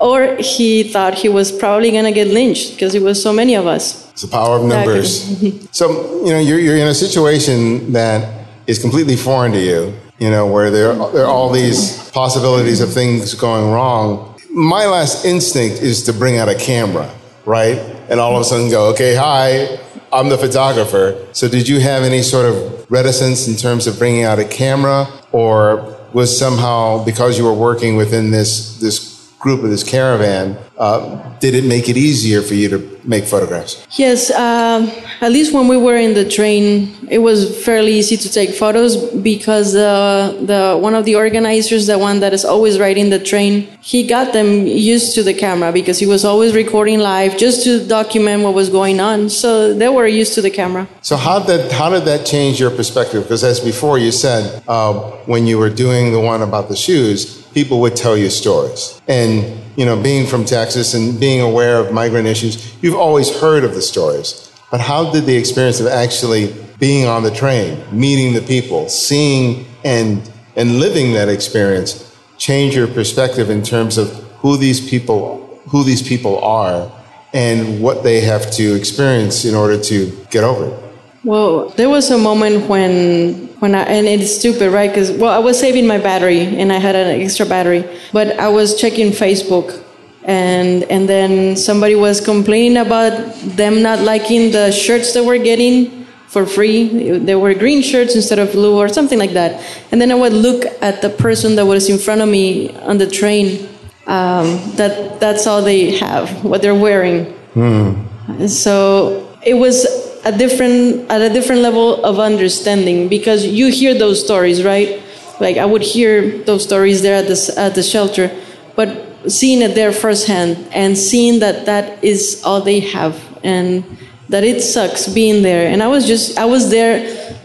or 0.00 0.36
he 0.36 0.82
thought 0.84 1.14
he 1.14 1.28
was 1.28 1.50
probably 1.50 1.90
going 1.90 2.04
to 2.04 2.12
get 2.12 2.28
lynched 2.28 2.72
because 2.72 2.94
it 2.94 3.02
was 3.02 3.22
so 3.22 3.32
many 3.32 3.54
of 3.54 3.66
us. 3.66 4.10
It's 4.12 4.22
the 4.22 4.28
power 4.28 4.58
of 4.58 4.64
numbers. 4.64 5.40
So, 5.72 6.24
you 6.24 6.32
know, 6.32 6.38
you're, 6.38 6.58
you're 6.58 6.76
in 6.76 6.86
a 6.86 6.94
situation 6.94 7.92
that 7.92 8.46
is 8.66 8.78
completely 8.78 9.16
foreign 9.16 9.50
to 9.52 9.60
you, 9.60 9.92
you 10.18 10.30
know, 10.30 10.46
where 10.46 10.70
there, 10.70 10.94
there 11.12 11.24
are 11.24 11.30
all 11.30 11.50
these 11.50 12.10
possibilities 12.10 12.80
of 12.80 12.92
things 12.92 13.34
going 13.34 13.72
wrong. 13.72 14.33
My 14.54 14.86
last 14.86 15.24
instinct 15.24 15.82
is 15.82 16.04
to 16.04 16.12
bring 16.12 16.38
out 16.38 16.48
a 16.48 16.54
camera, 16.54 17.12
right? 17.44 17.76
And 18.08 18.20
all 18.20 18.36
of 18.36 18.40
a 18.40 18.44
sudden 18.44 18.70
go, 18.70 18.90
okay, 18.92 19.16
hi, 19.16 19.80
I'm 20.12 20.28
the 20.28 20.38
photographer. 20.38 21.26
So, 21.32 21.48
did 21.48 21.66
you 21.66 21.80
have 21.80 22.04
any 22.04 22.22
sort 22.22 22.46
of 22.46 22.88
reticence 22.88 23.48
in 23.48 23.56
terms 23.56 23.88
of 23.88 23.98
bringing 23.98 24.22
out 24.22 24.38
a 24.38 24.44
camera, 24.44 25.08
or 25.32 25.98
was 26.12 26.38
somehow 26.38 27.04
because 27.04 27.36
you 27.36 27.42
were 27.42 27.52
working 27.52 27.96
within 27.96 28.30
this 28.30 28.78
this 28.78 29.13
group 29.44 29.62
of 29.62 29.68
this 29.68 29.84
caravan, 29.84 30.56
uh, 30.78 31.38
did 31.38 31.54
it 31.54 31.64
make 31.64 31.86
it 31.90 31.98
easier 31.98 32.40
for 32.40 32.54
you 32.54 32.68
to 32.74 32.78
make 33.04 33.24
photographs? 33.24 33.86
Yes, 33.98 34.30
um, 34.30 34.90
at 35.20 35.30
least 35.36 35.52
when 35.52 35.68
we 35.68 35.76
were 35.76 35.98
in 35.98 36.14
the 36.14 36.26
train, 36.38 36.64
it 37.10 37.18
was 37.18 37.38
fairly 37.66 37.92
easy 37.92 38.16
to 38.16 38.28
take 38.32 38.50
photos 38.54 38.96
because 39.32 39.74
uh, 39.74 40.32
the 40.50 40.78
one 40.86 40.94
of 40.94 41.04
the 41.04 41.14
organizers, 41.14 41.86
the 41.86 41.98
one 41.98 42.20
that 42.20 42.32
is 42.32 42.44
always 42.44 42.80
riding 42.80 43.10
the 43.10 43.22
train, 43.32 43.52
he 43.82 44.06
got 44.06 44.32
them 44.32 44.66
used 44.66 45.14
to 45.16 45.22
the 45.22 45.34
camera 45.34 45.70
because 45.72 45.98
he 45.98 46.06
was 46.06 46.24
always 46.24 46.54
recording 46.54 46.98
live 46.98 47.36
just 47.36 47.62
to 47.64 47.86
document 47.86 48.42
what 48.42 48.54
was 48.54 48.70
going 48.70 48.98
on. 48.98 49.28
So 49.28 49.74
they 49.74 49.90
were 49.90 50.06
used 50.06 50.32
to 50.36 50.40
the 50.40 50.50
camera. 50.50 50.88
So 51.02 51.16
how 51.16 51.38
did 51.40 51.70
how 51.70 51.90
did 51.90 52.04
that 52.06 52.24
change 52.24 52.58
your 52.58 52.70
perspective? 52.70 53.24
Because 53.24 53.44
as 53.44 53.60
before 53.60 53.98
you 53.98 54.10
said, 54.10 54.62
uh, 54.66 54.94
when 55.32 55.46
you 55.46 55.58
were 55.58 55.72
doing 55.84 56.12
the 56.12 56.22
one 56.32 56.40
about 56.40 56.70
the 56.70 56.76
shoes 56.86 57.43
people 57.54 57.80
would 57.80 57.96
tell 57.96 58.16
you 58.16 58.28
stories. 58.28 59.00
And, 59.08 59.58
you 59.76 59.86
know, 59.86 60.00
being 60.00 60.26
from 60.26 60.44
Texas 60.44 60.92
and 60.94 61.18
being 61.18 61.40
aware 61.40 61.78
of 61.78 61.92
migrant 61.92 62.26
issues, 62.26 62.74
you've 62.82 62.96
always 62.96 63.34
heard 63.40 63.64
of 63.64 63.74
the 63.74 63.82
stories. 63.82 64.52
But 64.70 64.80
how 64.80 65.12
did 65.12 65.24
the 65.24 65.36
experience 65.36 65.80
of 65.80 65.86
actually 65.86 66.54
being 66.78 67.06
on 67.06 67.22
the 67.22 67.30
train, 67.30 67.82
meeting 67.92 68.34
the 68.34 68.42
people, 68.42 68.88
seeing 68.88 69.66
and, 69.84 70.28
and 70.56 70.80
living 70.80 71.12
that 71.12 71.28
experience 71.28 72.12
change 72.36 72.74
your 72.74 72.88
perspective 72.88 73.48
in 73.48 73.62
terms 73.62 73.96
of 73.96 74.10
who 74.38 74.56
these 74.56 74.86
people, 74.90 75.60
who 75.68 75.84
these 75.84 76.02
people 76.02 76.38
are 76.40 76.90
and 77.32 77.80
what 77.80 78.02
they 78.02 78.20
have 78.20 78.50
to 78.52 78.74
experience 78.74 79.44
in 79.44 79.54
order 79.54 79.80
to 79.80 80.10
get 80.30 80.44
over 80.44 80.66
it? 80.66 80.84
Well, 81.24 81.70
there 81.70 81.88
was 81.88 82.10
a 82.10 82.18
moment 82.18 82.68
when 82.68 83.48
when 83.60 83.74
I 83.74 83.82
and 83.82 84.06
it's 84.06 84.36
stupid, 84.38 84.72
right? 84.72 84.90
Because 84.90 85.10
well, 85.12 85.32
I 85.32 85.38
was 85.38 85.58
saving 85.58 85.86
my 85.86 85.98
battery 85.98 86.40
and 86.40 86.72
I 86.72 86.78
had 86.78 86.94
an 86.94 87.20
extra 87.20 87.46
battery, 87.46 87.84
but 88.12 88.38
I 88.38 88.48
was 88.48 88.78
checking 88.80 89.10
Facebook, 89.10 89.82
and 90.24 90.84
and 90.84 91.08
then 91.08 91.56
somebody 91.56 91.94
was 91.94 92.20
complaining 92.20 92.78
about 92.78 93.12
them 93.56 93.82
not 93.82 94.00
liking 94.00 94.50
the 94.50 94.70
shirts 94.70 95.12
that 95.14 95.24
we're 95.24 95.42
getting 95.42 96.04
for 96.28 96.44
free. 96.44 97.18
They 97.18 97.36
were 97.36 97.54
green 97.54 97.80
shirts 97.80 98.16
instead 98.16 98.40
of 98.40 98.50
blue 98.52 98.76
or 98.76 98.88
something 98.88 99.18
like 99.18 99.32
that. 99.32 99.64
And 99.92 100.00
then 100.00 100.10
I 100.10 100.16
would 100.16 100.32
look 100.32 100.64
at 100.82 101.00
the 101.00 101.10
person 101.10 101.54
that 101.56 101.64
was 101.64 101.88
in 101.88 101.96
front 101.96 102.20
of 102.20 102.28
me 102.28 102.74
on 102.90 102.98
the 102.98 103.06
train. 103.06 103.68
Um, 104.06 104.60
that 104.76 105.18
that's 105.20 105.46
all 105.46 105.62
they 105.62 105.92
have, 105.96 106.44
what 106.44 106.60
they're 106.60 106.74
wearing. 106.74 107.32
Hmm. 107.54 108.46
So 108.46 109.34
it 109.42 109.54
was 109.54 110.03
a 110.24 110.32
different 110.32 111.10
at 111.10 111.20
a 111.20 111.28
different 111.28 111.62
level 111.62 112.02
of 112.04 112.18
understanding 112.18 113.08
because 113.08 113.44
you 113.46 113.70
hear 113.70 113.94
those 113.94 114.24
stories, 114.24 114.64
right? 114.64 115.02
Like 115.40 115.56
I 115.58 115.64
would 115.64 115.82
hear 115.82 116.38
those 116.44 116.62
stories 116.64 117.02
there 117.02 117.16
at 117.16 117.28
the 117.28 117.54
at 117.56 117.74
the 117.74 117.82
shelter, 117.82 118.30
but 118.74 118.88
seeing 119.28 119.62
it 119.62 119.74
there 119.74 119.92
firsthand 119.92 120.68
and 120.72 120.96
seeing 120.96 121.40
that 121.40 121.66
that 121.66 122.02
is 122.02 122.42
all 122.44 122.60
they 122.60 122.80
have 122.80 123.20
and 123.42 123.84
that 124.28 124.44
it 124.44 124.62
sucks 124.62 125.06
being 125.08 125.42
there. 125.42 125.68
And 125.68 125.82
I 125.82 125.88
was 125.88 126.06
just 126.06 126.38
I 126.38 126.46
was 126.46 126.70
there, 126.70 126.98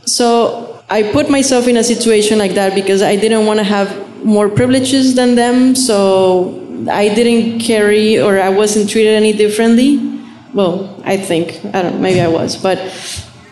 so 0.06 0.84
I 0.90 1.04
put 1.04 1.30
myself 1.30 1.68
in 1.68 1.78
a 1.78 1.84
situation 1.84 2.38
like 2.38 2.54
that 2.54 2.74
because 2.76 3.02
I 3.02 3.16
didn't 3.16 3.46
want 3.46 3.60
to 3.60 3.64
have 3.66 3.90
more 4.24 4.50
privileges 4.50 5.16
than 5.16 5.36
them, 5.36 5.76
so 5.76 6.66
I 6.90 7.14
didn't 7.14 7.60
carry 7.60 8.20
or 8.20 8.40
I 8.40 8.50
wasn't 8.50 8.90
treated 8.90 9.16
any 9.16 9.34
differently 9.34 10.19
well, 10.54 11.02
I 11.06 11.18
think 11.18 11.64
I 11.74 11.82
don't. 11.82 12.02
Maybe 12.02 12.22
I 12.22 12.28
was, 12.28 12.56
but 12.58 12.80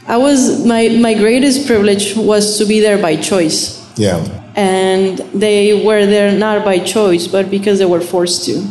I 0.08 0.18
was 0.18 0.66
my 0.66 0.90
my 0.90 1.14
greatest 1.14 1.68
privilege 1.68 2.16
was 2.16 2.58
to 2.58 2.66
be 2.66 2.80
there 2.80 2.98
by 3.02 3.16
choice. 3.16 3.78
Yeah. 3.98 4.24
And 4.56 5.20
they 5.34 5.86
were 5.86 6.06
there 6.06 6.38
not 6.38 6.66
by 6.66 6.80
choice, 6.80 7.28
but 7.28 7.52
because 7.52 7.78
they 7.80 7.86
were 7.86 8.02
forced 8.02 8.46
to. 8.46 8.66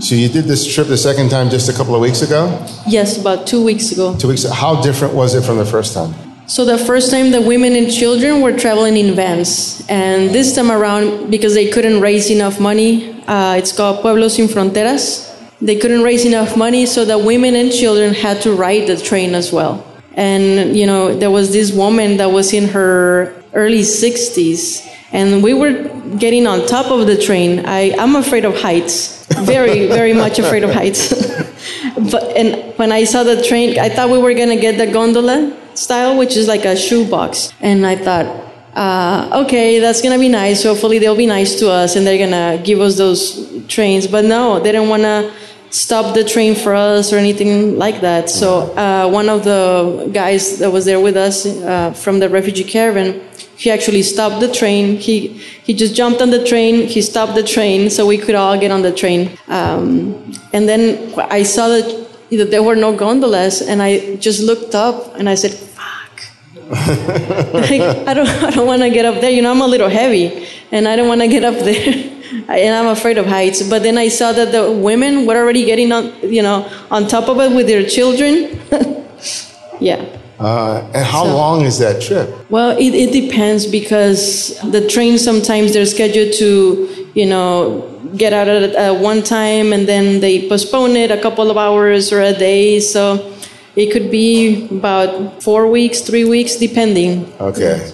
So 0.00 0.14
you 0.14 0.28
did 0.28 0.46
this 0.46 0.66
trip 0.66 0.88
the 0.88 0.96
second 0.96 1.28
time 1.28 1.50
just 1.50 1.68
a 1.68 1.72
couple 1.72 1.94
of 1.94 2.00
weeks 2.00 2.22
ago? 2.22 2.48
Yes, 2.86 3.20
about 3.20 3.46
two 3.46 3.62
weeks 3.62 3.92
ago. 3.92 4.16
Two 4.16 4.28
weeks. 4.28 4.44
How 4.44 4.80
different 4.80 5.14
was 5.14 5.34
it 5.34 5.44
from 5.44 5.58
the 5.58 5.64
first 5.64 5.94
time? 5.94 6.14
So 6.46 6.64
the 6.64 6.78
first 6.78 7.10
time 7.10 7.30
the 7.30 7.42
women 7.42 7.76
and 7.76 7.92
children 7.92 8.40
were 8.40 8.56
traveling 8.56 8.96
in 8.96 9.14
vans, 9.14 9.84
and 9.88 10.30
this 10.30 10.54
time 10.56 10.70
around 10.70 11.30
because 11.30 11.52
they 11.54 11.68
couldn't 11.68 12.00
raise 12.00 12.30
enough 12.30 12.58
money, 12.58 13.22
uh, 13.28 13.56
it's 13.56 13.70
called 13.70 14.00
Pueblos 14.00 14.36
Sin 14.36 14.48
Fronteras 14.48 15.27
they 15.60 15.76
couldn't 15.76 16.02
raise 16.02 16.24
enough 16.24 16.56
money, 16.56 16.86
so 16.86 17.04
the 17.04 17.18
women 17.18 17.56
and 17.56 17.72
children 17.72 18.14
had 18.14 18.42
to 18.42 18.52
ride 18.52 18.86
the 18.86 18.96
train 18.96 19.34
as 19.34 19.52
well. 19.52 19.84
And, 20.14 20.76
you 20.76 20.86
know, 20.86 21.16
there 21.16 21.30
was 21.30 21.52
this 21.52 21.72
woman 21.72 22.16
that 22.16 22.32
was 22.32 22.52
in 22.52 22.68
her 22.68 23.34
early 23.54 23.80
60s. 23.80 24.86
And 25.12 25.42
we 25.42 25.54
were 25.54 25.88
getting 26.18 26.46
on 26.46 26.66
top 26.66 26.90
of 26.90 27.06
the 27.06 27.16
train. 27.16 27.64
I, 27.66 27.94
I'm 27.98 28.16
afraid 28.16 28.44
of 28.44 28.60
heights, 28.60 29.26
very, 29.42 29.86
very 30.00 30.12
much 30.12 30.38
afraid 30.38 30.64
of 30.64 30.70
heights. 30.70 31.12
but 32.10 32.36
and 32.36 32.76
when 32.78 32.92
I 32.92 33.04
saw 33.04 33.22
the 33.22 33.42
train, 33.42 33.78
I 33.78 33.88
thought 33.88 34.10
we 34.10 34.18
were 34.18 34.34
gonna 34.34 34.60
get 34.60 34.76
the 34.76 34.92
gondola 34.92 35.56
style, 35.74 36.18
which 36.18 36.36
is 36.36 36.46
like 36.46 36.64
a 36.64 36.76
shoebox. 36.76 37.52
And 37.60 37.86
I 37.86 37.96
thought, 37.96 38.26
uh, 38.74 39.44
okay, 39.44 39.78
that's 39.78 40.02
gonna 40.02 40.18
be 40.18 40.28
nice. 40.28 40.62
Hopefully 40.64 40.98
they'll 40.98 41.16
be 41.16 41.26
nice 41.26 41.58
to 41.60 41.70
us 41.70 41.96
and 41.96 42.06
they're 42.06 42.18
gonna 42.18 42.62
give 42.62 42.80
us 42.80 42.96
those 42.96 43.66
trains. 43.66 44.06
But 44.06 44.24
no, 44.24 44.60
they 44.60 44.72
didn't 44.72 44.88
wanna 44.88 45.32
stop 45.70 46.14
the 46.14 46.24
train 46.24 46.54
for 46.54 46.74
us 46.74 47.12
or 47.12 47.16
anything 47.16 47.78
like 47.78 48.00
that. 48.00 48.30
So 48.30 48.74
uh, 48.74 49.08
one 49.08 49.28
of 49.28 49.44
the 49.44 50.10
guys 50.12 50.58
that 50.58 50.70
was 50.70 50.84
there 50.84 51.00
with 51.00 51.16
us 51.16 51.46
uh, 51.46 51.92
from 51.92 52.18
the 52.20 52.28
refugee 52.28 52.64
caravan, 52.64 53.20
he 53.56 53.70
actually 53.70 54.02
stopped 54.02 54.40
the 54.40 54.50
train. 54.52 54.96
He 54.96 55.28
he 55.64 55.74
just 55.74 55.94
jumped 55.94 56.22
on 56.22 56.30
the 56.30 56.44
train. 56.44 56.86
He 56.86 57.02
stopped 57.02 57.34
the 57.34 57.42
train 57.42 57.90
so 57.90 58.06
we 58.06 58.16
could 58.16 58.34
all 58.34 58.58
get 58.58 58.70
on 58.70 58.82
the 58.82 58.92
train. 58.92 59.36
Um, 59.48 60.32
and 60.52 60.68
then 60.68 61.12
I 61.18 61.42
saw 61.42 61.68
that, 61.68 62.06
that 62.30 62.50
there 62.50 62.62
were 62.62 62.76
no 62.76 62.96
gondolas, 62.96 63.60
and 63.60 63.82
I 63.82 64.16
just 64.16 64.42
looked 64.42 64.74
up 64.74 65.16
and 65.16 65.28
I 65.28 65.34
said, 65.34 65.52
"Fuck." 65.52 66.22
like, 67.52 67.82
I 68.06 68.14
don't, 68.14 68.28
I 68.28 68.50
don't 68.50 68.66
want 68.66 68.82
to 68.82 68.90
get 68.90 69.04
up 69.04 69.20
there. 69.20 69.30
You 69.30 69.42
know, 69.42 69.50
I'm 69.50 69.60
a 69.60 69.66
little 69.66 69.88
heavy, 69.88 70.46
and 70.70 70.86
I 70.86 70.94
don't 70.94 71.08
want 71.08 71.20
to 71.20 71.28
get 71.28 71.44
up 71.44 71.56
there. 71.56 72.14
and 72.48 72.74
I'm 72.74 72.86
afraid 72.88 73.18
of 73.18 73.26
heights. 73.26 73.62
But 73.62 73.82
then 73.82 73.98
I 73.98 74.08
saw 74.08 74.32
that 74.32 74.52
the 74.52 74.70
women 74.70 75.26
were 75.26 75.36
already 75.36 75.64
getting 75.64 75.92
on, 75.92 76.12
you 76.22 76.42
know, 76.42 76.68
on 76.90 77.06
top 77.08 77.28
of 77.28 77.38
it 77.40 77.54
with 77.54 77.66
their 77.66 77.84
children. 77.84 78.60
yeah. 79.80 80.04
Uh, 80.38 80.88
and 80.94 81.04
how 81.04 81.24
So- 81.24 81.34
long 81.36 81.64
is 81.64 81.78
that 81.78 82.00
trip? 82.00 82.28
Well, 82.50 82.76
it, 82.78 82.94
it 82.94 83.12
depends 83.12 83.66
because 83.66 84.58
the 84.70 84.86
trains 84.88 85.22
sometimes 85.24 85.72
they're 85.72 85.86
scheduled 85.86 86.32
to, 86.34 87.10
you 87.14 87.26
know, 87.26 87.84
get 88.16 88.32
out 88.32 88.48
at 88.48 88.74
uh, 88.76 88.94
one 88.98 89.22
time 89.22 89.72
and 89.72 89.86
then 89.88 90.20
they 90.20 90.48
postpone 90.48 90.96
it 90.96 91.10
a 91.10 91.20
couple 91.20 91.50
of 91.50 91.56
hours 91.56 92.12
or 92.12 92.20
a 92.20 92.32
day. 92.32 92.78
So 92.80 93.34
it 93.74 93.90
could 93.92 94.10
be 94.10 94.68
about 94.70 95.42
four 95.42 95.66
weeks, 95.68 96.00
three 96.02 96.24
weeks, 96.24 96.56
depending. 96.56 97.32
Okay. 97.40 97.92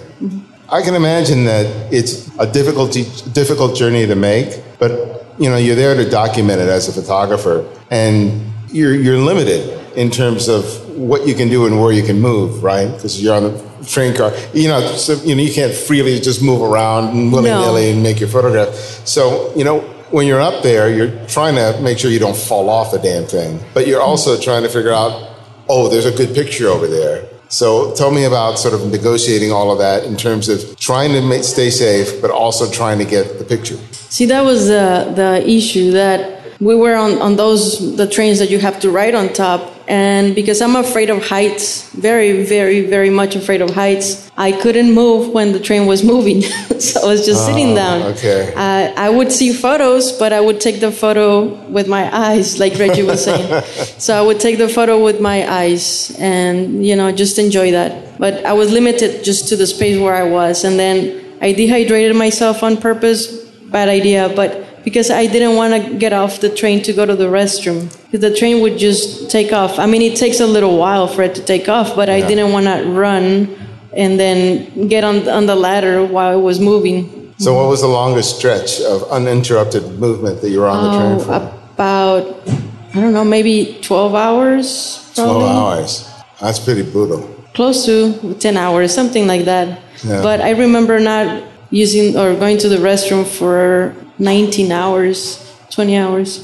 I 0.69 0.81
can 0.81 0.95
imagine 0.95 1.45
that 1.45 1.93
it's 1.93 2.27
a 2.39 2.51
difficulty, 2.51 3.03
difficult 3.33 3.75
journey 3.75 4.07
to 4.07 4.15
make, 4.15 4.61
but 4.79 5.25
you 5.37 5.49
know 5.49 5.57
you're 5.57 5.75
there 5.75 5.95
to 5.95 6.09
document 6.09 6.59
it 6.59 6.69
as 6.69 6.87
a 6.87 6.93
photographer, 6.93 7.69
and 7.91 8.51
you're 8.69 8.95
you're 8.95 9.17
limited 9.19 9.81
in 9.95 10.09
terms 10.09 10.47
of 10.47 10.65
what 10.97 11.27
you 11.27 11.35
can 11.35 11.49
do 11.49 11.65
and 11.67 11.79
where 11.79 11.91
you 11.91 12.03
can 12.03 12.19
move, 12.19 12.63
right? 12.63 12.87
Because 12.91 13.21
you're 13.21 13.35
on 13.35 13.43
the 13.43 13.85
train 13.87 14.15
car, 14.15 14.33
you 14.53 14.67
know, 14.67 14.81
so 14.95 15.13
you 15.23 15.35
know 15.35 15.41
you 15.43 15.53
can't 15.53 15.73
freely 15.73 16.19
just 16.19 16.41
move 16.41 16.61
around 16.61 17.31
willy 17.31 17.51
nilly 17.51 17.91
and 17.91 18.01
make 18.01 18.19
your 18.19 18.29
photograph. 18.29 18.73
So 19.05 19.53
you 19.55 19.63
know. 19.63 19.91
When 20.11 20.27
you're 20.27 20.39
up 20.39 20.61
there, 20.61 20.87
you're 20.87 21.27
trying 21.27 21.55
to 21.55 21.81
make 21.81 21.97
sure 21.97 22.11
you 22.11 22.19
don't 22.19 22.37
fall 22.37 22.69
off 22.69 22.91
the 22.91 22.99
damn 22.99 23.25
thing, 23.25 23.59
but 23.73 23.87
you're 23.87 23.99
also 23.99 24.39
trying 24.39 24.61
to 24.61 24.69
figure 24.69 24.93
out, 24.93 25.35
oh, 25.67 25.89
there's 25.89 26.05
a 26.05 26.11
good 26.11 26.33
picture 26.33 26.67
over 26.67 26.87
there. 26.87 27.27
So 27.49 27.93
tell 27.95 28.11
me 28.11 28.25
about 28.25 28.59
sort 28.59 28.73
of 28.73 28.85
negotiating 28.91 29.51
all 29.51 29.71
of 29.71 29.77
that 29.79 30.03
in 30.03 30.17
terms 30.17 30.49
of 30.49 30.77
trying 30.77 31.11
to 31.13 31.21
make, 31.21 31.43
stay 31.43 31.69
safe, 31.69 32.21
but 32.21 32.31
also 32.31 32.69
trying 32.69 32.97
to 32.99 33.05
get 33.05 33.39
the 33.39 33.45
picture. 33.45 33.77
See, 34.09 34.25
that 34.27 34.41
was 34.41 34.67
the, 34.67 35.11
the 35.15 35.47
issue 35.47 35.91
that 35.91 36.34
we 36.59 36.75
were 36.75 36.95
on, 36.95 37.21
on 37.21 37.35
those, 37.35 37.97
the 37.97 38.07
trains 38.07 38.39
that 38.39 38.49
you 38.49 38.59
have 38.59 38.79
to 38.81 38.89
ride 38.89 39.15
on 39.15 39.33
top. 39.33 39.73
And 39.87 40.33
because 40.33 40.61
I'm 40.61 40.75
afraid 40.75 41.09
of 41.09 41.27
heights, 41.27 41.89
very, 41.91 42.43
very, 42.43 42.81
very 42.81 43.09
much 43.09 43.35
afraid 43.35 43.61
of 43.61 43.69
heights, 43.71 44.31
I 44.35 44.51
couldn't 44.51 44.93
move 44.93 45.31
when 45.31 45.51
the 45.51 45.59
train 45.59 45.85
was 45.85 46.03
moving. 46.13 46.41
so 46.79 47.01
I 47.01 47.05
was 47.05 47.25
just 47.25 47.45
sitting 47.45 47.75
down. 47.75 48.01
okay. 48.13 48.53
Uh, 48.55 48.93
I 48.95 49.09
would 49.09 49.31
see 49.31 49.53
photos, 49.53 50.11
but 50.13 50.33
I 50.33 50.39
would 50.39 50.61
take 50.61 50.79
the 50.79 50.91
photo 50.91 51.43
with 51.69 51.87
my 51.87 52.09
eyes, 52.15 52.59
like 52.63 52.79
Reggie 52.79 53.03
was 53.03 53.23
saying. 53.25 53.63
so 53.99 54.17
I 54.17 54.25
would 54.25 54.39
take 54.39 54.57
the 54.57 54.69
photo 54.69 55.03
with 55.03 55.19
my 55.19 55.47
eyes 55.51 56.15
and, 56.19 56.85
you 56.85 56.95
know, 56.95 57.11
just 57.11 57.37
enjoy 57.37 57.71
that. 57.71 58.17
But 58.17 58.45
I 58.45 58.53
was 58.53 58.71
limited 58.71 59.23
just 59.23 59.49
to 59.49 59.55
the 59.55 59.67
space 59.67 59.99
where 59.99 60.15
I 60.15 60.23
was. 60.23 60.63
And 60.63 60.79
then 60.79 61.37
I 61.41 61.51
dehydrated 61.51 62.15
myself 62.15 62.63
on 62.63 62.77
purpose. 62.77 63.43
Bad 63.65 63.89
idea, 63.89 64.31
but 64.33 64.64
because 64.85 65.09
I 65.09 65.25
didn't 65.25 65.55
want 65.57 65.73
to 65.73 65.97
get 65.97 66.13
off 66.13 66.39
the 66.39 66.49
train 66.49 66.81
to 66.83 66.93
go 66.93 67.05
to 67.05 67.15
the 67.15 67.25
restroom. 67.25 67.91
Because 68.05 68.21
the 68.21 68.33
train 68.33 68.61
would 68.61 68.77
just 68.77 69.29
take 69.29 69.51
off. 69.51 69.79
I 69.79 69.87
mean, 69.87 70.01
it 70.01 70.15
takes 70.15 70.39
a 70.39 70.47
little 70.47 70.77
while 70.77 71.07
for 71.07 71.23
it 71.23 71.35
to 71.35 71.43
take 71.43 71.67
off, 71.67 71.95
but 71.95 72.07
I 72.09 72.21
didn't 72.21 72.53
want 72.53 72.67
to 72.67 72.85
run 72.89 73.53
and 73.97 74.19
then 74.19 74.87
get 74.87 75.03
on, 75.03 75.27
on 75.27 75.47
the 75.47 75.55
ladder 75.55 76.05
while 76.05 76.37
it 76.37 76.41
was 76.41 76.59
moving. 76.59 77.33
So 77.39 77.53
what 77.55 77.67
was 77.67 77.81
the 77.81 77.87
longest 77.87 78.37
stretch 78.37 78.79
of 78.81 79.03
uninterrupted 79.11 79.99
movement 79.99 80.41
that 80.41 80.49
you 80.51 80.59
were 80.61 80.67
on 80.67 80.83
the 80.83 80.91
train 80.97 81.11
Oh, 81.15 81.19
for? 81.19 81.55
about 81.73 82.47
I 82.95 83.01
don't 83.01 83.11
know, 83.11 83.25
maybe 83.25 83.77
twelve 83.81 84.15
hours. 84.15 85.11
12 85.15 85.43
hours. 85.43 86.09
That's 86.39 86.59
pretty 86.59 86.83
brutal. 86.83 87.27
Close 87.53 87.85
to 87.87 88.35
ten 88.35 88.55
hours, 88.55 88.93
something 88.93 89.27
like 89.27 89.45
that. 89.45 89.79
Yeah. 90.03 90.21
But 90.21 90.39
I 90.39 90.51
remember 90.51 90.99
not 90.99 91.43
using 91.71 92.15
or 92.17 92.35
going 92.35 92.57
to 92.59 92.69
the 92.69 92.77
restroom 92.77 93.25
for 93.27 93.93
nineteen 94.19 94.71
hours, 94.71 95.39
twenty 95.69 95.97
hours. 95.97 96.43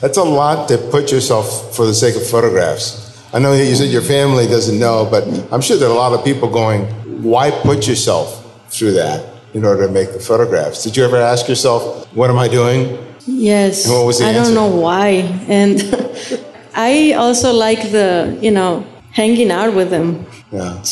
That's 0.00 0.18
a 0.18 0.24
lot 0.24 0.68
to 0.68 0.78
put 0.78 1.10
yourself 1.12 1.74
for 1.76 1.86
the 1.86 1.94
sake 1.94 2.16
of 2.16 2.26
photographs. 2.26 3.22
I 3.34 3.38
know 3.38 3.52
you 3.54 3.74
said 3.74 3.88
your 3.90 4.02
family 4.02 4.46
doesn't 4.46 4.78
know, 4.78 5.06
but 5.10 5.24
I'm 5.50 5.60
sure 5.62 5.76
there 5.78 5.88
are 5.88 5.92
a 5.94 5.98
lot 5.98 6.12
of 6.12 6.22
people 6.24 6.50
going, 6.50 6.84
why 7.22 7.50
put 7.50 7.88
yourself 7.88 8.44
through 8.68 8.92
that 8.92 9.24
in 9.54 9.64
order 9.64 9.86
to 9.86 9.92
make 9.92 10.12
the 10.12 10.20
photographs? 10.20 10.82
Did 10.84 10.96
you 10.98 11.04
ever 11.04 11.16
ask 11.16 11.48
yourself, 11.48 12.06
what 12.14 12.28
am 12.28 12.38
I 12.38 12.48
doing? 12.48 12.98
Yes. 13.26 13.86
And 13.86 13.94
what 13.94 14.04
was 14.06 14.18
the 14.18 14.26
I 14.26 14.28
answer? 14.32 14.52
don't 14.52 14.54
know 14.54 14.76
why. 14.80 15.08
And 15.48 15.80
I 16.74 17.12
also 17.12 17.52
like 17.52 17.90
the, 17.90 18.36
you 18.42 18.50
know, 18.50 18.84
hanging 19.12 19.50
out 19.50 19.74
with 19.74 19.90
them. 19.90 20.26
Yeah. 20.50 20.82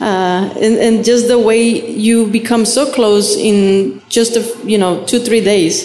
uh, 0.00 0.52
and, 0.60 0.74
and 0.78 1.04
just 1.04 1.28
the 1.28 1.38
way 1.38 1.62
you 1.62 2.26
become 2.26 2.64
so 2.64 2.92
close 2.92 3.36
in 3.36 4.02
just 4.08 4.36
a 4.36 4.42
you 4.68 4.78
know 4.78 5.04
two 5.06 5.20
three 5.20 5.40
days 5.40 5.76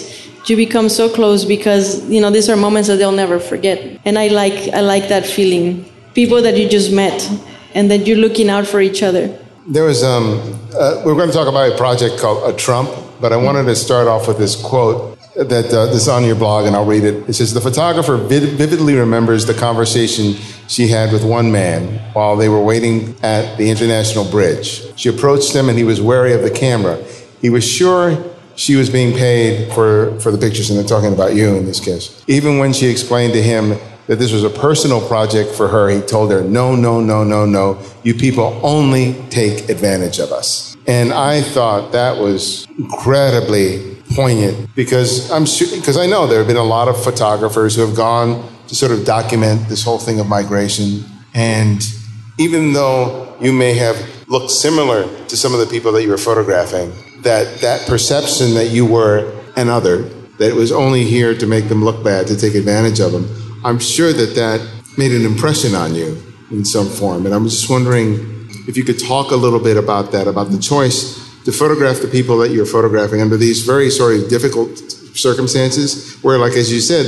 you 0.46 0.56
become 0.56 0.88
so 0.88 1.08
close 1.08 1.44
because 1.44 2.02
you 2.10 2.20
know 2.20 2.30
these 2.30 2.48
are 2.50 2.56
moments 2.56 2.88
that 2.88 2.96
they'll 2.96 3.12
never 3.12 3.38
forget 3.38 3.78
and 4.04 4.18
i 4.18 4.26
like 4.26 4.58
i 4.74 4.80
like 4.80 5.06
that 5.08 5.24
feeling 5.24 5.84
people 6.14 6.42
that 6.42 6.56
you 6.58 6.68
just 6.68 6.90
met 6.92 7.30
and 7.74 7.88
that 7.92 8.06
you're 8.08 8.18
looking 8.18 8.50
out 8.50 8.66
for 8.66 8.80
each 8.80 9.02
other 9.02 9.28
There 9.68 9.84
was, 9.84 10.02
um, 10.02 10.40
uh, 10.74 11.02
we're 11.04 11.14
going 11.14 11.28
to 11.30 11.32
talk 11.32 11.46
about 11.46 11.70
a 11.72 11.76
project 11.76 12.18
called 12.18 12.52
A 12.52 12.56
Trump, 12.56 12.90
but 13.20 13.30
I 13.32 13.36
wanted 13.36 13.64
to 13.70 13.76
start 13.76 14.08
off 14.08 14.26
with 14.26 14.36
this 14.36 14.56
quote 14.60 15.11
that 15.36 15.72
uh, 15.72 15.86
this 15.86 16.02
is 16.02 16.08
on 16.08 16.24
your 16.24 16.36
blog, 16.36 16.66
and 16.66 16.76
I'll 16.76 16.84
read 16.84 17.04
it. 17.04 17.28
It 17.28 17.32
says, 17.34 17.54
The 17.54 17.60
photographer 17.60 18.16
vid- 18.16 18.56
vividly 18.56 18.94
remembers 18.94 19.46
the 19.46 19.54
conversation 19.54 20.34
she 20.68 20.88
had 20.88 21.12
with 21.12 21.24
one 21.24 21.50
man 21.50 21.98
while 22.12 22.36
they 22.36 22.48
were 22.48 22.62
waiting 22.62 23.14
at 23.22 23.56
the 23.56 23.70
International 23.70 24.24
Bridge. 24.24 24.82
She 24.96 25.08
approached 25.08 25.54
him, 25.54 25.68
and 25.68 25.78
he 25.78 25.84
was 25.84 26.00
wary 26.00 26.32
of 26.32 26.42
the 26.42 26.50
camera. 26.50 27.02
He 27.40 27.50
was 27.50 27.66
sure 27.66 28.22
she 28.56 28.76
was 28.76 28.90
being 28.90 29.16
paid 29.16 29.72
for, 29.72 30.18
for 30.20 30.30
the 30.30 30.38
pictures, 30.38 30.70
and 30.70 30.78
they're 30.78 30.86
talking 30.86 31.12
about 31.12 31.34
you 31.34 31.56
in 31.56 31.64
this 31.64 31.80
case. 31.80 32.22
Even 32.26 32.58
when 32.58 32.72
she 32.72 32.86
explained 32.86 33.32
to 33.32 33.42
him 33.42 33.78
that 34.08 34.18
this 34.18 34.32
was 34.32 34.44
a 34.44 34.50
personal 34.50 35.06
project 35.08 35.54
for 35.54 35.68
her, 35.68 35.88
he 35.88 36.00
told 36.02 36.30
her, 36.30 36.42
no, 36.42 36.76
no, 36.76 37.00
no, 37.00 37.24
no, 37.24 37.46
no. 37.46 37.78
You 38.02 38.14
people 38.14 38.60
only 38.62 39.14
take 39.30 39.70
advantage 39.70 40.18
of 40.18 40.32
us. 40.32 40.76
And 40.86 41.12
I 41.12 41.40
thought 41.40 41.92
that 41.92 42.18
was 42.18 42.66
incredibly 42.76 44.01
poignant 44.14 44.74
because 44.74 45.30
I'm 45.30 45.44
because 45.44 45.96
I 45.96 46.06
know 46.06 46.26
there 46.26 46.38
have 46.38 46.46
been 46.46 46.56
a 46.56 46.62
lot 46.62 46.88
of 46.88 47.02
photographers 47.02 47.76
who 47.76 47.86
have 47.86 47.96
gone 47.96 48.48
to 48.68 48.74
sort 48.74 48.92
of 48.92 49.04
document 49.04 49.68
this 49.68 49.82
whole 49.82 49.98
thing 49.98 50.20
of 50.20 50.28
migration. 50.28 51.04
And 51.34 51.82
even 52.38 52.72
though 52.72 53.36
you 53.40 53.52
may 53.52 53.74
have 53.74 53.96
looked 54.28 54.50
similar 54.50 55.04
to 55.26 55.36
some 55.36 55.52
of 55.52 55.60
the 55.60 55.66
people 55.66 55.92
that 55.92 56.02
you 56.02 56.08
were 56.08 56.18
photographing, 56.18 56.92
that 57.22 57.60
that 57.60 57.86
perception 57.86 58.54
that 58.54 58.68
you 58.70 58.86
were 58.86 59.32
an 59.56 59.68
other, 59.68 60.02
that 60.38 60.48
it 60.50 60.54
was 60.54 60.72
only 60.72 61.04
here 61.04 61.36
to 61.36 61.46
make 61.46 61.68
them 61.68 61.84
look 61.84 62.02
bad, 62.02 62.26
to 62.28 62.36
take 62.36 62.54
advantage 62.54 63.00
of 63.00 63.12
them, 63.12 63.28
I'm 63.64 63.78
sure 63.78 64.12
that 64.12 64.34
that 64.34 64.66
made 64.98 65.12
an 65.12 65.24
impression 65.24 65.74
on 65.74 65.94
you 65.94 66.20
in 66.50 66.64
some 66.64 66.88
form. 66.88 67.26
And 67.26 67.34
I'm 67.34 67.44
just 67.44 67.68
wondering 67.70 68.48
if 68.68 68.76
you 68.76 68.84
could 68.84 68.98
talk 68.98 69.30
a 69.30 69.36
little 69.36 69.60
bit 69.60 69.76
about 69.76 70.12
that, 70.12 70.26
about 70.26 70.50
the 70.50 70.58
choice 70.58 71.21
to 71.44 71.52
photograph 71.52 72.00
the 72.00 72.08
people 72.08 72.38
that 72.38 72.50
you're 72.50 72.66
photographing 72.66 73.20
under 73.20 73.36
these 73.36 73.62
very 73.62 73.90
sort 73.90 74.16
of 74.16 74.28
difficult 74.28 74.78
circumstances, 75.14 76.16
where, 76.22 76.38
like 76.38 76.52
as 76.52 76.72
you 76.72 76.80
said, 76.80 77.06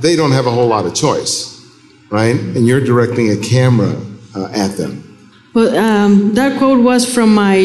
they 0.00 0.16
don't 0.16 0.32
have 0.32 0.46
a 0.46 0.50
whole 0.50 0.68
lot 0.68 0.86
of 0.86 0.94
choice, 0.94 1.60
right? 2.10 2.36
And 2.36 2.66
you're 2.66 2.80
directing 2.84 3.30
a 3.30 3.36
camera 3.36 3.94
uh, 4.36 4.48
at 4.64 4.76
them. 4.76 4.92
well 5.54 5.70
um, 5.76 6.34
that 6.34 6.58
quote 6.58 6.82
was 6.82 7.02
from 7.14 7.32
my 7.34 7.56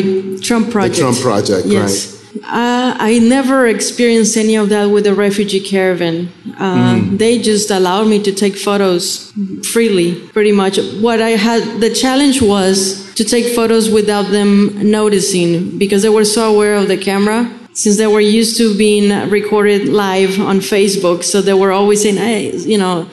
trump 0.48 0.70
project 0.72 0.96
The 0.96 1.02
Trump 1.02 1.18
project, 1.20 1.66
yes 1.68 2.16
Uh, 2.46 2.94
I 3.10 3.18
never 3.20 3.66
experienced 3.68 4.38
any 4.38 4.56
of 4.56 4.70
that 4.70 4.86
with 4.94 5.04
the 5.10 5.16
refugee 5.16 5.60
caravan. 5.60 6.30
Um, 6.60 7.18
They 7.18 7.40
just 7.42 7.72
allowed 7.72 8.08
me 8.08 8.22
to 8.28 8.32
take 8.32 8.56
photos 8.56 9.34
freely, 9.74 10.10
pretty 10.36 10.52
much. 10.52 10.78
What 11.02 11.20
I 11.22 11.32
had, 11.48 11.62
the 11.82 11.90
challenge 12.04 12.38
was 12.42 13.09
to 13.20 13.26
take 13.26 13.54
photos 13.54 13.90
without 13.90 14.32
them 14.32 14.90
noticing 14.90 15.78
because 15.78 16.04
they 16.04 16.14
were 16.18 16.24
so 16.24 16.54
aware 16.54 16.76
of 16.76 16.88
the 16.88 16.96
camera 16.96 17.54
since 17.74 17.98
they 17.98 18.08
were 18.08 18.22
used 18.22 18.56
to 18.58 18.78
being 18.78 19.30
recorded 19.30 19.90
live 19.90 20.40
on 20.40 20.60
Facebook. 20.60 21.26
So 21.26 21.42
they 21.42 21.54
were 21.54 21.74
always 21.74 22.02
saying, 22.02 22.16
hey, 22.16 22.56
you 22.56 22.78
know, 22.78 23.10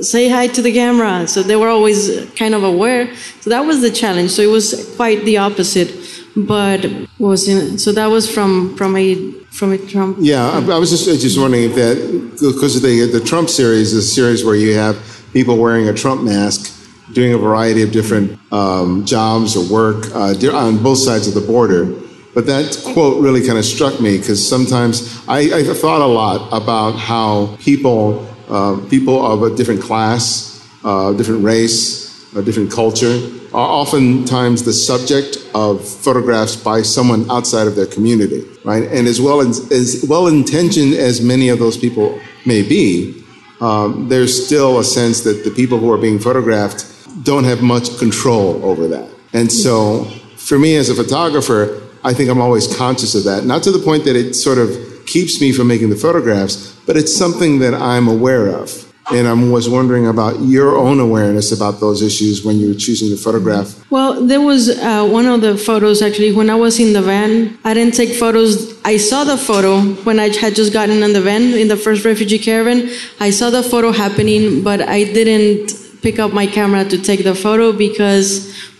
say 0.00 0.30
hi 0.30 0.46
to 0.46 0.62
the 0.62 0.72
camera. 0.72 1.26
So 1.26 1.42
they 1.42 1.56
were 1.56 1.68
always 1.68 2.24
kind 2.36 2.54
of 2.54 2.62
aware. 2.64 3.14
So 3.42 3.50
that 3.50 3.66
was 3.66 3.82
the 3.82 3.90
challenge. 3.90 4.30
So 4.30 4.40
it 4.40 4.50
was 4.58 4.94
quite 4.96 5.26
the 5.26 5.36
opposite. 5.36 5.92
But 6.34 6.90
was 7.18 7.46
in, 7.46 7.76
so 7.78 7.92
that 7.92 8.06
was 8.06 8.24
from 8.28 8.76
from 8.78 8.96
a 8.96 9.30
from 9.58 9.72
a 9.72 9.78
Trump. 9.78 10.16
Yeah, 10.20 10.48
I, 10.48 10.58
I 10.76 10.78
was 10.78 10.88
just 10.88 11.04
just 11.20 11.38
wondering 11.38 11.64
if 11.64 11.74
that 11.74 11.96
because 12.40 12.80
the 12.80 13.06
the 13.06 13.20
Trump 13.20 13.50
series 13.50 13.92
is 13.92 14.06
a 14.06 14.08
series 14.08 14.42
where 14.42 14.56
you 14.56 14.74
have 14.74 14.96
people 15.34 15.58
wearing 15.58 15.86
a 15.88 15.92
Trump 15.92 16.22
mask 16.22 16.73
doing 17.14 17.32
a 17.32 17.38
variety 17.38 17.82
of 17.82 17.92
different 17.92 18.38
um, 18.52 19.04
jobs 19.04 19.56
or 19.56 19.72
work 19.72 20.06
uh, 20.14 20.34
on 20.52 20.82
both 20.82 20.98
sides 20.98 21.26
of 21.26 21.34
the 21.34 21.40
border. 21.40 21.86
But 22.34 22.46
that 22.46 22.76
quote 22.92 23.22
really 23.22 23.46
kind 23.46 23.58
of 23.58 23.64
struck 23.64 24.00
me 24.00 24.18
because 24.18 24.46
sometimes 24.46 25.22
I, 25.28 25.38
I, 25.38 25.62
thought 25.62 26.00
a 26.00 26.06
lot 26.06 26.48
about 26.52 26.92
how 26.92 27.56
people, 27.60 28.26
uh, 28.48 28.80
people 28.90 29.24
of 29.24 29.44
a 29.44 29.54
different 29.54 29.80
class, 29.80 30.68
uh, 30.82 31.12
different 31.12 31.44
race, 31.44 32.34
a 32.34 32.42
different 32.42 32.72
culture, 32.72 33.30
are 33.54 33.68
oftentimes 33.68 34.64
the 34.64 34.72
subject 34.72 35.38
of 35.54 35.86
photographs 35.86 36.56
by 36.56 36.82
someone 36.82 37.30
outside 37.30 37.68
of 37.68 37.76
their 37.76 37.86
community, 37.86 38.42
right? 38.64 38.82
And 38.82 39.06
as 39.06 39.20
well 39.20 39.40
as, 39.40 39.70
as 39.70 40.04
well 40.08 40.26
intentioned 40.26 40.94
as 40.94 41.20
many 41.20 41.50
of 41.50 41.60
those 41.60 41.78
people 41.78 42.18
may 42.44 42.62
be, 42.62 43.24
um, 43.60 44.08
there's 44.08 44.44
still 44.44 44.80
a 44.80 44.84
sense 44.84 45.20
that 45.20 45.44
the 45.44 45.50
people 45.50 45.78
who 45.78 45.92
are 45.92 45.98
being 45.98 46.18
photographed 46.18 46.84
don't 47.24 47.44
have 47.44 47.62
much 47.62 47.98
control 47.98 48.64
over 48.64 48.86
that. 48.88 49.10
And 49.32 49.50
so, 49.50 50.04
for 50.36 50.58
me 50.58 50.76
as 50.76 50.88
a 50.88 50.94
photographer, 50.94 51.82
I 52.04 52.12
think 52.12 52.30
I'm 52.30 52.40
always 52.40 52.76
conscious 52.76 53.14
of 53.14 53.24
that. 53.24 53.44
Not 53.44 53.62
to 53.64 53.72
the 53.72 53.78
point 53.78 54.04
that 54.04 54.14
it 54.14 54.34
sort 54.34 54.58
of 54.58 54.70
keeps 55.06 55.40
me 55.40 55.52
from 55.52 55.66
making 55.66 55.90
the 55.90 55.96
photographs, 55.96 56.74
but 56.86 56.96
it's 56.96 57.14
something 57.14 57.58
that 57.60 57.74
I'm 57.74 58.08
aware 58.08 58.48
of. 58.48 58.80
And 59.12 59.28
I 59.28 59.34
was 59.34 59.68
wondering 59.68 60.06
about 60.06 60.40
your 60.40 60.76
own 60.76 60.98
awareness 60.98 61.52
about 61.52 61.78
those 61.78 62.00
issues 62.00 62.42
when 62.42 62.58
you 62.58 62.68
were 62.68 62.74
choosing 62.74 63.10
to 63.10 63.22
photograph. 63.22 63.84
Well, 63.90 64.24
there 64.24 64.40
was 64.40 64.70
uh, 64.70 65.06
one 65.06 65.26
of 65.26 65.42
the 65.42 65.58
photos 65.58 66.00
actually 66.00 66.32
when 66.32 66.48
I 66.48 66.54
was 66.54 66.80
in 66.80 66.94
the 66.94 67.02
van. 67.02 67.58
I 67.64 67.74
didn't 67.74 67.94
take 67.94 68.14
photos. 68.18 68.80
I 68.82 68.96
saw 68.96 69.24
the 69.24 69.36
photo 69.36 69.82
when 70.04 70.18
I 70.18 70.34
had 70.34 70.54
just 70.54 70.72
gotten 70.72 71.02
in 71.02 71.12
the 71.12 71.20
van 71.20 71.42
in 71.42 71.68
the 71.68 71.76
first 71.76 72.06
refugee 72.06 72.38
caravan. 72.38 72.88
I 73.20 73.28
saw 73.28 73.50
the 73.50 73.62
photo 73.62 73.92
happening, 73.92 74.62
but 74.62 74.80
I 74.80 75.04
didn't 75.04 75.83
pick 76.04 76.18
up 76.18 76.34
my 76.34 76.46
camera 76.46 76.84
to 76.84 76.98
take 76.98 77.24
the 77.24 77.34
photo 77.34 77.72
because 77.72 78.28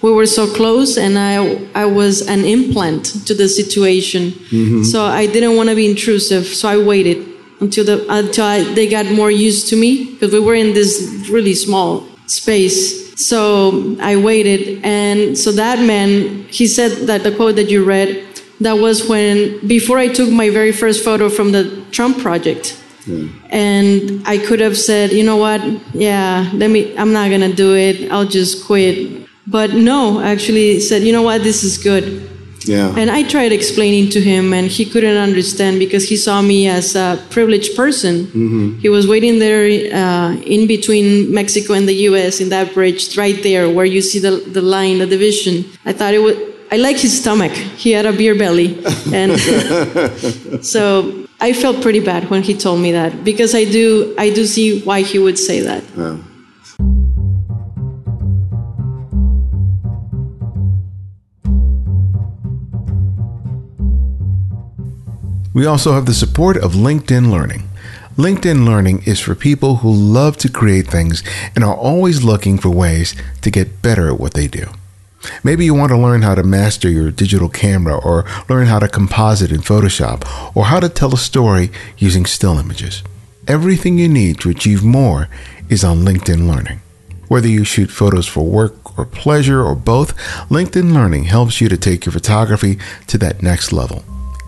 we 0.02 0.12
were 0.12 0.26
so 0.26 0.46
close 0.46 0.98
and 0.98 1.18
I, 1.18 1.36
I 1.74 1.86
was 1.86 2.14
an 2.28 2.44
implant 2.44 3.26
to 3.26 3.32
the 3.32 3.48
situation. 3.48 4.32
Mm-hmm. 4.52 4.82
So 4.82 5.06
I 5.06 5.26
didn't 5.26 5.56
want 5.56 5.70
to 5.70 5.74
be 5.74 5.86
intrusive. 5.88 6.44
So 6.46 6.68
I 6.68 6.76
waited 6.76 7.26
until, 7.60 7.84
the, 7.86 7.96
until 8.12 8.44
I, 8.44 8.62
they 8.74 8.86
got 8.86 9.06
more 9.06 9.30
used 9.30 9.68
to 9.70 9.76
me 9.76 10.12
because 10.12 10.34
we 10.34 10.40
were 10.40 10.54
in 10.54 10.74
this 10.74 10.92
really 11.30 11.54
small 11.54 12.06
space. 12.26 12.78
So 13.28 13.96
I 14.00 14.16
waited. 14.16 14.84
And 14.84 15.38
so 15.38 15.50
that 15.52 15.78
man, 15.78 16.44
he 16.58 16.66
said 16.66 17.08
that 17.08 17.22
the 17.22 17.34
quote 17.34 17.56
that 17.56 17.70
you 17.70 17.84
read, 17.84 18.22
that 18.60 18.74
was 18.74 19.08
when, 19.08 19.66
before 19.66 19.98
I 19.98 20.08
took 20.08 20.30
my 20.30 20.50
very 20.50 20.72
first 20.72 21.02
photo 21.02 21.30
from 21.30 21.52
the 21.52 21.84
Trump 21.90 22.18
project. 22.18 22.83
And 23.50 24.26
I 24.26 24.38
could 24.38 24.60
have 24.60 24.76
said, 24.76 25.12
you 25.12 25.24
know 25.24 25.36
what? 25.36 25.60
Yeah, 25.94 26.50
let 26.54 26.70
me, 26.70 26.96
I'm 26.96 27.12
not 27.12 27.28
going 27.28 27.42
to 27.42 27.52
do 27.52 27.74
it. 27.74 28.10
I'll 28.10 28.26
just 28.26 28.66
quit. 28.66 29.28
But 29.46 29.74
no, 29.74 30.20
I 30.20 30.30
actually 30.30 30.80
said, 30.80 31.02
you 31.02 31.12
know 31.12 31.22
what? 31.22 31.42
This 31.42 31.62
is 31.62 31.76
good. 31.78 32.30
Yeah. 32.66 32.94
And 32.96 33.10
I 33.10 33.22
tried 33.24 33.52
explaining 33.52 34.10
to 34.10 34.20
him, 34.20 34.52
and 34.52 34.68
he 34.68 34.84
couldn't 34.84 35.16
understand 35.16 35.78
because 35.78 36.08
he 36.08 36.16
saw 36.16 36.40
me 36.40 36.66
as 36.66 36.96
a 36.96 37.22
privileged 37.30 37.76
person. 37.76 38.24
Mm-hmm. 38.26 38.78
He 38.78 38.88
was 38.88 39.06
waiting 39.06 39.38
there 39.38 39.64
uh, 39.94 40.34
in 40.36 40.66
between 40.66 41.32
Mexico 41.32 41.74
and 41.74 41.86
the 41.86 41.94
U.S. 42.08 42.40
in 42.40 42.48
that 42.48 42.72
bridge, 42.72 43.16
right 43.16 43.40
there 43.42 43.68
where 43.70 43.84
you 43.84 44.00
see 44.00 44.18
the, 44.18 44.30
the 44.30 44.62
line, 44.62 44.98
the 44.98 45.06
division. 45.06 45.64
I 45.84 45.92
thought 45.92 46.14
it 46.14 46.20
was. 46.20 46.36
I 46.72 46.76
like 46.76 46.96
his 46.96 47.20
stomach. 47.20 47.52
He 47.52 47.92
had 47.92 48.06
a 48.06 48.12
beer 48.12 48.34
belly, 48.34 48.82
and 49.12 49.38
so 50.64 51.23
I 51.44 51.52
felt 51.52 51.82
pretty 51.82 52.00
bad 52.00 52.30
when 52.30 52.42
he 52.42 52.54
told 52.56 52.80
me 52.80 52.92
that 52.92 53.22
because 53.22 53.54
I 53.54 53.64
do 53.66 54.14
I 54.16 54.30
do 54.30 54.46
see 54.46 54.80
why 54.80 55.02
he 55.02 55.18
would 55.18 55.38
say 55.38 55.60
that. 55.60 55.84
Yeah. 55.94 56.16
We 65.52 65.66
also 65.66 65.92
have 65.92 66.06
the 66.06 66.14
support 66.14 66.56
of 66.56 66.72
LinkedIn 66.72 67.30
Learning. 67.30 67.68
LinkedIn 68.16 68.64
Learning 68.64 69.02
is 69.04 69.20
for 69.20 69.34
people 69.34 69.76
who 69.76 69.92
love 69.92 70.38
to 70.38 70.48
create 70.48 70.86
things 70.86 71.22
and 71.54 71.62
are 71.62 71.76
always 71.76 72.24
looking 72.24 72.56
for 72.56 72.70
ways 72.70 73.14
to 73.42 73.50
get 73.50 73.82
better 73.82 74.08
at 74.08 74.18
what 74.18 74.32
they 74.32 74.48
do. 74.48 74.64
Maybe 75.42 75.64
you 75.64 75.74
want 75.74 75.90
to 75.90 75.98
learn 75.98 76.22
how 76.22 76.34
to 76.34 76.42
master 76.42 76.88
your 76.88 77.10
digital 77.10 77.48
camera 77.48 77.96
or 77.96 78.24
learn 78.48 78.66
how 78.66 78.78
to 78.78 78.88
composite 78.88 79.50
in 79.52 79.60
Photoshop 79.60 80.56
or 80.56 80.66
how 80.66 80.80
to 80.80 80.88
tell 80.88 81.14
a 81.14 81.18
story 81.18 81.70
using 81.98 82.26
still 82.26 82.58
images. 82.58 83.02
Everything 83.46 83.98
you 83.98 84.08
need 84.08 84.40
to 84.40 84.50
achieve 84.50 84.82
more 84.82 85.28
is 85.68 85.84
on 85.84 85.98
LinkedIn 85.98 86.48
Learning. 86.48 86.80
Whether 87.28 87.48
you 87.48 87.64
shoot 87.64 87.90
photos 87.90 88.26
for 88.26 88.44
work 88.44 88.98
or 88.98 89.04
pleasure 89.04 89.62
or 89.62 89.74
both, 89.74 90.16
LinkedIn 90.48 90.92
Learning 90.92 91.24
helps 91.24 91.60
you 91.60 91.68
to 91.68 91.76
take 91.76 92.06
your 92.06 92.12
photography 92.12 92.78
to 93.08 93.18
that 93.18 93.42
next 93.42 93.72
level. 93.72 94.04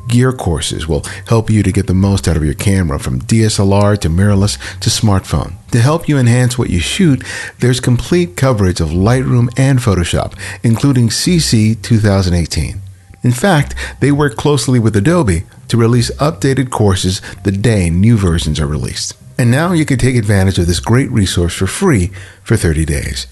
Gear 0.08 0.32
courses 0.32 0.86
will 0.86 1.04
help 1.26 1.50
you 1.50 1.62
to 1.62 1.72
get 1.72 1.86
the 1.86 1.94
most 1.94 2.28
out 2.28 2.36
of 2.36 2.44
your 2.44 2.54
camera 2.54 2.98
from 2.98 3.20
DSLR 3.20 3.98
to 4.00 4.08
mirrorless 4.08 4.56
to 4.80 4.90
smartphone. 4.90 5.54
To 5.72 5.80
help 5.80 6.08
you 6.08 6.18
enhance 6.18 6.56
what 6.56 6.70
you 6.70 6.80
shoot, 6.80 7.24
there's 7.58 7.80
complete 7.80 8.36
coverage 8.36 8.80
of 8.80 8.90
Lightroom 8.90 9.48
and 9.58 9.78
Photoshop, 9.78 10.38
including 10.62 11.08
CC 11.08 11.80
2018. 11.82 12.80
In 13.22 13.32
fact, 13.32 13.74
they 14.00 14.12
work 14.12 14.36
closely 14.36 14.78
with 14.78 14.94
Adobe 14.94 15.44
to 15.68 15.76
release 15.76 16.10
updated 16.12 16.70
courses 16.70 17.20
the 17.42 17.50
day 17.50 17.90
new 17.90 18.16
versions 18.16 18.60
are 18.60 18.66
released. 18.66 19.14
And 19.38 19.50
now 19.50 19.72
you 19.72 19.84
can 19.84 19.98
take 19.98 20.16
advantage 20.16 20.58
of 20.58 20.66
this 20.66 20.80
great 20.80 21.10
resource 21.10 21.54
for 21.54 21.66
free 21.66 22.12
for 22.42 22.56
30 22.56 22.84
days. 22.84 23.26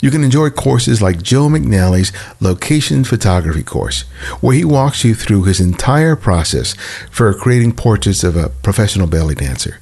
You 0.00 0.10
can 0.10 0.24
enjoy 0.24 0.48
courses 0.48 1.02
like 1.02 1.22
Joe 1.22 1.48
McNally's 1.48 2.10
Location 2.40 3.04
Photography 3.04 3.62
course, 3.62 4.02
where 4.40 4.56
he 4.56 4.64
walks 4.64 5.04
you 5.04 5.14
through 5.14 5.44
his 5.44 5.60
entire 5.60 6.16
process 6.16 6.74
for 7.10 7.34
creating 7.34 7.72
portraits 7.72 8.24
of 8.24 8.34
a 8.34 8.48
professional 8.48 9.06
belly 9.06 9.34
dancer. 9.34 9.78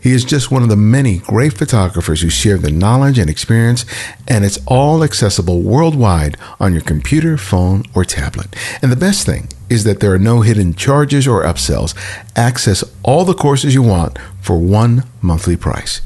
He 0.00 0.12
is 0.12 0.24
just 0.24 0.52
one 0.52 0.62
of 0.62 0.68
the 0.68 0.76
many 0.76 1.18
great 1.18 1.54
photographers 1.54 2.20
who 2.20 2.30
share 2.30 2.58
the 2.58 2.70
knowledge 2.70 3.18
and 3.18 3.28
experience, 3.28 3.84
and 4.28 4.44
it's 4.44 4.60
all 4.66 5.02
accessible 5.02 5.62
worldwide 5.62 6.36
on 6.60 6.72
your 6.72 6.82
computer, 6.82 7.36
phone, 7.36 7.82
or 7.92 8.04
tablet. 8.04 8.54
And 8.82 8.92
the 8.92 8.96
best 8.96 9.26
thing 9.26 9.48
is 9.68 9.82
that 9.82 9.98
there 9.98 10.12
are 10.12 10.18
no 10.18 10.42
hidden 10.42 10.74
charges 10.74 11.26
or 11.26 11.42
upsells. 11.42 11.92
Access 12.36 12.84
all 13.02 13.24
the 13.24 13.34
courses 13.34 13.74
you 13.74 13.82
want 13.82 14.16
for 14.40 14.58
one 14.58 15.02
monthly 15.20 15.56
price. 15.56 16.02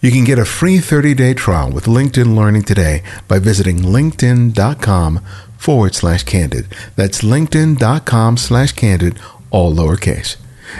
You 0.00 0.10
can 0.10 0.24
get 0.24 0.38
a 0.38 0.44
free 0.44 0.78
30 0.78 1.14
day 1.14 1.34
trial 1.34 1.70
with 1.70 1.86
LinkedIn 1.86 2.36
Learning 2.36 2.62
today 2.62 3.02
by 3.28 3.38
visiting 3.38 3.78
linkedin.com 3.78 5.20
forward 5.56 5.94
slash 5.94 6.24
candid. 6.24 6.66
That's 6.96 7.22
linkedin.com 7.22 8.36
slash 8.36 8.72
candid, 8.72 9.18
all 9.50 9.74
lowercase. 9.74 10.36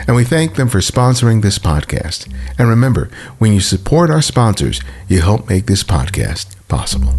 And 0.07 0.17
we 0.17 0.25
thank 0.25 0.57
them 0.57 0.69
for 0.69 0.79
sponsoring 0.79 1.43
this 1.43 1.59
podcast. 1.59 2.33
And 2.59 2.69
remember, 2.69 3.09
when 3.39 3.53
you 3.53 3.61
support 3.61 4.11
our 4.11 4.23
sponsors, 4.23 4.81
you 5.09 5.23
help 5.23 5.49
make 5.49 5.67
this 5.67 5.83
podcast 5.83 6.55
possible. 6.69 7.14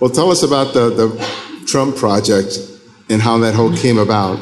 Well, 0.00 0.10
tell 0.10 0.30
us 0.30 0.42
about 0.42 0.74
the, 0.74 0.90
the 0.90 1.64
Trump 1.66 1.96
project 1.96 2.58
and 3.08 3.22
how 3.22 3.38
that 3.38 3.54
whole 3.54 3.74
came 3.76 3.98
about. 3.98 4.38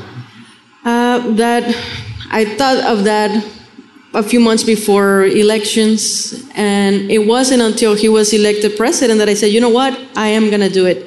Uh, 0.85 1.19
that 1.35 1.75
I 2.35 2.45
thought 2.45 2.82
of 2.85 3.05
that 3.05 3.30
a 4.12 4.20
few 4.20 4.41
months 4.41 4.64
before 4.64 5.24
elections, 5.24 6.35
and 6.57 7.09
it 7.09 7.28
wasn't 7.28 7.62
until 7.62 7.95
he 7.95 8.09
was 8.09 8.32
elected 8.32 8.76
president 8.76 9.20
that 9.20 9.28
I 9.28 9.35
said, 9.35 9.53
you 9.53 9.61
know 9.61 9.68
what, 9.68 9.97
I 10.16 10.30
am 10.30 10.51
going 10.51 10.61
to 10.61 10.68
do 10.68 10.85
it. 10.85 11.07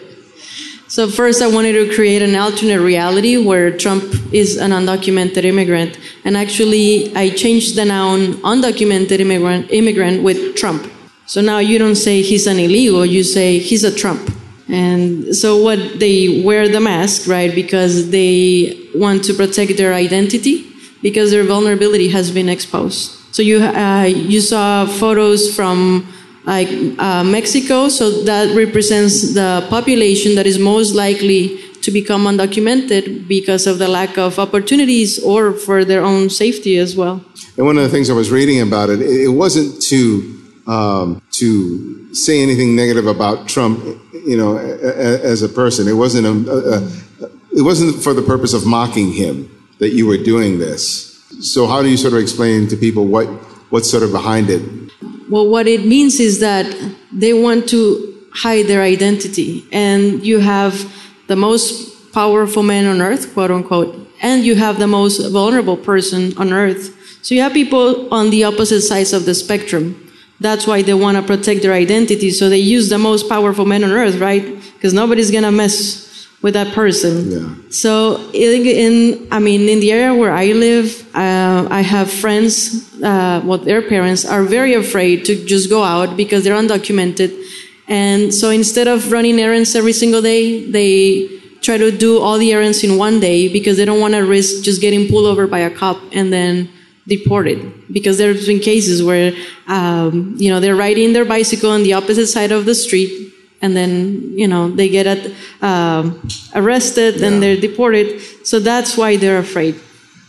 So, 0.88 1.10
first, 1.10 1.42
I 1.42 1.48
wanted 1.48 1.74
to 1.74 1.94
create 1.94 2.22
an 2.22 2.34
alternate 2.38 2.80
reality 2.80 3.36
where 3.36 3.78
Trump 3.78 4.06
is 4.32 4.56
an 4.56 4.72
undocumented 4.72 5.44
immigrant. 5.44 6.00
And 6.24 6.38
actually, 6.38 7.14
I 7.14 7.32
changed 7.32 7.76
the 7.76 7.84
noun 7.84 8.36
undocumented 8.54 9.20
immigrant, 9.20 9.70
immigrant 9.70 10.24
with 10.24 10.56
Trump. 10.56 10.90
So 11.26 11.42
now 11.42 11.60
you 11.60 11.78
don't 11.78 11.96
say 11.96 12.22
he's 12.22 12.48
an 12.48 12.58
illegal, 12.58 13.06
you 13.06 13.26
say 13.26 13.60
he's 13.60 13.84
a 13.84 13.94
Trump. 13.94 14.32
And 14.70 15.36
so, 15.36 15.62
what 15.62 16.00
they 16.00 16.42
wear 16.46 16.70
the 16.70 16.80
mask, 16.80 17.28
right, 17.28 17.54
because 17.54 18.12
they 18.12 18.88
want 18.96 19.26
to 19.26 19.34
protect 19.34 19.76
their 19.76 19.94
identity 19.94 20.68
because 21.02 21.32
their 21.32 21.44
vulnerability 21.44 22.10
has 22.10 22.32
been 22.32 22.50
exposed. 22.50 23.18
So 23.32 23.42
you 23.44 23.60
uh, 23.60 24.04
you 24.04 24.42
saw 24.42 24.86
photos 24.86 25.56
from 25.56 26.08
like 26.46 26.70
uh, 26.98 27.24
Mexico, 27.24 27.90
so 27.90 28.24
that 28.24 28.56
represents 28.56 29.34
the 29.34 29.66
population 29.70 30.36
that 30.36 30.48
is 30.48 30.58
most 30.58 30.96
likely 30.96 31.60
to 31.82 31.92
become 31.92 32.26
undocumented 32.26 33.28
because 33.28 33.68
of 33.68 33.80
the 33.80 33.88
lack 33.88 34.18
of 34.18 34.40
opportunities 34.40 35.20
or 35.24 35.54
for 35.54 35.86
their 35.86 36.04
own 36.04 36.30
safety 36.30 36.78
as 36.78 36.96
well. 36.96 37.24
And 37.58 37.66
one 37.66 37.78
of 37.78 37.84
the 37.84 37.90
things 37.90 38.10
I 38.10 38.14
was 38.14 38.32
reading 38.32 38.62
about 38.62 38.90
it, 38.90 39.02
it 39.02 39.30
wasn't 39.30 39.82
to 39.84 40.34
um, 40.68 41.22
to 41.32 42.14
say 42.14 42.42
anything 42.42 42.76
negative 42.76 43.08
about 43.08 43.48
Trump, 43.48 43.80
you 44.14 44.38
know, 44.38 44.58
as 44.58 45.42
a 45.42 45.50
person. 45.50 45.88
It 45.88 45.94
wasn't 45.94 46.26
a, 46.28 46.52
a, 46.52 46.58
a, 46.78 47.30
it 47.58 47.62
wasn't 47.62 48.02
for 48.04 48.14
the 48.14 48.22
purpose 48.22 48.54
of 48.54 48.66
mocking 48.66 49.12
him 49.12 49.57
that 49.80 49.90
you 49.90 50.08
were 50.08 50.18
doing 50.18 50.60
this. 50.60 51.24
So 51.42 51.68
how 51.68 51.82
do 51.82 51.90
you 51.90 51.98
sort 51.98 52.14
of 52.14 52.20
explain 52.20 52.68
to 52.70 52.78
people 52.78 53.06
what 53.06 53.28
what's 53.70 53.90
sort 53.90 54.04
of 54.04 54.12
behind 54.12 54.50
it? 54.50 54.62
Well, 55.30 55.48
what 55.48 55.68
it 55.68 55.86
means 55.86 56.20
is 56.20 56.40
that 56.40 56.66
they 57.12 57.34
want 57.34 57.68
to 57.70 58.16
hide 58.34 58.68
their 58.68 58.82
identity, 58.82 59.66
and 59.72 60.24
you 60.26 60.40
have 60.40 60.92
the 61.28 61.36
most 61.36 62.14
powerful 62.14 62.64
man 62.64 62.86
on 62.86 63.02
earth, 63.02 63.34
quote 63.34 63.52
unquote, 63.52 64.08
and 64.22 64.44
you 64.44 64.56
have 64.56 64.80
the 64.80 64.88
most 64.88 65.32
vulnerable 65.32 65.78
person 65.78 66.38
on 66.38 66.54
earth. 66.54 66.96
So 67.22 67.36
you 67.36 67.42
have 67.42 67.54
people 67.54 68.12
on 68.14 68.30
the 68.30 68.46
opposite 68.46 68.82
sides 68.82 69.12
of 69.12 69.26
the 69.26 69.36
spectrum. 69.36 70.04
That's 70.40 70.66
why 70.66 70.82
they 70.82 70.94
want 70.94 71.18
to 71.18 71.24
protect 71.24 71.62
their 71.62 71.74
identity. 71.74 72.32
So 72.32 72.48
they 72.48 72.60
use 72.60 72.90
the 72.90 72.98
most 72.98 73.28
powerful 73.28 73.66
man 73.66 73.84
on 73.84 73.92
earth, 73.92 74.20
right? 74.20 74.44
Because 74.74 74.94
nobody's 74.94 75.32
going 75.32 75.44
to 75.44 75.52
mess 75.52 76.07
with 76.42 76.54
that 76.54 76.74
person. 76.74 77.32
Yeah. 77.32 77.70
So 77.70 78.30
in, 78.32 78.66
in, 78.66 79.28
I 79.32 79.40
mean, 79.40 79.68
in 79.68 79.80
the 79.80 79.92
area 79.92 80.14
where 80.14 80.32
I 80.32 80.52
live, 80.52 81.04
uh, 81.16 81.68
I 81.70 81.82
have 81.82 82.12
friends, 82.12 82.94
uh, 83.02 83.42
well, 83.44 83.58
their 83.58 83.82
parents 83.82 84.24
are 84.26 84.44
very 84.44 84.74
afraid 84.74 85.26
to 85.26 85.46
just 85.46 85.70
go 85.70 85.84
out 85.84 86.16
because 86.16 86.44
they're 86.44 86.56
undocumented. 86.56 87.36
And 87.88 88.34
so 88.34 88.50
instead 88.50 88.88
of 88.88 89.12
running 89.12 89.40
errands 89.40 89.76
every 89.76 89.94
single 89.94 90.22
day, 90.22 90.70
they 90.70 91.28
try 91.62 91.78
to 91.78 91.92
do 91.92 92.20
all 92.20 92.38
the 92.38 92.54
errands 92.54 92.84
in 92.84 92.98
one 92.98 93.20
day 93.20 93.52
because 93.52 93.78
they 93.78 93.86
don't 93.86 94.00
want 94.00 94.14
to 94.14 94.20
risk 94.20 94.64
just 94.64 94.80
getting 94.80 95.08
pulled 95.08 95.26
over 95.26 95.48
by 95.48 95.60
a 95.60 95.70
cop 95.70 95.98
and 96.12 96.32
then 96.32 96.70
deported 97.08 97.60
because 97.92 98.18
there's 98.18 98.46
been 98.46 98.60
cases 98.60 99.02
where 99.02 99.34
um, 99.68 100.36
you 100.38 100.50
know 100.50 100.60
they're 100.60 100.76
riding 100.76 101.14
their 101.14 101.24
bicycle 101.26 101.72
on 101.72 101.84
the 101.84 101.94
opposite 101.94 102.28
side 102.28 102.52
of 102.52 102.66
the 102.66 102.76
street 102.76 103.34
and 103.62 103.76
then 103.76 104.22
you 104.38 104.48
know 104.48 104.70
they 104.70 104.90
get 104.90 105.08
at, 105.08 105.32
uh, 105.62 106.10
arrested 106.56 107.16
yeah. 107.16 107.28
and 107.28 107.42
they're 107.42 107.60
deported 107.60 108.22
so 108.46 108.60
that's 108.60 108.98
why 108.98 109.18
they're 109.18 109.40
afraid 109.40 109.80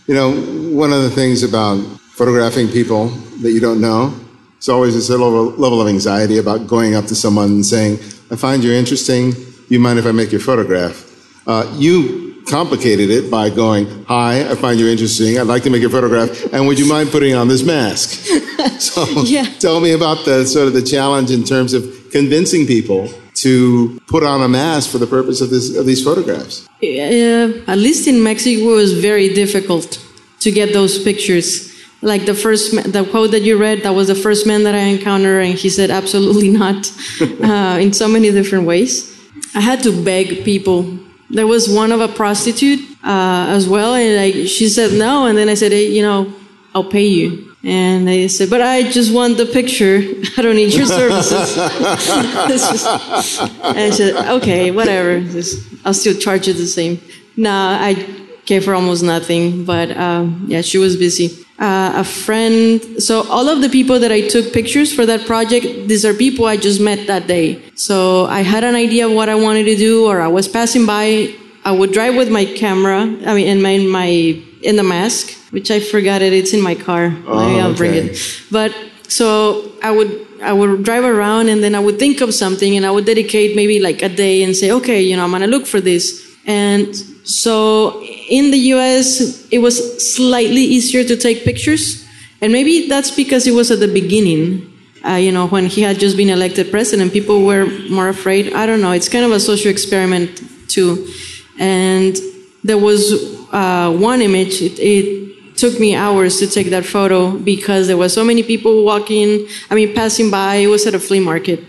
you 0.07 0.14
know 0.14 0.33
one 0.74 0.93
of 0.93 1.03
the 1.03 1.11
things 1.11 1.43
about 1.43 1.76
photographing 2.18 2.68
people 2.68 3.09
that 3.43 3.53
you 3.53 3.61
don't 3.61 3.81
know 3.81 4.14
it's 4.57 4.68
always 4.68 4.95
this 4.95 5.09
little 5.09 5.51
level 5.51 5.81
of 5.81 5.89
anxiety 5.89 6.39
about 6.39 6.66
going 6.66 6.95
up 6.95 7.07
to 7.07 7.14
someone 7.14 7.47
and 7.47 7.66
saying 7.66 7.95
i 8.31 8.37
find 8.37 8.64
you 8.64 8.72
interesting 8.72 9.33
you 9.68 9.79
mind 9.79 9.99
if 9.99 10.07
i 10.07 10.12
make 10.12 10.33
your 10.33 10.41
photograph 10.41 11.05
uh, 11.47 11.64
you 11.76 12.29
complicated 12.49 13.11
it 13.11 13.31
by 13.31 13.51
going, 13.51 13.87
Hi, 14.07 14.51
I 14.51 14.55
find 14.55 14.81
you 14.81 14.89
interesting. 14.89 15.39
I'd 15.39 15.47
like 15.47 15.62
to 15.64 15.70
make 15.70 15.83
a 15.83 15.89
photograph. 15.89 16.53
And 16.53 16.66
would 16.66 16.79
you 16.79 16.89
mind 16.89 17.11
putting 17.11 17.35
on 17.35 17.49
this 17.49 17.62
mask? 17.62 18.11
so 18.81 19.05
yeah. 19.24 19.45
tell 19.59 19.81
me 19.81 19.93
about 19.93 20.24
the 20.24 20.45
sort 20.47 20.66
of 20.66 20.72
the 20.72 20.83
challenge 20.83 21.31
in 21.31 21.45
terms 21.45 21.74
of 21.74 21.85
convincing 22.11 22.67
people 22.67 23.09
to 23.35 24.01
put 24.07 24.23
on 24.25 24.43
a 24.43 24.49
mask 24.49 24.91
for 24.91 24.99
the 24.99 25.07
purpose 25.07 25.41
of, 25.41 25.51
this, 25.51 25.77
of 25.77 25.87
these 25.87 26.03
photographs. 26.03 26.67
Uh, 26.83 27.63
at 27.67 27.79
least 27.79 28.09
in 28.09 28.23
Mexico, 28.23 28.73
it 28.73 28.75
was 28.75 28.99
very 28.99 29.33
difficult 29.33 30.05
to 30.41 30.51
get 30.51 30.73
those 30.73 31.03
pictures. 31.03 31.73
Like 32.03 32.27
the 32.27 32.35
first, 32.35 32.93
the 32.93 33.05
quote 33.11 33.33
that 33.33 33.43
you 33.43 33.57
read, 33.59 33.83
that 33.83 33.95
was 33.95 34.09
the 34.09 34.15
first 34.15 34.47
man 34.47 34.65
that 34.65 34.75
I 34.75 34.79
encountered, 34.79 35.41
and 35.41 35.55
he 35.55 35.69
said, 35.69 35.91
absolutely 35.91 36.51
not, 36.51 36.91
uh, 37.43 37.79
in 37.81 37.93
so 37.93 38.09
many 38.09 38.31
different 38.31 38.67
ways. 38.67 39.17
I 39.55 39.61
had 39.61 39.83
to 39.85 40.05
beg 40.05 40.45
people 40.45 40.99
there 41.31 41.47
was 41.47 41.69
one 41.69 41.93
of 41.93 42.01
a 42.01 42.09
prostitute 42.09 42.81
uh, 43.05 43.47
as 43.49 43.69
well, 43.69 43.95
and 43.95 44.17
like 44.17 44.49
she 44.49 44.69
said 44.69 44.93
no, 44.93 45.27
and 45.27 45.37
then 45.37 45.49
I 45.49 45.55
said, 45.55 45.73
hey, 45.73 45.89
you 45.89 46.03
know, 46.03 46.33
I'll 46.75 46.91
pay 46.91 47.07
you. 47.07 47.47
And 47.65 48.07
they 48.07 48.29
said, 48.29 48.51
but 48.51 48.63
I 48.63 48.89
just 48.91 49.13
want 49.13 49.37
the 49.37 49.47
picture. 49.47 49.99
I 50.37 50.43
don't 50.43 50.57
need 50.57 50.73
your 50.75 50.87
services. 50.87 51.55
just, 51.55 52.87
and 52.87 53.79
I 53.79 53.91
said, 53.91 54.29
okay, 54.37 54.71
whatever. 54.71 55.21
Just, 55.21 55.67
I'll 55.85 55.95
still 55.95 56.19
charge 56.19 56.47
you 56.47 56.55
the 56.55 56.67
same. 56.67 57.01
Nah, 57.37 57.79
I 57.81 57.95
gave 58.47 58.65
her 58.67 58.75
almost 58.75 59.03
nothing, 59.03 59.65
but 59.65 59.97
um, 59.97 60.45
yeah, 60.49 60.61
she 60.61 60.79
was 60.79 60.97
busy 60.97 61.45
uh, 61.59 61.93
a 61.97 62.05
friend. 62.05 63.03
So 63.03 63.29
all 63.29 63.49
of 63.49 63.61
the 63.61 63.69
people 63.69 63.99
that 63.99 64.13
I 64.13 64.29
took 64.29 64.53
pictures 64.53 64.95
for 64.95 65.05
that 65.07 65.27
project, 65.27 65.89
these 65.89 66.05
are 66.05 66.15
people 66.15 66.47
I 66.47 66.57
just 66.57 66.81
met 66.81 67.07
that 67.09 67.27
day. 67.27 67.63
So 67.75 68.27
I 68.27 68.43
had 68.43 68.65
an 68.65 68.75
idea 68.75 69.07
of 69.07 69.13
what 69.13 69.29
I 69.29 69.35
wanted 69.35 69.65
to 69.65 69.77
do, 69.77 70.07
or 70.07 70.21
I 70.21 70.29
was 70.29 70.49
passing 70.49 70.87
by. 70.87 71.35
I 71.65 71.73
would 71.73 71.93
drive 71.93 72.15
with 72.15 72.31
my 72.31 72.45
camera. 72.45 73.01
I 73.01 73.35
mean, 73.35 73.49
in 73.49 73.61
my 73.61 73.71
in 73.71 73.89
my 73.89 74.43
in 74.63 74.77
the 74.77 74.83
mask, 74.83 75.31
which 75.51 75.71
I 75.71 75.81
forgot 75.81 76.23
it. 76.23 76.33
It's 76.33 76.53
in 76.53 76.61
my 76.61 76.75
car. 76.75 77.15
Oh, 77.27 77.47
Maybe 77.47 77.61
I'll 77.61 77.69
okay. 77.71 77.77
bring 77.79 77.95
it. 77.95 78.19
But 78.51 78.75
so 79.09 79.73
I 79.83 79.91
would 79.91 80.27
I 80.43 80.53
would 80.53 80.85
drive 80.85 81.05
around, 81.05 81.49
and 81.49 81.63
then 81.63 81.75
I 81.75 81.81
would 81.81 81.99
think 81.99 82.21
of 82.21 82.33
something, 82.33 82.77
and 82.77 82.87
I 82.87 82.91
would 82.91 83.07
dedicate 83.07 83.57
maybe 83.57 83.81
like 83.81 84.03
a 84.03 84.09
day 84.09 84.43
and 84.43 84.55
say, 84.57 84.71
okay, 84.71 85.03
you 85.03 85.17
know, 85.17 85.25
I'm 85.25 85.33
gonna 85.33 85.47
look 85.47 85.67
for 85.67 85.81
this. 85.81 86.25
And 86.47 86.97
so 87.25 88.03
in 88.29 88.51
the 88.51 88.59
US, 88.75 89.47
it 89.51 89.59
was 89.59 89.77
slightly 90.17 90.63
easier 90.63 91.05
to 91.05 91.17
take 91.17 91.45
pictures. 91.45 92.07
And 92.41 92.53
maybe 92.53 92.89
that's 92.89 93.11
because 93.11 93.47
it 93.47 93.53
was 93.53 93.71
at 93.71 93.81
the 93.81 93.93
beginning. 93.93 94.73
Uh, 95.05 95.15
you 95.15 95.31
know, 95.31 95.47
when 95.47 95.67
he 95.67 95.83
had 95.83 95.99
just 95.99 96.17
been 96.17 96.31
elected 96.31 96.71
president, 96.71 97.13
people 97.13 97.45
were 97.45 97.67
more 97.91 98.09
afraid. 98.09 98.53
I 98.55 98.67
don't 98.67 98.81
know. 98.81 98.93
It's 98.93 99.09
kind 99.09 99.25
of 99.25 99.33
a 99.33 99.41
social 99.41 99.71
experiment, 99.71 100.43
too. 100.69 101.09
And 101.59 102.17
there 102.65 102.79
was 102.79 103.38
uh, 103.53 103.90
one 103.92 104.22
image, 104.22 104.61
it, 104.62 104.78
it 104.78 105.57
took 105.57 105.78
me 105.80 105.94
hours 105.94 106.38
to 106.38 106.46
take 106.46 106.70
that 106.70 106.84
photo 106.84 107.36
because 107.36 107.88
there 107.88 107.96
were 107.96 108.09
so 108.09 108.24
many 108.24 108.42
people 108.42 108.84
walking, 108.84 109.46
I 109.70 109.74
mean, 109.74 109.94
passing 109.94 110.30
by. 110.30 110.57
It 110.57 110.68
was 110.68 110.86
at 110.86 110.94
a 110.94 111.01
flea 111.01 111.20
market. 111.20 111.64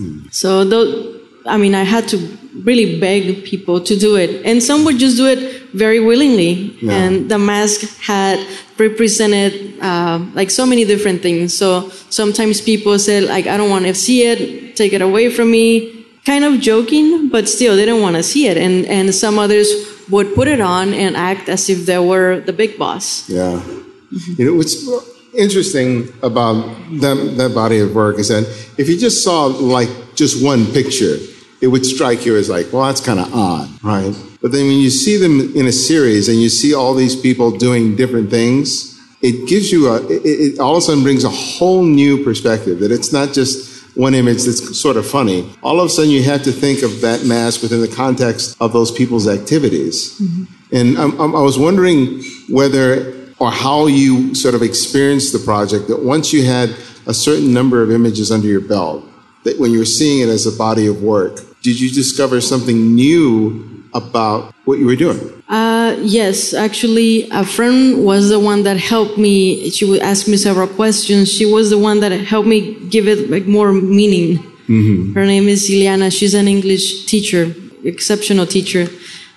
Mm. 0.00 0.32
So, 0.32 0.64
those, 0.64 1.20
I 1.46 1.56
mean, 1.56 1.74
I 1.74 1.82
had 1.82 2.08
to 2.08 2.16
really 2.64 2.98
beg 2.98 3.44
people 3.44 3.80
to 3.80 3.96
do 3.96 4.16
it. 4.16 4.44
And 4.44 4.62
some 4.62 4.84
would 4.84 4.98
just 4.98 5.16
do 5.16 5.26
it 5.26 5.62
very 5.72 6.00
willingly. 6.00 6.76
Yeah. 6.80 6.92
And 6.92 7.30
the 7.30 7.38
mask 7.38 8.00
had 8.00 8.44
represented 8.78 9.78
uh, 9.80 10.24
like 10.34 10.50
so 10.50 10.64
many 10.66 10.84
different 10.84 11.22
things. 11.22 11.56
So 11.56 11.90
sometimes 12.10 12.60
people 12.60 12.98
said, 12.98 13.24
like, 13.24 13.46
I 13.46 13.56
don't 13.56 13.70
want 13.70 13.84
to 13.84 13.94
see 13.94 14.22
it, 14.26 14.76
take 14.76 14.92
it 14.92 15.02
away 15.02 15.30
from 15.30 15.50
me. 15.50 15.92
Kind 16.24 16.44
of 16.44 16.60
joking, 16.60 17.28
but 17.28 17.48
still, 17.48 17.76
they 17.76 17.84
don't 17.84 18.02
want 18.02 18.16
to 18.16 18.22
see 18.22 18.48
it. 18.48 18.56
And, 18.56 18.84
and 18.86 19.14
some 19.14 19.38
others 19.38 19.68
would 20.10 20.34
put 20.34 20.48
it 20.48 20.60
on 20.60 20.92
and 20.94 21.16
act 21.16 21.48
as 21.48 21.68
if 21.68 21.86
they 21.86 21.98
were 21.98 22.40
the 22.40 22.52
big 22.52 22.78
boss. 22.78 23.28
Yeah. 23.28 23.62
You 24.38 24.44
know, 24.44 24.54
what's 24.54 24.86
interesting 25.36 26.08
about 26.22 26.54
that, 27.00 27.34
that 27.36 27.54
body 27.54 27.80
of 27.80 27.94
work 27.94 28.18
is 28.18 28.28
that 28.28 28.44
if 28.78 28.88
you 28.88 28.98
just 28.98 29.22
saw 29.22 29.46
like 29.46 29.88
just 30.14 30.42
one 30.42 30.66
picture, 30.66 31.16
it 31.60 31.68
would 31.68 31.84
strike 31.84 32.24
you 32.26 32.36
as 32.36 32.48
like, 32.48 32.72
well, 32.72 32.84
that's 32.84 33.00
kind 33.00 33.18
of 33.18 33.32
odd, 33.34 33.68
right? 33.82 34.14
But 34.40 34.52
then 34.52 34.66
when 34.66 34.78
you 34.78 34.90
see 34.90 35.16
them 35.16 35.56
in 35.56 35.66
a 35.66 35.72
series 35.72 36.28
and 36.28 36.40
you 36.40 36.48
see 36.48 36.74
all 36.74 36.94
these 36.94 37.16
people 37.16 37.50
doing 37.50 37.96
different 37.96 38.30
things, 38.30 38.96
it 39.22 39.48
gives 39.48 39.72
you 39.72 39.88
a, 39.88 39.96
it, 40.06 40.22
it 40.24 40.58
all 40.60 40.72
of 40.72 40.78
a 40.78 40.80
sudden 40.82 41.02
brings 41.02 41.24
a 41.24 41.30
whole 41.30 41.82
new 41.82 42.22
perspective 42.22 42.80
that 42.80 42.92
it's 42.92 43.12
not 43.12 43.32
just 43.32 43.75
one 43.96 44.14
image 44.14 44.44
that's 44.44 44.78
sort 44.78 44.96
of 44.96 45.06
funny. 45.06 45.50
All 45.62 45.80
of 45.80 45.86
a 45.86 45.88
sudden 45.88 46.10
you 46.10 46.22
have 46.22 46.42
to 46.44 46.52
think 46.52 46.82
of 46.82 47.00
that 47.00 47.24
mask 47.24 47.62
within 47.62 47.80
the 47.80 47.88
context 47.88 48.56
of 48.60 48.72
those 48.72 48.92
people's 48.92 49.26
activities. 49.26 50.20
Mm-hmm. 50.20 50.76
And 50.76 50.98
I'm, 50.98 51.20
I'm, 51.20 51.34
I 51.34 51.40
was 51.40 51.58
wondering 51.58 52.22
whether 52.48 53.14
or 53.38 53.50
how 53.50 53.86
you 53.86 54.34
sort 54.34 54.54
of 54.54 54.62
experienced 54.62 55.32
the 55.32 55.38
project 55.38 55.88
that 55.88 56.02
once 56.02 56.32
you 56.32 56.44
had 56.44 56.74
a 57.06 57.14
certain 57.14 57.52
number 57.52 57.82
of 57.82 57.90
images 57.90 58.30
under 58.30 58.46
your 58.46 58.60
belt, 58.60 59.04
that 59.44 59.58
when 59.58 59.70
you 59.70 59.78
were 59.78 59.84
seeing 59.84 60.26
it 60.26 60.30
as 60.30 60.46
a 60.46 60.56
body 60.56 60.86
of 60.86 61.02
work, 61.02 61.40
did 61.62 61.80
you 61.80 61.90
discover 61.90 62.40
something 62.40 62.94
new 62.94 63.75
about 63.96 64.54
what 64.64 64.78
you 64.78 64.86
were 64.86 64.96
doing? 64.96 65.18
Uh, 65.48 65.96
yes, 66.00 66.54
actually, 66.54 67.28
a 67.30 67.44
friend 67.44 68.04
was 68.04 68.28
the 68.28 68.40
one 68.40 68.62
that 68.64 68.76
helped 68.76 69.16
me. 69.16 69.70
She 69.70 69.84
would 69.84 70.02
ask 70.02 70.28
me 70.28 70.36
several 70.36 70.68
questions. 70.68 71.32
She 71.32 71.46
was 71.46 71.70
the 71.70 71.78
one 71.78 72.00
that 72.00 72.12
helped 72.12 72.48
me 72.48 72.74
give 72.88 73.06
it 73.08 73.30
like 73.30 73.46
more 73.46 73.72
meaning. 73.72 74.38
Mm-hmm. 74.68 75.14
Her 75.14 75.24
name 75.24 75.48
is 75.48 75.70
Ileana. 75.70 76.16
She's 76.16 76.34
an 76.34 76.48
English 76.48 77.06
teacher, 77.06 77.54
exceptional 77.84 78.46
teacher. 78.46 78.88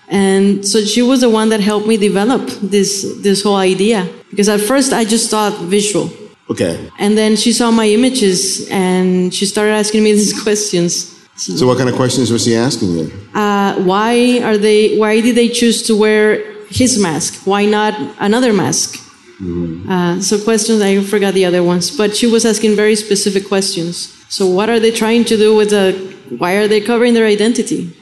And 0.09 0.67
so 0.67 0.81
she 0.81 1.03
was 1.03 1.21
the 1.21 1.29
one 1.29 1.49
that 1.49 1.59
helped 1.59 1.87
me 1.87 1.95
develop 1.95 2.49
this, 2.61 3.05
this 3.21 3.43
whole 3.43 3.57
idea. 3.57 4.09
Because 4.31 4.49
at 4.49 4.59
first 4.59 4.91
I 4.91 5.05
just 5.05 5.29
thought 5.29 5.53
visual. 5.61 6.09
Okay. 6.49 6.89
And 6.97 7.15
then 7.15 7.35
she 7.35 7.53
saw 7.53 7.69
my 7.69 7.87
images 7.87 8.67
and 8.69 9.33
she 9.33 9.45
started 9.45 9.73
asking 9.73 10.03
me 10.03 10.11
these 10.19 10.41
questions. 10.41 11.18
So, 11.39 11.65
what 11.67 11.77
kind 11.77 11.89
of 11.89 11.95
questions 11.95 12.31
was 12.31 12.43
she 12.43 12.55
asking 12.55 12.91
you? 12.97 13.11
Uh, 13.33 13.75
why 13.83 14.41
are 14.43 14.57
they? 14.57 14.97
Why 14.97 15.21
did 15.21 15.35
they 15.35 15.47
choose 15.47 15.81
to 15.87 15.95
wear 15.95 16.43
his 16.67 16.99
mask? 16.99 17.45
Why 17.45 17.65
not 17.65 17.93
another 18.19 18.51
mask? 18.51 18.95
Mm-hmm. 19.41 19.89
Uh, 19.89 20.21
so 20.21 20.37
questions. 20.43 20.81
I 20.81 21.01
forgot 21.01 21.33
the 21.33 21.45
other 21.45 21.63
ones, 21.63 21.95
but 21.95 22.15
she 22.15 22.27
was 22.27 22.45
asking 22.45 22.75
very 22.75 22.95
specific 22.95 23.47
questions. 23.47 24.13
So 24.27 24.45
what 24.47 24.69
are 24.69 24.79
they 24.79 24.91
trying 24.91 25.23
to 25.25 25.37
do 25.37 25.55
with 25.55 25.69
the? 25.69 25.93
Why 26.37 26.55
are 26.57 26.67
they 26.67 26.81
covering 26.81 27.13
their 27.13 27.25
identity? 27.25 27.95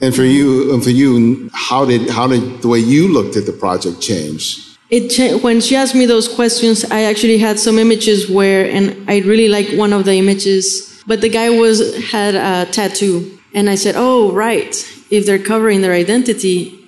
And 0.00 0.14
for 0.14 0.24
you, 0.24 0.74
and 0.74 0.82
for 0.82 0.90
you, 0.90 1.48
how 1.54 1.84
did 1.84 2.10
how 2.10 2.26
did 2.26 2.62
the 2.62 2.68
way 2.68 2.80
you 2.80 3.06
looked 3.12 3.36
at 3.36 3.46
the 3.46 3.52
project 3.52 4.00
change? 4.00 4.64
It 4.90 5.10
cha- 5.10 5.38
when 5.38 5.60
she 5.60 5.76
asked 5.76 5.94
me 5.94 6.06
those 6.06 6.28
questions, 6.28 6.84
I 6.90 7.02
actually 7.02 7.38
had 7.38 7.58
some 7.58 7.78
images 7.78 8.28
where, 8.28 8.68
and 8.70 9.08
I 9.08 9.18
really 9.20 9.48
like 9.48 9.68
one 9.76 9.92
of 9.92 10.04
the 10.06 10.14
images, 10.14 10.87
but 11.08 11.22
the 11.22 11.28
guy 11.28 11.48
was 11.50 11.76
had 12.12 12.34
a 12.36 12.70
tattoo, 12.70 13.14
and 13.54 13.68
I 13.68 13.74
said, 13.74 13.94
"Oh, 13.96 14.30
right. 14.46 14.72
If 15.10 15.26
they're 15.26 15.44
covering 15.52 15.80
their 15.80 15.94
identity, 16.04 16.78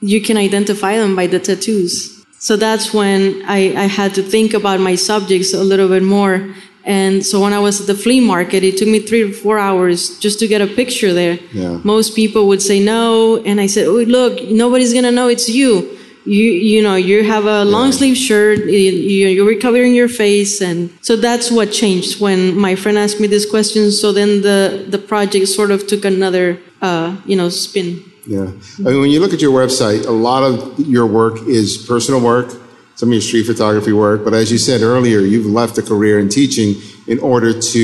you 0.00 0.20
can 0.22 0.36
identify 0.38 0.96
them 0.96 1.14
by 1.14 1.26
the 1.26 1.40
tattoos." 1.40 1.92
So 2.38 2.56
that's 2.56 2.94
when 2.94 3.42
I, 3.46 3.74
I 3.84 3.86
had 4.00 4.14
to 4.14 4.22
think 4.22 4.54
about 4.54 4.78
my 4.78 4.94
subjects 4.94 5.52
a 5.54 5.64
little 5.64 5.88
bit 5.88 6.02
more. 6.02 6.54
And 6.84 7.24
so 7.24 7.40
when 7.40 7.54
I 7.54 7.58
was 7.58 7.80
at 7.80 7.86
the 7.86 7.94
flea 7.94 8.20
market, 8.20 8.62
it 8.62 8.76
took 8.76 8.88
me 8.88 9.00
three 9.00 9.22
or 9.22 9.32
four 9.32 9.58
hours 9.58 10.18
just 10.18 10.38
to 10.40 10.46
get 10.46 10.60
a 10.60 10.66
picture 10.66 11.14
there. 11.14 11.38
Yeah. 11.52 11.80
Most 11.82 12.14
people 12.14 12.46
would 12.48 12.60
say 12.60 12.78
no, 12.80 13.42
and 13.48 13.60
I 13.60 13.66
said, 13.66 13.86
"Oh, 13.86 14.02
look, 14.18 14.34
nobody's 14.50 14.92
gonna 14.92 15.12
know 15.18 15.28
it's 15.28 15.48
you." 15.48 15.98
You 16.24 16.44
you 16.44 16.82
know 16.82 16.94
you 16.94 17.22
have 17.22 17.44
a 17.44 17.64
long 17.64 17.92
sleeve 17.92 18.16
shirt 18.16 18.58
you, 18.58 19.28
you're 19.28 19.60
covering 19.60 19.94
your 19.94 20.08
face 20.08 20.60
and 20.62 20.90
so 21.02 21.16
that's 21.16 21.50
what 21.50 21.70
changed 21.70 22.20
when 22.20 22.56
my 22.56 22.74
friend 22.74 22.96
asked 22.96 23.20
me 23.20 23.26
this 23.26 23.48
question 23.48 23.90
so 23.90 24.12
then 24.12 24.40
the 24.40 24.86
the 24.88 24.98
project 24.98 25.48
sort 25.48 25.70
of 25.70 25.86
took 25.86 26.04
another 26.04 26.58
uh, 26.80 27.16
you 27.26 27.36
know 27.36 27.48
spin 27.48 28.02
Yeah. 28.26 28.50
I 28.78 28.90
mean, 28.90 29.00
when 29.00 29.10
you 29.10 29.20
look 29.20 29.32
at 29.32 29.42
your 29.42 29.52
website, 29.52 30.06
a 30.06 30.10
lot 30.10 30.42
of 30.42 30.78
your 30.78 31.06
work 31.06 31.46
is 31.46 31.76
personal 31.86 32.20
work, 32.20 32.50
some 32.94 33.08
of 33.10 33.12
your 33.12 33.20
street 33.20 33.44
photography 33.44 33.92
work. 33.92 34.24
But 34.24 34.34
as 34.34 34.50
you 34.50 34.58
said 34.58 34.80
earlier, 34.80 35.20
you've 35.20 35.46
left 35.46 35.76
a 35.78 35.82
career 35.82 36.18
in 36.18 36.28
teaching 36.28 36.74
in 37.06 37.18
order 37.18 37.52
to, 37.52 37.80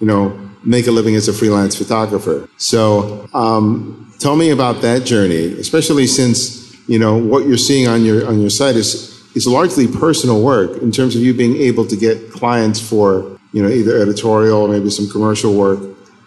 you 0.00 0.06
know, 0.06 0.38
make 0.64 0.86
a 0.86 0.90
living 0.90 1.14
as 1.14 1.28
a 1.28 1.32
freelance 1.32 1.76
photographer. 1.76 2.48
So, 2.56 3.28
um, 3.34 4.12
tell 4.18 4.34
me 4.36 4.50
about 4.50 4.82
that 4.82 5.04
journey, 5.04 5.52
especially 5.60 6.06
since, 6.06 6.65
you 6.88 6.98
know, 6.98 7.16
what 7.16 7.46
you're 7.46 7.56
seeing 7.56 7.88
on 7.88 8.04
your, 8.04 8.26
on 8.26 8.40
your 8.40 8.50
site 8.50 8.76
is, 8.76 9.12
is 9.34 9.46
largely 9.46 9.86
personal 9.86 10.42
work 10.42 10.82
in 10.82 10.90
terms 10.92 11.14
of 11.16 11.22
you 11.22 11.34
being 11.34 11.56
able 11.56 11.86
to 11.86 11.96
get 11.96 12.30
clients 12.30 12.80
for, 12.80 13.38
you 13.52 13.62
know, 13.62 13.68
either 13.68 14.00
editorial 14.00 14.62
or 14.62 14.68
maybe 14.68 14.90
some 14.90 15.08
commercial 15.10 15.54
work. 15.54 15.80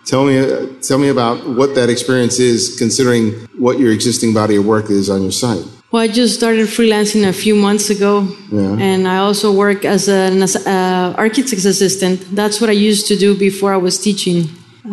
Tell 0.05 0.25
me, 0.25 0.35
tell 0.81 0.97
me 0.97 1.09
about 1.09 1.47
what 1.47 1.75
that 1.75 1.89
experience 1.89 2.39
is, 2.39 2.77
considering 2.77 3.31
what 3.57 3.79
your 3.79 3.91
existing 3.91 4.33
body 4.33 4.55
of 4.55 4.65
work 4.65 4.89
is 4.89 5.09
on 5.09 5.21
your 5.21 5.31
site. 5.31 5.63
well 5.91 6.03
i 6.03 6.07
just 6.21 6.33
started 6.41 6.67
freelancing 6.77 7.23
a 7.27 7.33
few 7.33 7.55
months 7.67 7.89
ago 7.95 8.13
Yeah. 8.51 8.77
and 8.89 9.01
i 9.07 9.17
also 9.27 9.47
work 9.65 9.81
as 9.95 10.03
an 10.07 10.35
uh, 10.43 11.13
architect's 11.25 11.65
assistant 11.65 12.17
that's 12.39 12.57
what 12.61 12.69
i 12.69 12.77
used 12.89 13.07
to 13.11 13.15
do 13.25 13.29
before 13.47 13.71
i 13.77 13.81
was 13.87 13.95
teaching 14.07 14.39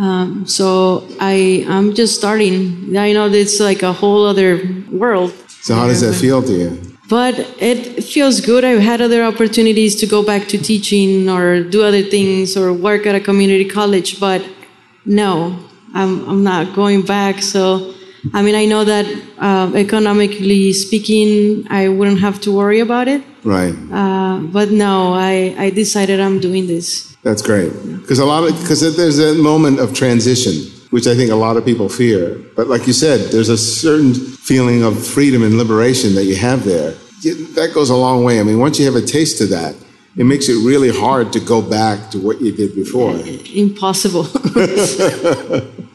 um, 0.04 0.28
so 0.56 0.68
i 1.32 1.34
i'm 1.74 1.88
just 2.00 2.12
starting 2.22 2.56
i 3.06 3.12
know 3.16 3.26
it's 3.44 3.58
like 3.70 3.82
a 3.82 3.92
whole 4.00 4.22
other 4.32 4.50
world 5.02 5.30
So, 5.66 5.74
how 5.74 5.88
does 5.88 6.00
that 6.02 6.14
feel 6.14 6.44
to 6.44 6.52
you? 6.52 6.80
But 7.08 7.34
it 7.58 8.04
feels 8.04 8.40
good. 8.40 8.64
I've 8.64 8.78
had 8.78 9.00
other 9.00 9.24
opportunities 9.24 9.96
to 9.96 10.06
go 10.06 10.22
back 10.22 10.46
to 10.52 10.58
teaching 10.58 11.28
or 11.28 11.64
do 11.64 11.82
other 11.82 12.04
things 12.04 12.56
or 12.56 12.72
work 12.72 13.04
at 13.04 13.16
a 13.16 13.20
community 13.20 13.64
college, 13.64 14.20
but 14.20 14.46
no, 15.04 15.58
I'm, 15.92 16.24
I'm 16.28 16.44
not 16.44 16.72
going 16.76 17.02
back. 17.02 17.42
So, 17.42 17.94
I 18.32 18.42
mean, 18.42 18.54
I 18.54 18.64
know 18.64 18.84
that 18.84 19.06
uh, 19.38 19.72
economically 19.74 20.72
speaking, 20.72 21.66
I 21.68 21.88
wouldn't 21.88 22.20
have 22.20 22.40
to 22.42 22.52
worry 22.54 22.78
about 22.78 23.08
it. 23.08 23.24
Right. 23.42 23.74
Uh, 23.90 24.38
but 24.38 24.70
no, 24.70 25.14
I, 25.14 25.52
I 25.58 25.70
decided 25.70 26.20
I'm 26.20 26.38
doing 26.38 26.68
this. 26.68 27.16
That's 27.24 27.42
great. 27.42 27.72
Because 28.00 28.20
a 28.20 28.24
lot 28.24 28.44
of 28.48 28.56
because 28.60 28.96
there's 28.96 29.18
a 29.18 29.34
moment 29.34 29.80
of 29.80 29.94
transition, 29.94 30.54
which 30.90 31.06
I 31.06 31.14
think 31.14 31.30
a 31.30 31.36
lot 31.36 31.56
of 31.56 31.64
people 31.64 31.88
fear. 31.88 32.38
But 32.54 32.68
like 32.68 32.86
you 32.86 32.92
said, 32.92 33.32
there's 33.32 33.48
a 33.48 33.58
certain 33.58 34.14
feeling 34.14 34.82
of 34.82 35.04
freedom 35.06 35.42
and 35.42 35.58
liberation 35.58 36.14
that 36.14 36.24
you 36.24 36.36
have 36.36 36.64
there. 36.64 36.92
That 37.54 37.72
goes 37.74 37.90
a 37.90 37.96
long 37.96 38.24
way. 38.24 38.40
I 38.40 38.42
mean, 38.42 38.58
once 38.58 38.78
you 38.78 38.86
have 38.86 38.94
a 38.94 39.04
taste 39.04 39.40
of 39.40 39.50
that, 39.50 39.74
it 40.16 40.24
makes 40.24 40.48
it 40.48 40.54
really 40.64 40.90
hard 40.90 41.32
to 41.34 41.40
go 41.40 41.60
back 41.60 42.10
to 42.10 42.18
what 42.18 42.40
you 42.40 42.52
did 42.52 42.74
before. 42.74 43.14
Impossible. 43.54 44.26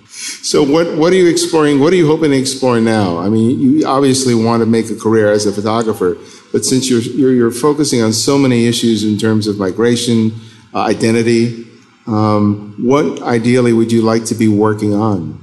So, 0.43 0.61
what 0.61 0.97
what 0.97 1.13
are 1.13 1.15
you 1.15 1.27
exploring? 1.27 1.79
What 1.79 1.93
are 1.93 1.95
you 1.95 2.05
hoping 2.05 2.31
to 2.31 2.37
explore 2.37 2.79
now? 2.79 3.17
I 3.17 3.29
mean, 3.29 3.59
you 3.59 3.87
obviously 3.87 4.35
want 4.35 4.61
to 4.61 4.65
make 4.65 4.89
a 4.89 4.95
career 4.95 5.31
as 5.31 5.45
a 5.45 5.51
photographer, 5.51 6.17
but 6.51 6.65
since 6.65 6.89
you're 6.89 7.01
you're, 7.01 7.33
you're 7.33 7.51
focusing 7.51 8.01
on 8.01 8.11
so 8.11 8.37
many 8.37 8.67
issues 8.67 9.03
in 9.03 9.17
terms 9.17 9.47
of 9.47 9.57
migration, 9.57 10.31
uh, 10.73 10.79
identity, 10.79 11.65
um, 12.07 12.75
what 12.79 13.21
ideally 13.21 13.73
would 13.73 13.91
you 13.91 14.01
like 14.01 14.25
to 14.25 14.35
be 14.35 14.47
working 14.47 14.93
on? 14.93 15.39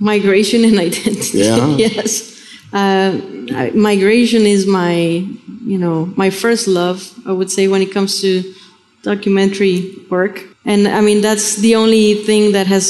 migration 0.00 0.64
and 0.64 0.78
identity. 0.78 1.38
Yeah? 1.48 1.66
yes. 1.76 2.30
Uh, 2.72 3.20
I- 3.54 3.72
migration 3.74 4.42
is 4.42 4.66
my, 4.66 4.94
you 5.64 5.78
know, 5.78 6.12
my 6.16 6.30
first 6.30 6.68
love, 6.68 6.98
I 7.26 7.32
would 7.32 7.50
say, 7.50 7.68
when 7.68 7.80
it 7.82 7.92
comes 7.92 8.20
to 8.20 8.42
documentary 9.02 9.94
work. 10.10 10.44
And 10.64 10.88
I 10.88 11.00
mean, 11.00 11.20
that's 11.20 11.56
the 11.56 11.76
only 11.76 12.14
thing 12.14 12.52
that 12.52 12.66
has 12.66 12.86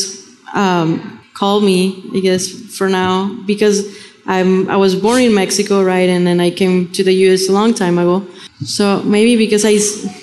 um, 0.54 1.20
called 1.34 1.64
me, 1.64 2.02
I 2.14 2.20
guess, 2.20 2.48
for 2.76 2.88
now, 2.88 3.36
because 3.46 3.84
I'm, 4.26 4.68
I 4.70 4.76
was 4.76 4.94
born 4.96 5.22
in 5.22 5.34
Mexico, 5.34 5.82
right? 5.84 6.08
And 6.08 6.26
then 6.26 6.40
I 6.40 6.50
came 6.50 6.90
to 6.92 7.04
the 7.04 7.12
US 7.26 7.48
a 7.48 7.52
long 7.52 7.74
time 7.74 7.98
ago. 7.98 8.26
So 8.64 9.02
maybe 9.02 9.36
because 9.36 9.64
I, 9.64 9.76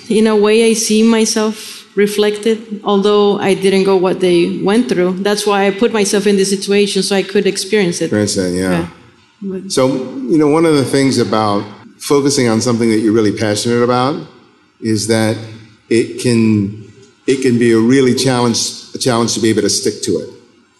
in 0.08 0.26
a 0.26 0.36
way, 0.36 0.64
I 0.70 0.72
see 0.72 1.02
myself 1.02 1.81
reflected, 1.94 2.80
although 2.84 3.38
I 3.38 3.54
didn't 3.54 3.84
go 3.84 3.96
what 3.96 4.20
they 4.20 4.60
went 4.62 4.88
through. 4.88 5.22
That's 5.22 5.46
why 5.46 5.66
I 5.66 5.70
put 5.70 5.92
myself 5.92 6.26
in 6.26 6.36
this 6.36 6.50
situation 6.50 7.02
so 7.02 7.14
I 7.16 7.22
could 7.22 7.46
experience 7.46 8.00
it. 8.00 8.10
For 8.10 8.18
instance, 8.18 8.54
yeah. 8.54 8.88
Yeah. 9.42 9.60
So, 9.68 9.88
you 9.88 10.38
know, 10.38 10.48
one 10.48 10.64
of 10.64 10.74
the 10.74 10.84
things 10.84 11.18
about 11.18 11.64
focusing 11.98 12.48
on 12.48 12.60
something 12.60 12.88
that 12.88 12.98
you're 12.98 13.12
really 13.12 13.36
passionate 13.36 13.82
about 13.82 14.26
is 14.80 15.06
that 15.08 15.36
it 15.88 16.20
can 16.20 16.90
it 17.26 17.42
can 17.42 17.58
be 17.58 17.72
a 17.72 17.78
really 17.78 18.14
challenge 18.14 18.58
a 18.94 18.98
challenge 18.98 19.34
to 19.34 19.40
be 19.40 19.48
able 19.50 19.62
to 19.62 19.70
stick 19.70 20.02
to 20.02 20.12
it, 20.12 20.28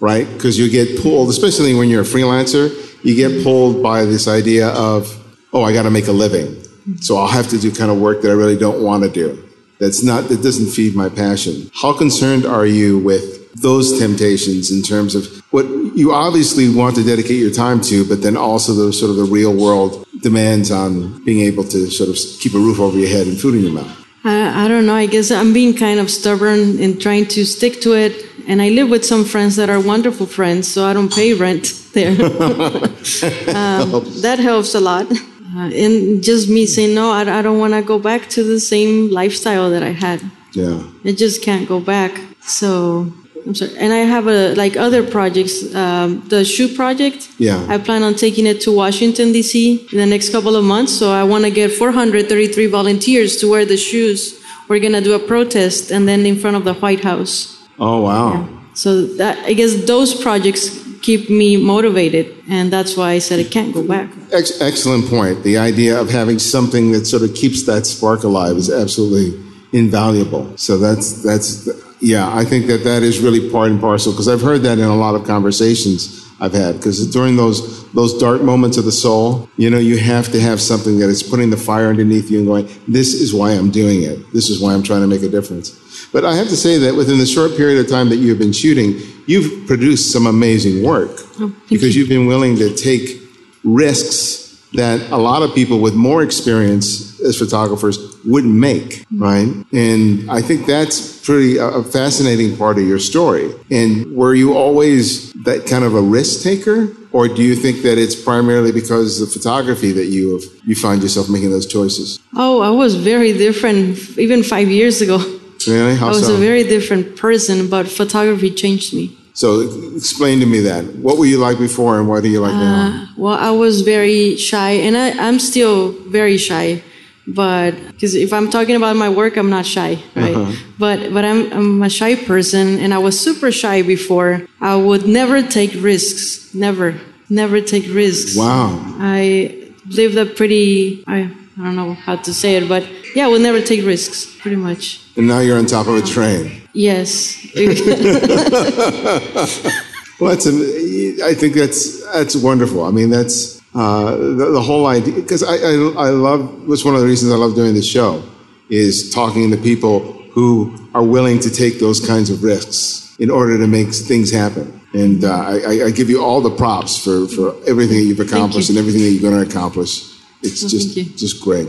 right? 0.00 0.28
Because 0.32 0.58
you 0.58 0.70
get 0.70 1.00
pulled, 1.02 1.28
especially 1.30 1.74
when 1.74 1.88
you're 1.88 2.02
a 2.02 2.04
freelancer, 2.04 2.70
you 3.04 3.14
get 3.14 3.42
pulled 3.42 3.82
by 3.82 4.04
this 4.04 4.28
idea 4.28 4.68
of, 4.68 5.08
oh, 5.52 5.62
I 5.62 5.72
got 5.72 5.82
to 5.82 5.90
make 5.90 6.08
a 6.08 6.12
living, 6.12 6.62
so 7.00 7.16
I'll 7.16 7.28
have 7.28 7.48
to 7.48 7.58
do 7.58 7.72
kind 7.72 7.90
of 7.90 8.00
work 8.00 8.22
that 8.22 8.30
I 8.30 8.34
really 8.34 8.56
don't 8.56 8.82
want 8.82 9.02
to 9.04 9.10
do. 9.10 9.51
That's 9.82 10.04
not 10.04 10.28
that 10.28 10.44
doesn't 10.44 10.70
feed 10.70 10.94
my 10.94 11.08
passion. 11.08 11.68
How 11.74 11.92
concerned 11.92 12.46
are 12.46 12.64
you 12.64 13.00
with 13.00 13.52
those 13.60 13.98
temptations 13.98 14.70
in 14.70 14.80
terms 14.80 15.16
of 15.16 15.26
what 15.50 15.66
you 15.96 16.12
obviously 16.12 16.72
want 16.72 16.94
to 16.94 17.02
dedicate 17.02 17.40
your 17.40 17.50
time 17.50 17.80
to, 17.90 18.08
but 18.08 18.22
then 18.22 18.36
also 18.36 18.74
the 18.74 18.92
sort 18.92 19.10
of 19.10 19.16
the 19.16 19.24
real 19.24 19.52
world 19.52 20.06
demands 20.20 20.70
on 20.70 21.24
being 21.24 21.40
able 21.40 21.64
to 21.64 21.90
sort 21.90 22.08
of 22.08 22.16
keep 22.38 22.54
a 22.54 22.58
roof 22.58 22.78
over 22.78 22.96
your 22.96 23.08
head 23.08 23.26
and 23.26 23.40
food 23.40 23.56
in 23.56 23.62
your 23.62 23.72
mouth. 23.72 24.06
I, 24.22 24.66
I 24.66 24.68
don't 24.68 24.86
know. 24.86 24.94
I 24.94 25.06
guess 25.06 25.32
I'm 25.32 25.52
being 25.52 25.74
kind 25.74 25.98
of 25.98 26.12
stubborn 26.12 26.78
in 26.78 27.00
trying 27.00 27.26
to 27.34 27.44
stick 27.44 27.80
to 27.80 27.94
it. 27.94 28.24
And 28.46 28.62
I 28.62 28.68
live 28.68 28.88
with 28.88 29.04
some 29.04 29.24
friends 29.24 29.56
that 29.56 29.68
are 29.68 29.80
wonderful 29.80 30.26
friends, 30.26 30.68
so 30.68 30.84
I 30.84 30.92
don't 30.92 31.12
pay 31.12 31.34
rent 31.34 31.74
there. 31.92 32.10
um, 32.12 33.88
that 34.22 34.38
helps 34.38 34.76
a 34.76 34.80
lot. 34.80 35.08
Uh, 35.54 35.70
and 35.74 36.22
just 36.22 36.48
me 36.48 36.66
saying, 36.66 36.94
no, 36.94 37.10
I, 37.12 37.38
I 37.38 37.42
don't 37.42 37.58
want 37.58 37.74
to 37.74 37.82
go 37.82 37.98
back 37.98 38.28
to 38.30 38.42
the 38.42 38.58
same 38.58 39.10
lifestyle 39.10 39.70
that 39.70 39.82
I 39.82 39.90
had. 39.90 40.22
Yeah. 40.52 40.82
I 41.04 41.12
just 41.12 41.42
can't 41.42 41.68
go 41.68 41.80
back. 41.80 42.20
So 42.40 43.12
I'm 43.46 43.54
sorry. 43.54 43.76
And 43.76 43.92
I 43.92 43.98
have 43.98 44.26
a 44.28 44.54
like 44.54 44.76
other 44.76 45.08
projects. 45.08 45.74
Um, 45.74 46.26
the 46.28 46.44
shoe 46.44 46.68
project. 46.74 47.28
Yeah. 47.38 47.64
I 47.68 47.78
plan 47.78 48.02
on 48.02 48.14
taking 48.14 48.46
it 48.46 48.60
to 48.62 48.72
Washington 48.72 49.32
D.C. 49.32 49.88
in 49.92 49.98
the 49.98 50.06
next 50.06 50.30
couple 50.30 50.56
of 50.56 50.64
months. 50.64 50.92
So 50.92 51.10
I 51.10 51.24
want 51.24 51.44
to 51.44 51.50
get 51.50 51.72
433 51.72 52.66
volunteers 52.66 53.36
to 53.38 53.50
wear 53.50 53.64
the 53.64 53.76
shoes. 53.76 54.40
We're 54.68 54.80
gonna 54.80 55.00
do 55.00 55.14
a 55.14 55.18
protest 55.18 55.90
and 55.90 56.08
then 56.08 56.24
in 56.24 56.38
front 56.38 56.56
of 56.56 56.64
the 56.64 56.74
White 56.74 57.02
House. 57.04 57.66
Oh 57.78 58.02
wow. 58.02 58.48
So 58.74 59.06
that 59.16 59.38
I 59.44 59.52
guess 59.52 59.84
those 59.84 60.14
projects 60.14 60.81
keep 61.02 61.28
me 61.28 61.56
motivated, 61.56 62.34
and 62.48 62.72
that's 62.72 62.96
why 62.96 63.10
I 63.10 63.18
said 63.18 63.40
I 63.40 63.48
can't 63.48 63.74
go 63.74 63.86
back. 63.86 64.10
Ex- 64.32 64.60
excellent 64.60 65.08
point. 65.08 65.42
The 65.42 65.58
idea 65.58 66.00
of 66.00 66.08
having 66.08 66.38
something 66.38 66.92
that 66.92 67.06
sort 67.06 67.22
of 67.22 67.34
keeps 67.34 67.64
that 67.66 67.86
spark 67.86 68.22
alive 68.22 68.56
is 68.56 68.70
absolutely 68.70 69.38
invaluable. 69.72 70.56
So 70.56 70.78
that's 70.78 71.22
that's 71.22 71.68
yeah. 72.00 72.34
I 72.34 72.44
think 72.44 72.66
that 72.68 72.84
that 72.84 73.02
is 73.02 73.20
really 73.20 73.50
part 73.50 73.70
and 73.70 73.80
parcel 73.80 74.12
because 74.12 74.28
I've 74.28 74.42
heard 74.42 74.62
that 74.62 74.78
in 74.78 74.84
a 74.84 74.96
lot 74.96 75.14
of 75.14 75.24
conversations 75.24 76.26
I've 76.40 76.52
had. 76.52 76.76
Because 76.76 77.10
during 77.10 77.36
those 77.36 77.90
those 77.92 78.16
dark 78.18 78.42
moments 78.42 78.76
of 78.76 78.84
the 78.84 78.92
soul, 78.92 79.48
you 79.56 79.70
know, 79.70 79.78
you 79.78 79.98
have 79.98 80.30
to 80.32 80.40
have 80.40 80.60
something 80.60 80.98
that 80.98 81.10
is 81.10 81.22
putting 81.22 81.50
the 81.50 81.56
fire 81.56 81.88
underneath 81.88 82.30
you 82.30 82.38
and 82.38 82.46
going, 82.46 82.68
"This 82.88 83.14
is 83.14 83.34
why 83.34 83.52
I'm 83.52 83.70
doing 83.70 84.02
it. 84.02 84.32
This 84.32 84.48
is 84.50 84.60
why 84.60 84.74
I'm 84.74 84.82
trying 84.82 85.02
to 85.02 85.06
make 85.06 85.22
a 85.22 85.28
difference." 85.28 85.78
But 86.12 86.24
I 86.24 86.34
have 86.34 86.48
to 86.48 86.56
say 86.56 86.78
that 86.78 86.94
within 86.94 87.18
the 87.18 87.26
short 87.26 87.56
period 87.56 87.84
of 87.84 87.90
time 87.90 88.08
that 88.08 88.16
you've 88.16 88.38
been 88.38 88.52
shooting, 88.52 89.00
you've 89.26 89.66
produced 89.66 90.12
some 90.12 90.26
amazing 90.26 90.82
work 90.82 91.10
oh, 91.40 91.54
because 91.68 91.94
you've 91.96 92.08
been 92.08 92.26
willing 92.26 92.56
to 92.56 92.74
take 92.74 93.20
risks 93.64 94.42
that 94.74 95.10
a 95.10 95.16
lot 95.16 95.42
of 95.42 95.54
people 95.54 95.80
with 95.80 95.94
more 95.94 96.22
experience 96.22 97.20
as 97.20 97.38
photographers 97.38 97.98
wouldn't 98.24 98.54
make, 98.54 99.06
mm-hmm. 99.06 99.22
right? 99.22 99.66
And 99.72 100.30
I 100.30 100.40
think 100.40 100.66
that's 100.66 101.24
pretty 101.24 101.58
a 101.58 101.82
fascinating 101.82 102.56
part 102.56 102.78
of 102.78 102.84
your 102.84 102.98
story. 102.98 103.52
And 103.70 104.16
were 104.16 104.34
you 104.34 104.56
always 104.56 105.32
that 105.44 105.66
kind 105.66 105.84
of 105.84 105.94
a 105.94 106.00
risk 106.00 106.42
taker, 106.42 106.88
or 107.12 107.28
do 107.28 107.42
you 107.42 107.54
think 107.54 107.82
that 107.82 107.98
it's 107.98 108.14
primarily 108.14 108.72
because 108.72 109.20
of 109.20 109.30
photography 109.30 109.92
that 109.92 110.06
you 110.06 110.32
have, 110.32 110.42
you 110.64 110.74
find 110.74 111.02
yourself 111.02 111.28
making 111.28 111.50
those 111.50 111.66
choices? 111.66 112.18
Oh, 112.34 112.62
I 112.62 112.70
was 112.70 112.94
very 112.94 113.32
different 113.34 113.98
even 114.18 114.42
five 114.42 114.68
years 114.68 115.02
ago. 115.02 115.18
Really? 115.66 115.96
How 115.96 116.08
I 116.08 116.10
was 116.10 116.26
so? 116.26 116.34
a 116.34 116.38
very 116.38 116.64
different 116.64 117.16
person, 117.16 117.68
but 117.68 117.88
photography 117.88 118.50
changed 118.50 118.94
me. 118.94 119.16
So 119.34 119.60
explain 119.96 120.40
to 120.40 120.46
me 120.46 120.60
that. 120.60 120.84
What 120.96 121.16
were 121.18 121.24
you 121.24 121.38
like 121.38 121.58
before 121.58 121.98
and 121.98 122.08
what 122.08 122.22
are 122.24 122.28
you 122.28 122.40
like 122.40 122.52
now? 122.52 122.86
Uh, 122.86 123.06
well, 123.16 123.34
I 123.34 123.50
was 123.50 123.80
very 123.80 124.36
shy, 124.36 124.72
and 124.72 124.96
I, 124.96 125.10
I'm 125.12 125.38
still 125.38 125.92
very 126.08 126.36
shy. 126.36 126.82
But 127.26 127.72
because 127.92 128.14
if 128.14 128.32
I'm 128.32 128.50
talking 128.50 128.74
about 128.74 128.96
my 128.96 129.08
work, 129.08 129.36
I'm 129.36 129.48
not 129.48 129.64
shy, 129.64 130.02
right? 130.16 130.34
Uh-huh. 130.34 130.52
But 130.78 131.14
but 131.14 131.24
I'm 131.24 131.52
I'm 131.52 131.82
a 131.82 131.88
shy 131.88 132.16
person, 132.16 132.78
and 132.78 132.92
I 132.92 132.98
was 132.98 133.18
super 133.18 133.52
shy 133.52 133.82
before. 133.82 134.42
I 134.60 134.76
would 134.76 135.06
never 135.06 135.40
take 135.40 135.72
risks, 135.76 136.52
never, 136.52 137.00
never 137.30 137.60
take 137.60 137.86
risks. 137.94 138.36
Wow. 138.36 138.76
I 138.98 139.72
lived 139.86 140.18
a 140.18 140.26
pretty 140.26 141.04
I 141.06 141.30
I 141.58 141.64
don't 141.64 141.76
know 141.76 141.94
how 141.94 142.16
to 142.16 142.34
say 142.34 142.56
it, 142.56 142.68
but 142.68 142.86
yeah, 143.14 143.26
I 143.26 143.28
would 143.28 143.42
never 143.42 143.60
take 143.60 143.84
risks, 143.86 144.26
pretty 144.40 144.56
much. 144.56 145.01
And 145.16 145.26
now 145.28 145.40
you're 145.40 145.58
on 145.58 145.66
top 145.66 145.86
of 145.88 145.96
a 145.96 146.02
train. 146.02 146.62
Yes. 146.72 147.36
Well, 150.20 150.30
that's, 150.30 150.46
I 150.46 151.34
think 151.34 151.54
that's, 151.54 152.04
that's 152.12 152.36
wonderful. 152.36 152.84
I 152.84 152.92
mean, 152.92 153.10
that's, 153.10 153.60
uh, 153.74 154.14
the, 154.14 154.50
the 154.52 154.60
whole 154.60 154.86
idea, 154.86 155.14
because 155.14 155.42
I, 155.42 155.56
I, 155.56 155.72
I 156.06 156.10
love, 156.10 156.68
that's 156.68 156.84
one 156.84 156.94
of 156.94 157.00
the 157.00 157.06
reasons 157.08 157.32
I 157.32 157.36
love 157.36 157.56
doing 157.56 157.74
this 157.74 157.86
show, 157.88 158.22
is 158.70 159.10
talking 159.12 159.50
to 159.50 159.56
people 159.56 160.00
who 160.30 160.76
are 160.94 161.02
willing 161.02 161.40
to 161.40 161.50
take 161.50 161.80
those 161.80 161.98
kinds 162.06 162.30
of 162.30 162.44
risks 162.44 163.16
in 163.18 163.30
order 163.30 163.58
to 163.58 163.66
make 163.66 163.92
things 163.92 164.30
happen. 164.30 164.80
And 164.94 165.24
uh, 165.24 165.32
I, 165.32 165.60
I- 165.66 165.84
I 165.86 165.90
give 165.90 166.08
you 166.08 166.22
all 166.22 166.40
the 166.40 166.54
props 166.54 166.96
for, 167.02 167.26
for 167.26 167.56
everything 167.66 167.96
that 167.96 168.04
you've 168.04 168.20
accomplished 168.20 168.68
you. 168.68 168.78
and 168.78 168.78
everything 168.78 169.02
that 169.02 169.10
you're 169.10 169.28
going 169.28 169.42
to 169.44 169.50
accomplish. 169.50 170.04
It's 170.42 170.62
Well, 170.62 170.68
just, 170.70 170.94
just 171.18 171.42
great. 171.42 171.66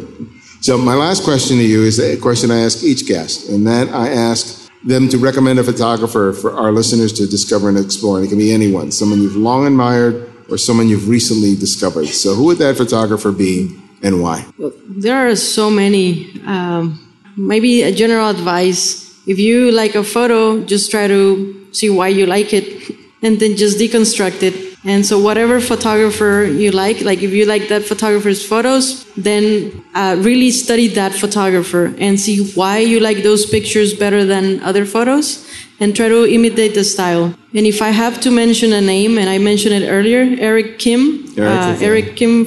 So 0.64 0.78
my 0.78 0.94
last 0.94 1.26
question 1.26 1.58
to 1.58 1.64
you 1.66 1.84
is 1.84 2.00
a 2.00 2.16
question 2.16 2.50
I 2.50 2.62
ask 2.62 2.86
each 2.86 3.06
guest, 3.06 3.50
and 3.50 3.68
that 3.68 3.90
I 3.90 4.08
ask 4.08 4.72
them 4.86 5.10
to 5.10 5.18
recommend 5.18 5.60
a 5.60 5.64
photographer 5.66 6.32
for 6.32 6.54
our 6.54 6.72
listeners 6.72 7.12
to 7.20 7.28
discover 7.28 7.68
and 7.68 7.78
explore. 7.78 8.16
And 8.16 8.26
it 8.26 8.30
can 8.30 8.38
be 8.38 8.54
anyone, 8.54 8.90
someone 8.90 9.22
you've 9.22 9.36
long 9.36 9.68
admired 9.68 10.32
or 10.50 10.58
someone 10.58 10.88
you've 10.88 11.10
recently 11.10 11.58
discovered. 11.58 12.08
So 12.08 12.34
who 12.34 12.46
would 12.46 12.60
that 12.60 12.78
photographer 12.78 13.34
be 13.34 13.78
and 14.04 14.24
why? 14.24 14.46
There 14.88 15.28
are 15.28 15.36
so 15.36 15.70
many. 15.70 16.32
Um, 16.46 17.14
maybe 17.36 17.82
a 17.82 17.92
general 17.92 18.30
advice: 18.30 19.20
if 19.28 19.40
you 19.40 19.70
like 19.70 19.96
a 19.96 20.04
photo, 20.04 20.64
just 20.64 20.90
try 20.90 21.08
to 21.08 21.68
see 21.74 21.90
why 21.90 22.08
you 22.08 22.26
like 22.26 22.54
it, 22.54 22.96
and 23.22 23.38
then 23.38 23.58
just 23.58 23.80
deconstruct 23.80 24.42
it. 24.44 24.73
And 24.86 25.06
so, 25.06 25.18
whatever 25.18 25.62
photographer 25.62 26.44
you 26.44 26.72
like, 26.72 27.02
like 27.02 27.22
if 27.22 27.32
you 27.32 27.46
like 27.46 27.70
that 27.70 27.84
photographer's 27.84 28.46
photos, 28.46 29.06
then 29.16 29.84
uh, 29.96 30.18
really 30.20 30.52
study 30.52 30.88
that 30.90 31.14
photographer 31.14 31.96
and 31.98 32.20
see 32.20 32.52
why 32.52 32.80
you 32.80 33.00
like 33.00 33.24
those 33.24 33.46
pictures 33.46 33.94
better 33.94 34.26
than 34.26 34.62
other 34.62 34.86
photos, 34.86 35.48
and 35.80 35.96
try 35.96 36.10
to 36.10 36.26
imitate 36.26 36.74
the 36.76 36.84
style. 36.84 37.34
And 37.54 37.66
if 37.66 37.82
I 37.82 37.90
have 37.92 38.20
to 38.22 38.32
mention 38.32 38.74
a 38.74 38.82
name, 38.82 39.18
and 39.18 39.30
I 39.30 39.38
mentioned 39.38 39.74
it 39.74 39.88
earlier, 39.88 40.36
Eric 40.38 40.80
Kim, 40.80 41.32
Eric 41.38 41.50
uh, 41.50 41.78
Kim. 42.16 42.46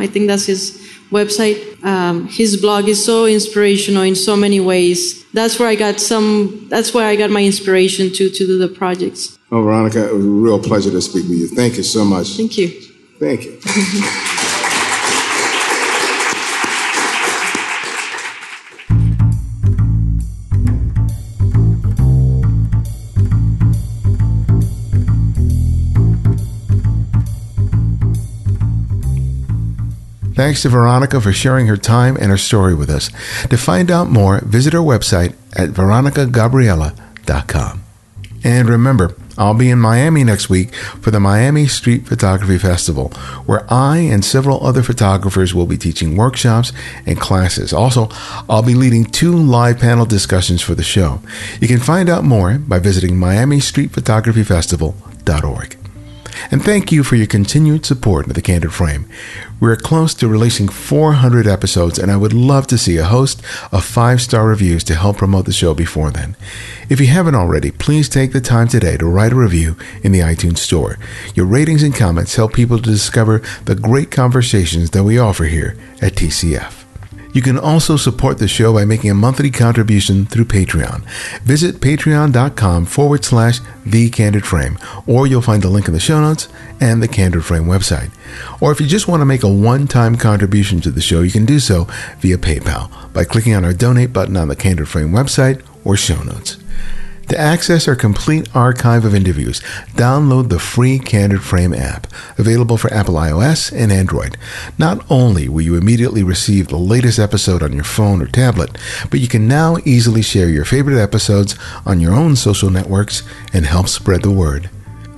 I 0.00 0.06
think 0.06 0.26
that's 0.28 0.44
his 0.44 0.82
website. 1.10 1.82
Um, 1.82 2.28
his 2.28 2.58
blog 2.60 2.88
is 2.88 3.02
so 3.02 3.24
inspirational 3.24 4.02
in 4.02 4.16
so 4.16 4.36
many 4.36 4.60
ways. 4.60 5.24
That's 5.32 5.58
where 5.58 5.68
I 5.68 5.76
got 5.76 5.98
some. 5.98 6.66
That's 6.68 6.92
where 6.92 7.06
I 7.06 7.16
got 7.16 7.30
my 7.30 7.42
inspiration 7.42 8.12
to 8.12 8.28
to 8.28 8.46
do 8.46 8.58
the 8.58 8.68
projects. 8.68 9.38
Oh, 9.54 9.62
Veronica, 9.62 10.08
it 10.08 10.12
was 10.12 10.26
a 10.26 10.28
real 10.28 10.58
pleasure 10.58 10.90
to 10.90 11.00
speak 11.00 11.28
with 11.28 11.38
you. 11.38 11.46
Thank 11.46 11.76
you 11.76 11.84
so 11.84 12.04
much. 12.04 12.30
Thank 12.30 12.58
you. 12.58 12.70
Thank 13.20 13.44
you. 13.44 13.52
Thanks 30.34 30.62
to 30.62 30.68
Veronica 30.68 31.20
for 31.20 31.32
sharing 31.32 31.68
her 31.68 31.76
time 31.76 32.16
and 32.16 32.32
her 32.32 32.36
story 32.36 32.74
with 32.74 32.90
us. 32.90 33.08
To 33.50 33.56
find 33.56 33.92
out 33.92 34.10
more, 34.10 34.40
visit 34.40 34.74
our 34.74 34.82
website 34.82 35.36
at 35.52 35.68
veronicagabriela.com. 35.68 37.84
And 38.42 38.68
remember, 38.68 39.14
I'll 39.36 39.54
be 39.54 39.70
in 39.70 39.80
Miami 39.80 40.22
next 40.24 40.48
week 40.48 40.74
for 40.74 41.10
the 41.10 41.20
Miami 41.20 41.66
Street 41.66 42.06
Photography 42.06 42.56
Festival, 42.58 43.08
where 43.46 43.70
I 43.72 43.98
and 43.98 44.24
several 44.24 44.64
other 44.64 44.82
photographers 44.82 45.54
will 45.54 45.66
be 45.66 45.76
teaching 45.76 46.16
workshops 46.16 46.72
and 47.06 47.20
classes. 47.20 47.72
Also, 47.72 48.08
I'll 48.48 48.62
be 48.62 48.74
leading 48.74 49.04
two 49.04 49.36
live 49.36 49.78
panel 49.78 50.06
discussions 50.06 50.62
for 50.62 50.74
the 50.74 50.82
show. 50.82 51.20
You 51.60 51.68
can 51.68 51.80
find 51.80 52.08
out 52.08 52.24
more 52.24 52.58
by 52.58 52.78
visiting 52.78 53.16
miamistreetphotographyfestival.org. 53.16 55.83
And 56.50 56.62
thank 56.62 56.92
you 56.92 57.02
for 57.02 57.16
your 57.16 57.26
continued 57.26 57.86
support 57.86 58.26
of 58.26 58.34
the 58.34 58.42
Candid 58.42 58.72
Frame. 58.72 59.08
We're 59.60 59.76
close 59.76 60.14
to 60.14 60.28
releasing 60.28 60.68
400 60.68 61.46
episodes, 61.46 61.98
and 61.98 62.10
I 62.10 62.16
would 62.16 62.32
love 62.32 62.66
to 62.68 62.78
see 62.78 62.96
a 62.96 63.04
host 63.04 63.42
of 63.72 63.84
five 63.84 64.20
star 64.20 64.46
reviews 64.46 64.84
to 64.84 64.94
help 64.94 65.18
promote 65.18 65.46
the 65.46 65.52
show 65.52 65.74
before 65.74 66.10
then. 66.10 66.36
If 66.88 67.00
you 67.00 67.06
haven't 67.06 67.34
already, 67.34 67.70
please 67.70 68.08
take 68.08 68.32
the 68.32 68.40
time 68.40 68.68
today 68.68 68.96
to 68.96 69.06
write 69.06 69.32
a 69.32 69.36
review 69.36 69.76
in 70.02 70.12
the 70.12 70.20
iTunes 70.20 70.58
Store. 70.58 70.98
Your 71.34 71.46
ratings 71.46 71.82
and 71.82 71.94
comments 71.94 72.36
help 72.36 72.52
people 72.52 72.78
to 72.78 72.82
discover 72.82 73.40
the 73.64 73.74
great 73.74 74.10
conversations 74.10 74.90
that 74.90 75.04
we 75.04 75.18
offer 75.18 75.44
here 75.44 75.76
at 76.02 76.14
TCF. 76.14 76.83
You 77.34 77.42
can 77.42 77.58
also 77.58 77.98
support 77.98 78.38
the 78.38 78.48
show 78.48 78.72
by 78.72 78.86
making 78.86 79.10
a 79.10 79.14
monthly 79.14 79.50
contribution 79.50 80.24
through 80.24 80.46
Patreon. 80.46 81.04
Visit 81.42 81.80
patreon.com 81.80 82.86
forward 82.86 83.24
slash 83.24 83.60
the 83.84 84.08
candid 84.08 84.46
frame, 84.46 84.78
or 85.06 85.26
you'll 85.26 85.42
find 85.42 85.62
the 85.62 85.68
link 85.68 85.86
in 85.88 85.92
the 85.92 86.00
show 86.00 86.20
notes 86.20 86.48
and 86.80 87.02
the 87.02 87.08
Candid 87.08 87.44
Frame 87.44 87.64
website. 87.64 88.10
Or 88.60 88.72
if 88.72 88.80
you 88.80 88.86
just 88.86 89.08
want 89.08 89.20
to 89.20 89.26
make 89.26 89.42
a 89.42 89.48
one 89.48 89.86
time 89.86 90.16
contribution 90.16 90.80
to 90.82 90.90
the 90.90 91.00
show, 91.00 91.22
you 91.22 91.30
can 91.30 91.44
do 91.44 91.58
so 91.58 91.86
via 92.18 92.38
PayPal 92.38 92.90
by 93.12 93.24
clicking 93.24 93.54
on 93.54 93.64
our 93.64 93.74
donate 93.74 94.12
button 94.12 94.36
on 94.36 94.48
the 94.48 94.56
Candid 94.56 94.88
Frame 94.88 95.10
website 95.10 95.62
or 95.84 95.96
show 95.96 96.22
notes. 96.22 96.63
To 97.28 97.40
access 97.40 97.88
our 97.88 97.96
complete 97.96 98.54
archive 98.54 99.04
of 99.04 99.14
interviews, 99.14 99.60
download 99.94 100.50
the 100.50 100.58
free 100.58 100.98
Candid 100.98 101.42
Frame 101.42 101.72
app, 101.72 102.06
available 102.38 102.76
for 102.76 102.92
Apple 102.92 103.14
iOS 103.14 103.72
and 103.74 103.90
Android. 103.90 104.36
Not 104.78 105.04
only 105.10 105.48
will 105.48 105.62
you 105.62 105.76
immediately 105.76 106.22
receive 106.22 106.68
the 106.68 106.76
latest 106.76 107.18
episode 107.18 107.62
on 107.62 107.72
your 107.72 107.84
phone 107.84 108.20
or 108.20 108.26
tablet, 108.26 108.76
but 109.10 109.20
you 109.20 109.28
can 109.28 109.48
now 109.48 109.78
easily 109.86 110.20
share 110.20 110.50
your 110.50 110.66
favorite 110.66 111.00
episodes 111.00 111.56
on 111.86 111.98
your 111.98 112.12
own 112.12 112.36
social 112.36 112.68
networks 112.68 113.22
and 113.54 113.64
help 113.64 113.88
spread 113.88 114.22
the 114.22 114.30
word. 114.30 114.68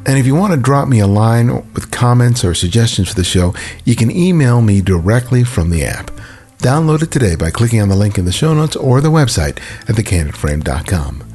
And 0.06 0.16
if 0.16 0.26
you 0.26 0.36
want 0.36 0.52
to 0.52 0.60
drop 0.60 0.86
me 0.86 1.00
a 1.00 1.06
line 1.08 1.48
with 1.72 1.90
comments 1.90 2.44
or 2.44 2.54
suggestions 2.54 3.08
for 3.08 3.14
the 3.14 3.24
show, 3.24 3.52
you 3.84 3.96
can 3.96 4.12
email 4.12 4.62
me 4.62 4.80
directly 4.80 5.42
from 5.42 5.70
the 5.70 5.84
app. 5.84 6.12
Download 6.58 7.02
it 7.02 7.10
today 7.10 7.34
by 7.34 7.50
clicking 7.50 7.82
on 7.82 7.88
the 7.88 7.96
link 7.96 8.16
in 8.16 8.24
the 8.24 8.32
show 8.32 8.54
notes 8.54 8.76
or 8.76 9.00
the 9.00 9.08
website 9.08 9.58
at 9.88 9.96
thecandidframe.com. 9.96 11.25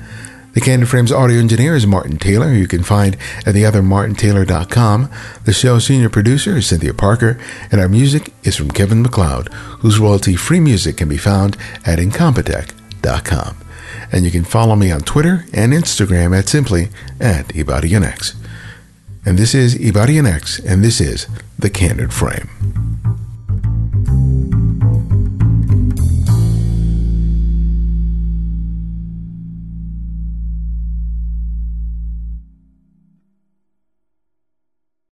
The 0.53 0.59
Candid 0.59 0.89
Frame's 0.89 1.13
audio 1.13 1.39
engineer 1.39 1.77
is 1.77 1.87
Martin 1.87 2.17
Taylor, 2.17 2.49
who 2.49 2.55
you 2.55 2.67
can 2.67 2.83
find 2.83 3.15
at 3.45 3.53
the 3.53 3.65
other 3.65 3.81
theothermartintaylor.com. 3.81 5.09
The 5.45 5.53
show's 5.53 5.85
senior 5.85 6.09
producer 6.09 6.57
is 6.57 6.67
Cynthia 6.67 6.93
Parker, 6.93 7.39
and 7.71 7.79
our 7.79 7.87
music 7.87 8.33
is 8.43 8.57
from 8.57 8.69
Kevin 8.69 9.01
MacLeod, 9.01 9.47
whose 9.79 9.97
royalty-free 9.97 10.59
music 10.59 10.97
can 10.97 11.07
be 11.07 11.17
found 11.17 11.55
at 11.85 11.99
incompetech.com. 11.99 13.57
And 14.11 14.25
you 14.25 14.31
can 14.31 14.43
follow 14.43 14.75
me 14.75 14.91
on 14.91 15.01
Twitter 15.01 15.45
and 15.53 15.71
Instagram 15.71 16.37
at 16.37 16.49
simply 16.49 16.89
at 17.21 17.47
Ibarionex. 17.47 18.35
And 19.25 19.37
this 19.37 19.55
is 19.55 19.75
Ibarionex, 19.75 20.65
and 20.65 20.83
this 20.83 20.99
is 20.99 21.27
The 21.57 21.69
Candid 21.69 22.11
Frame. 22.11 22.80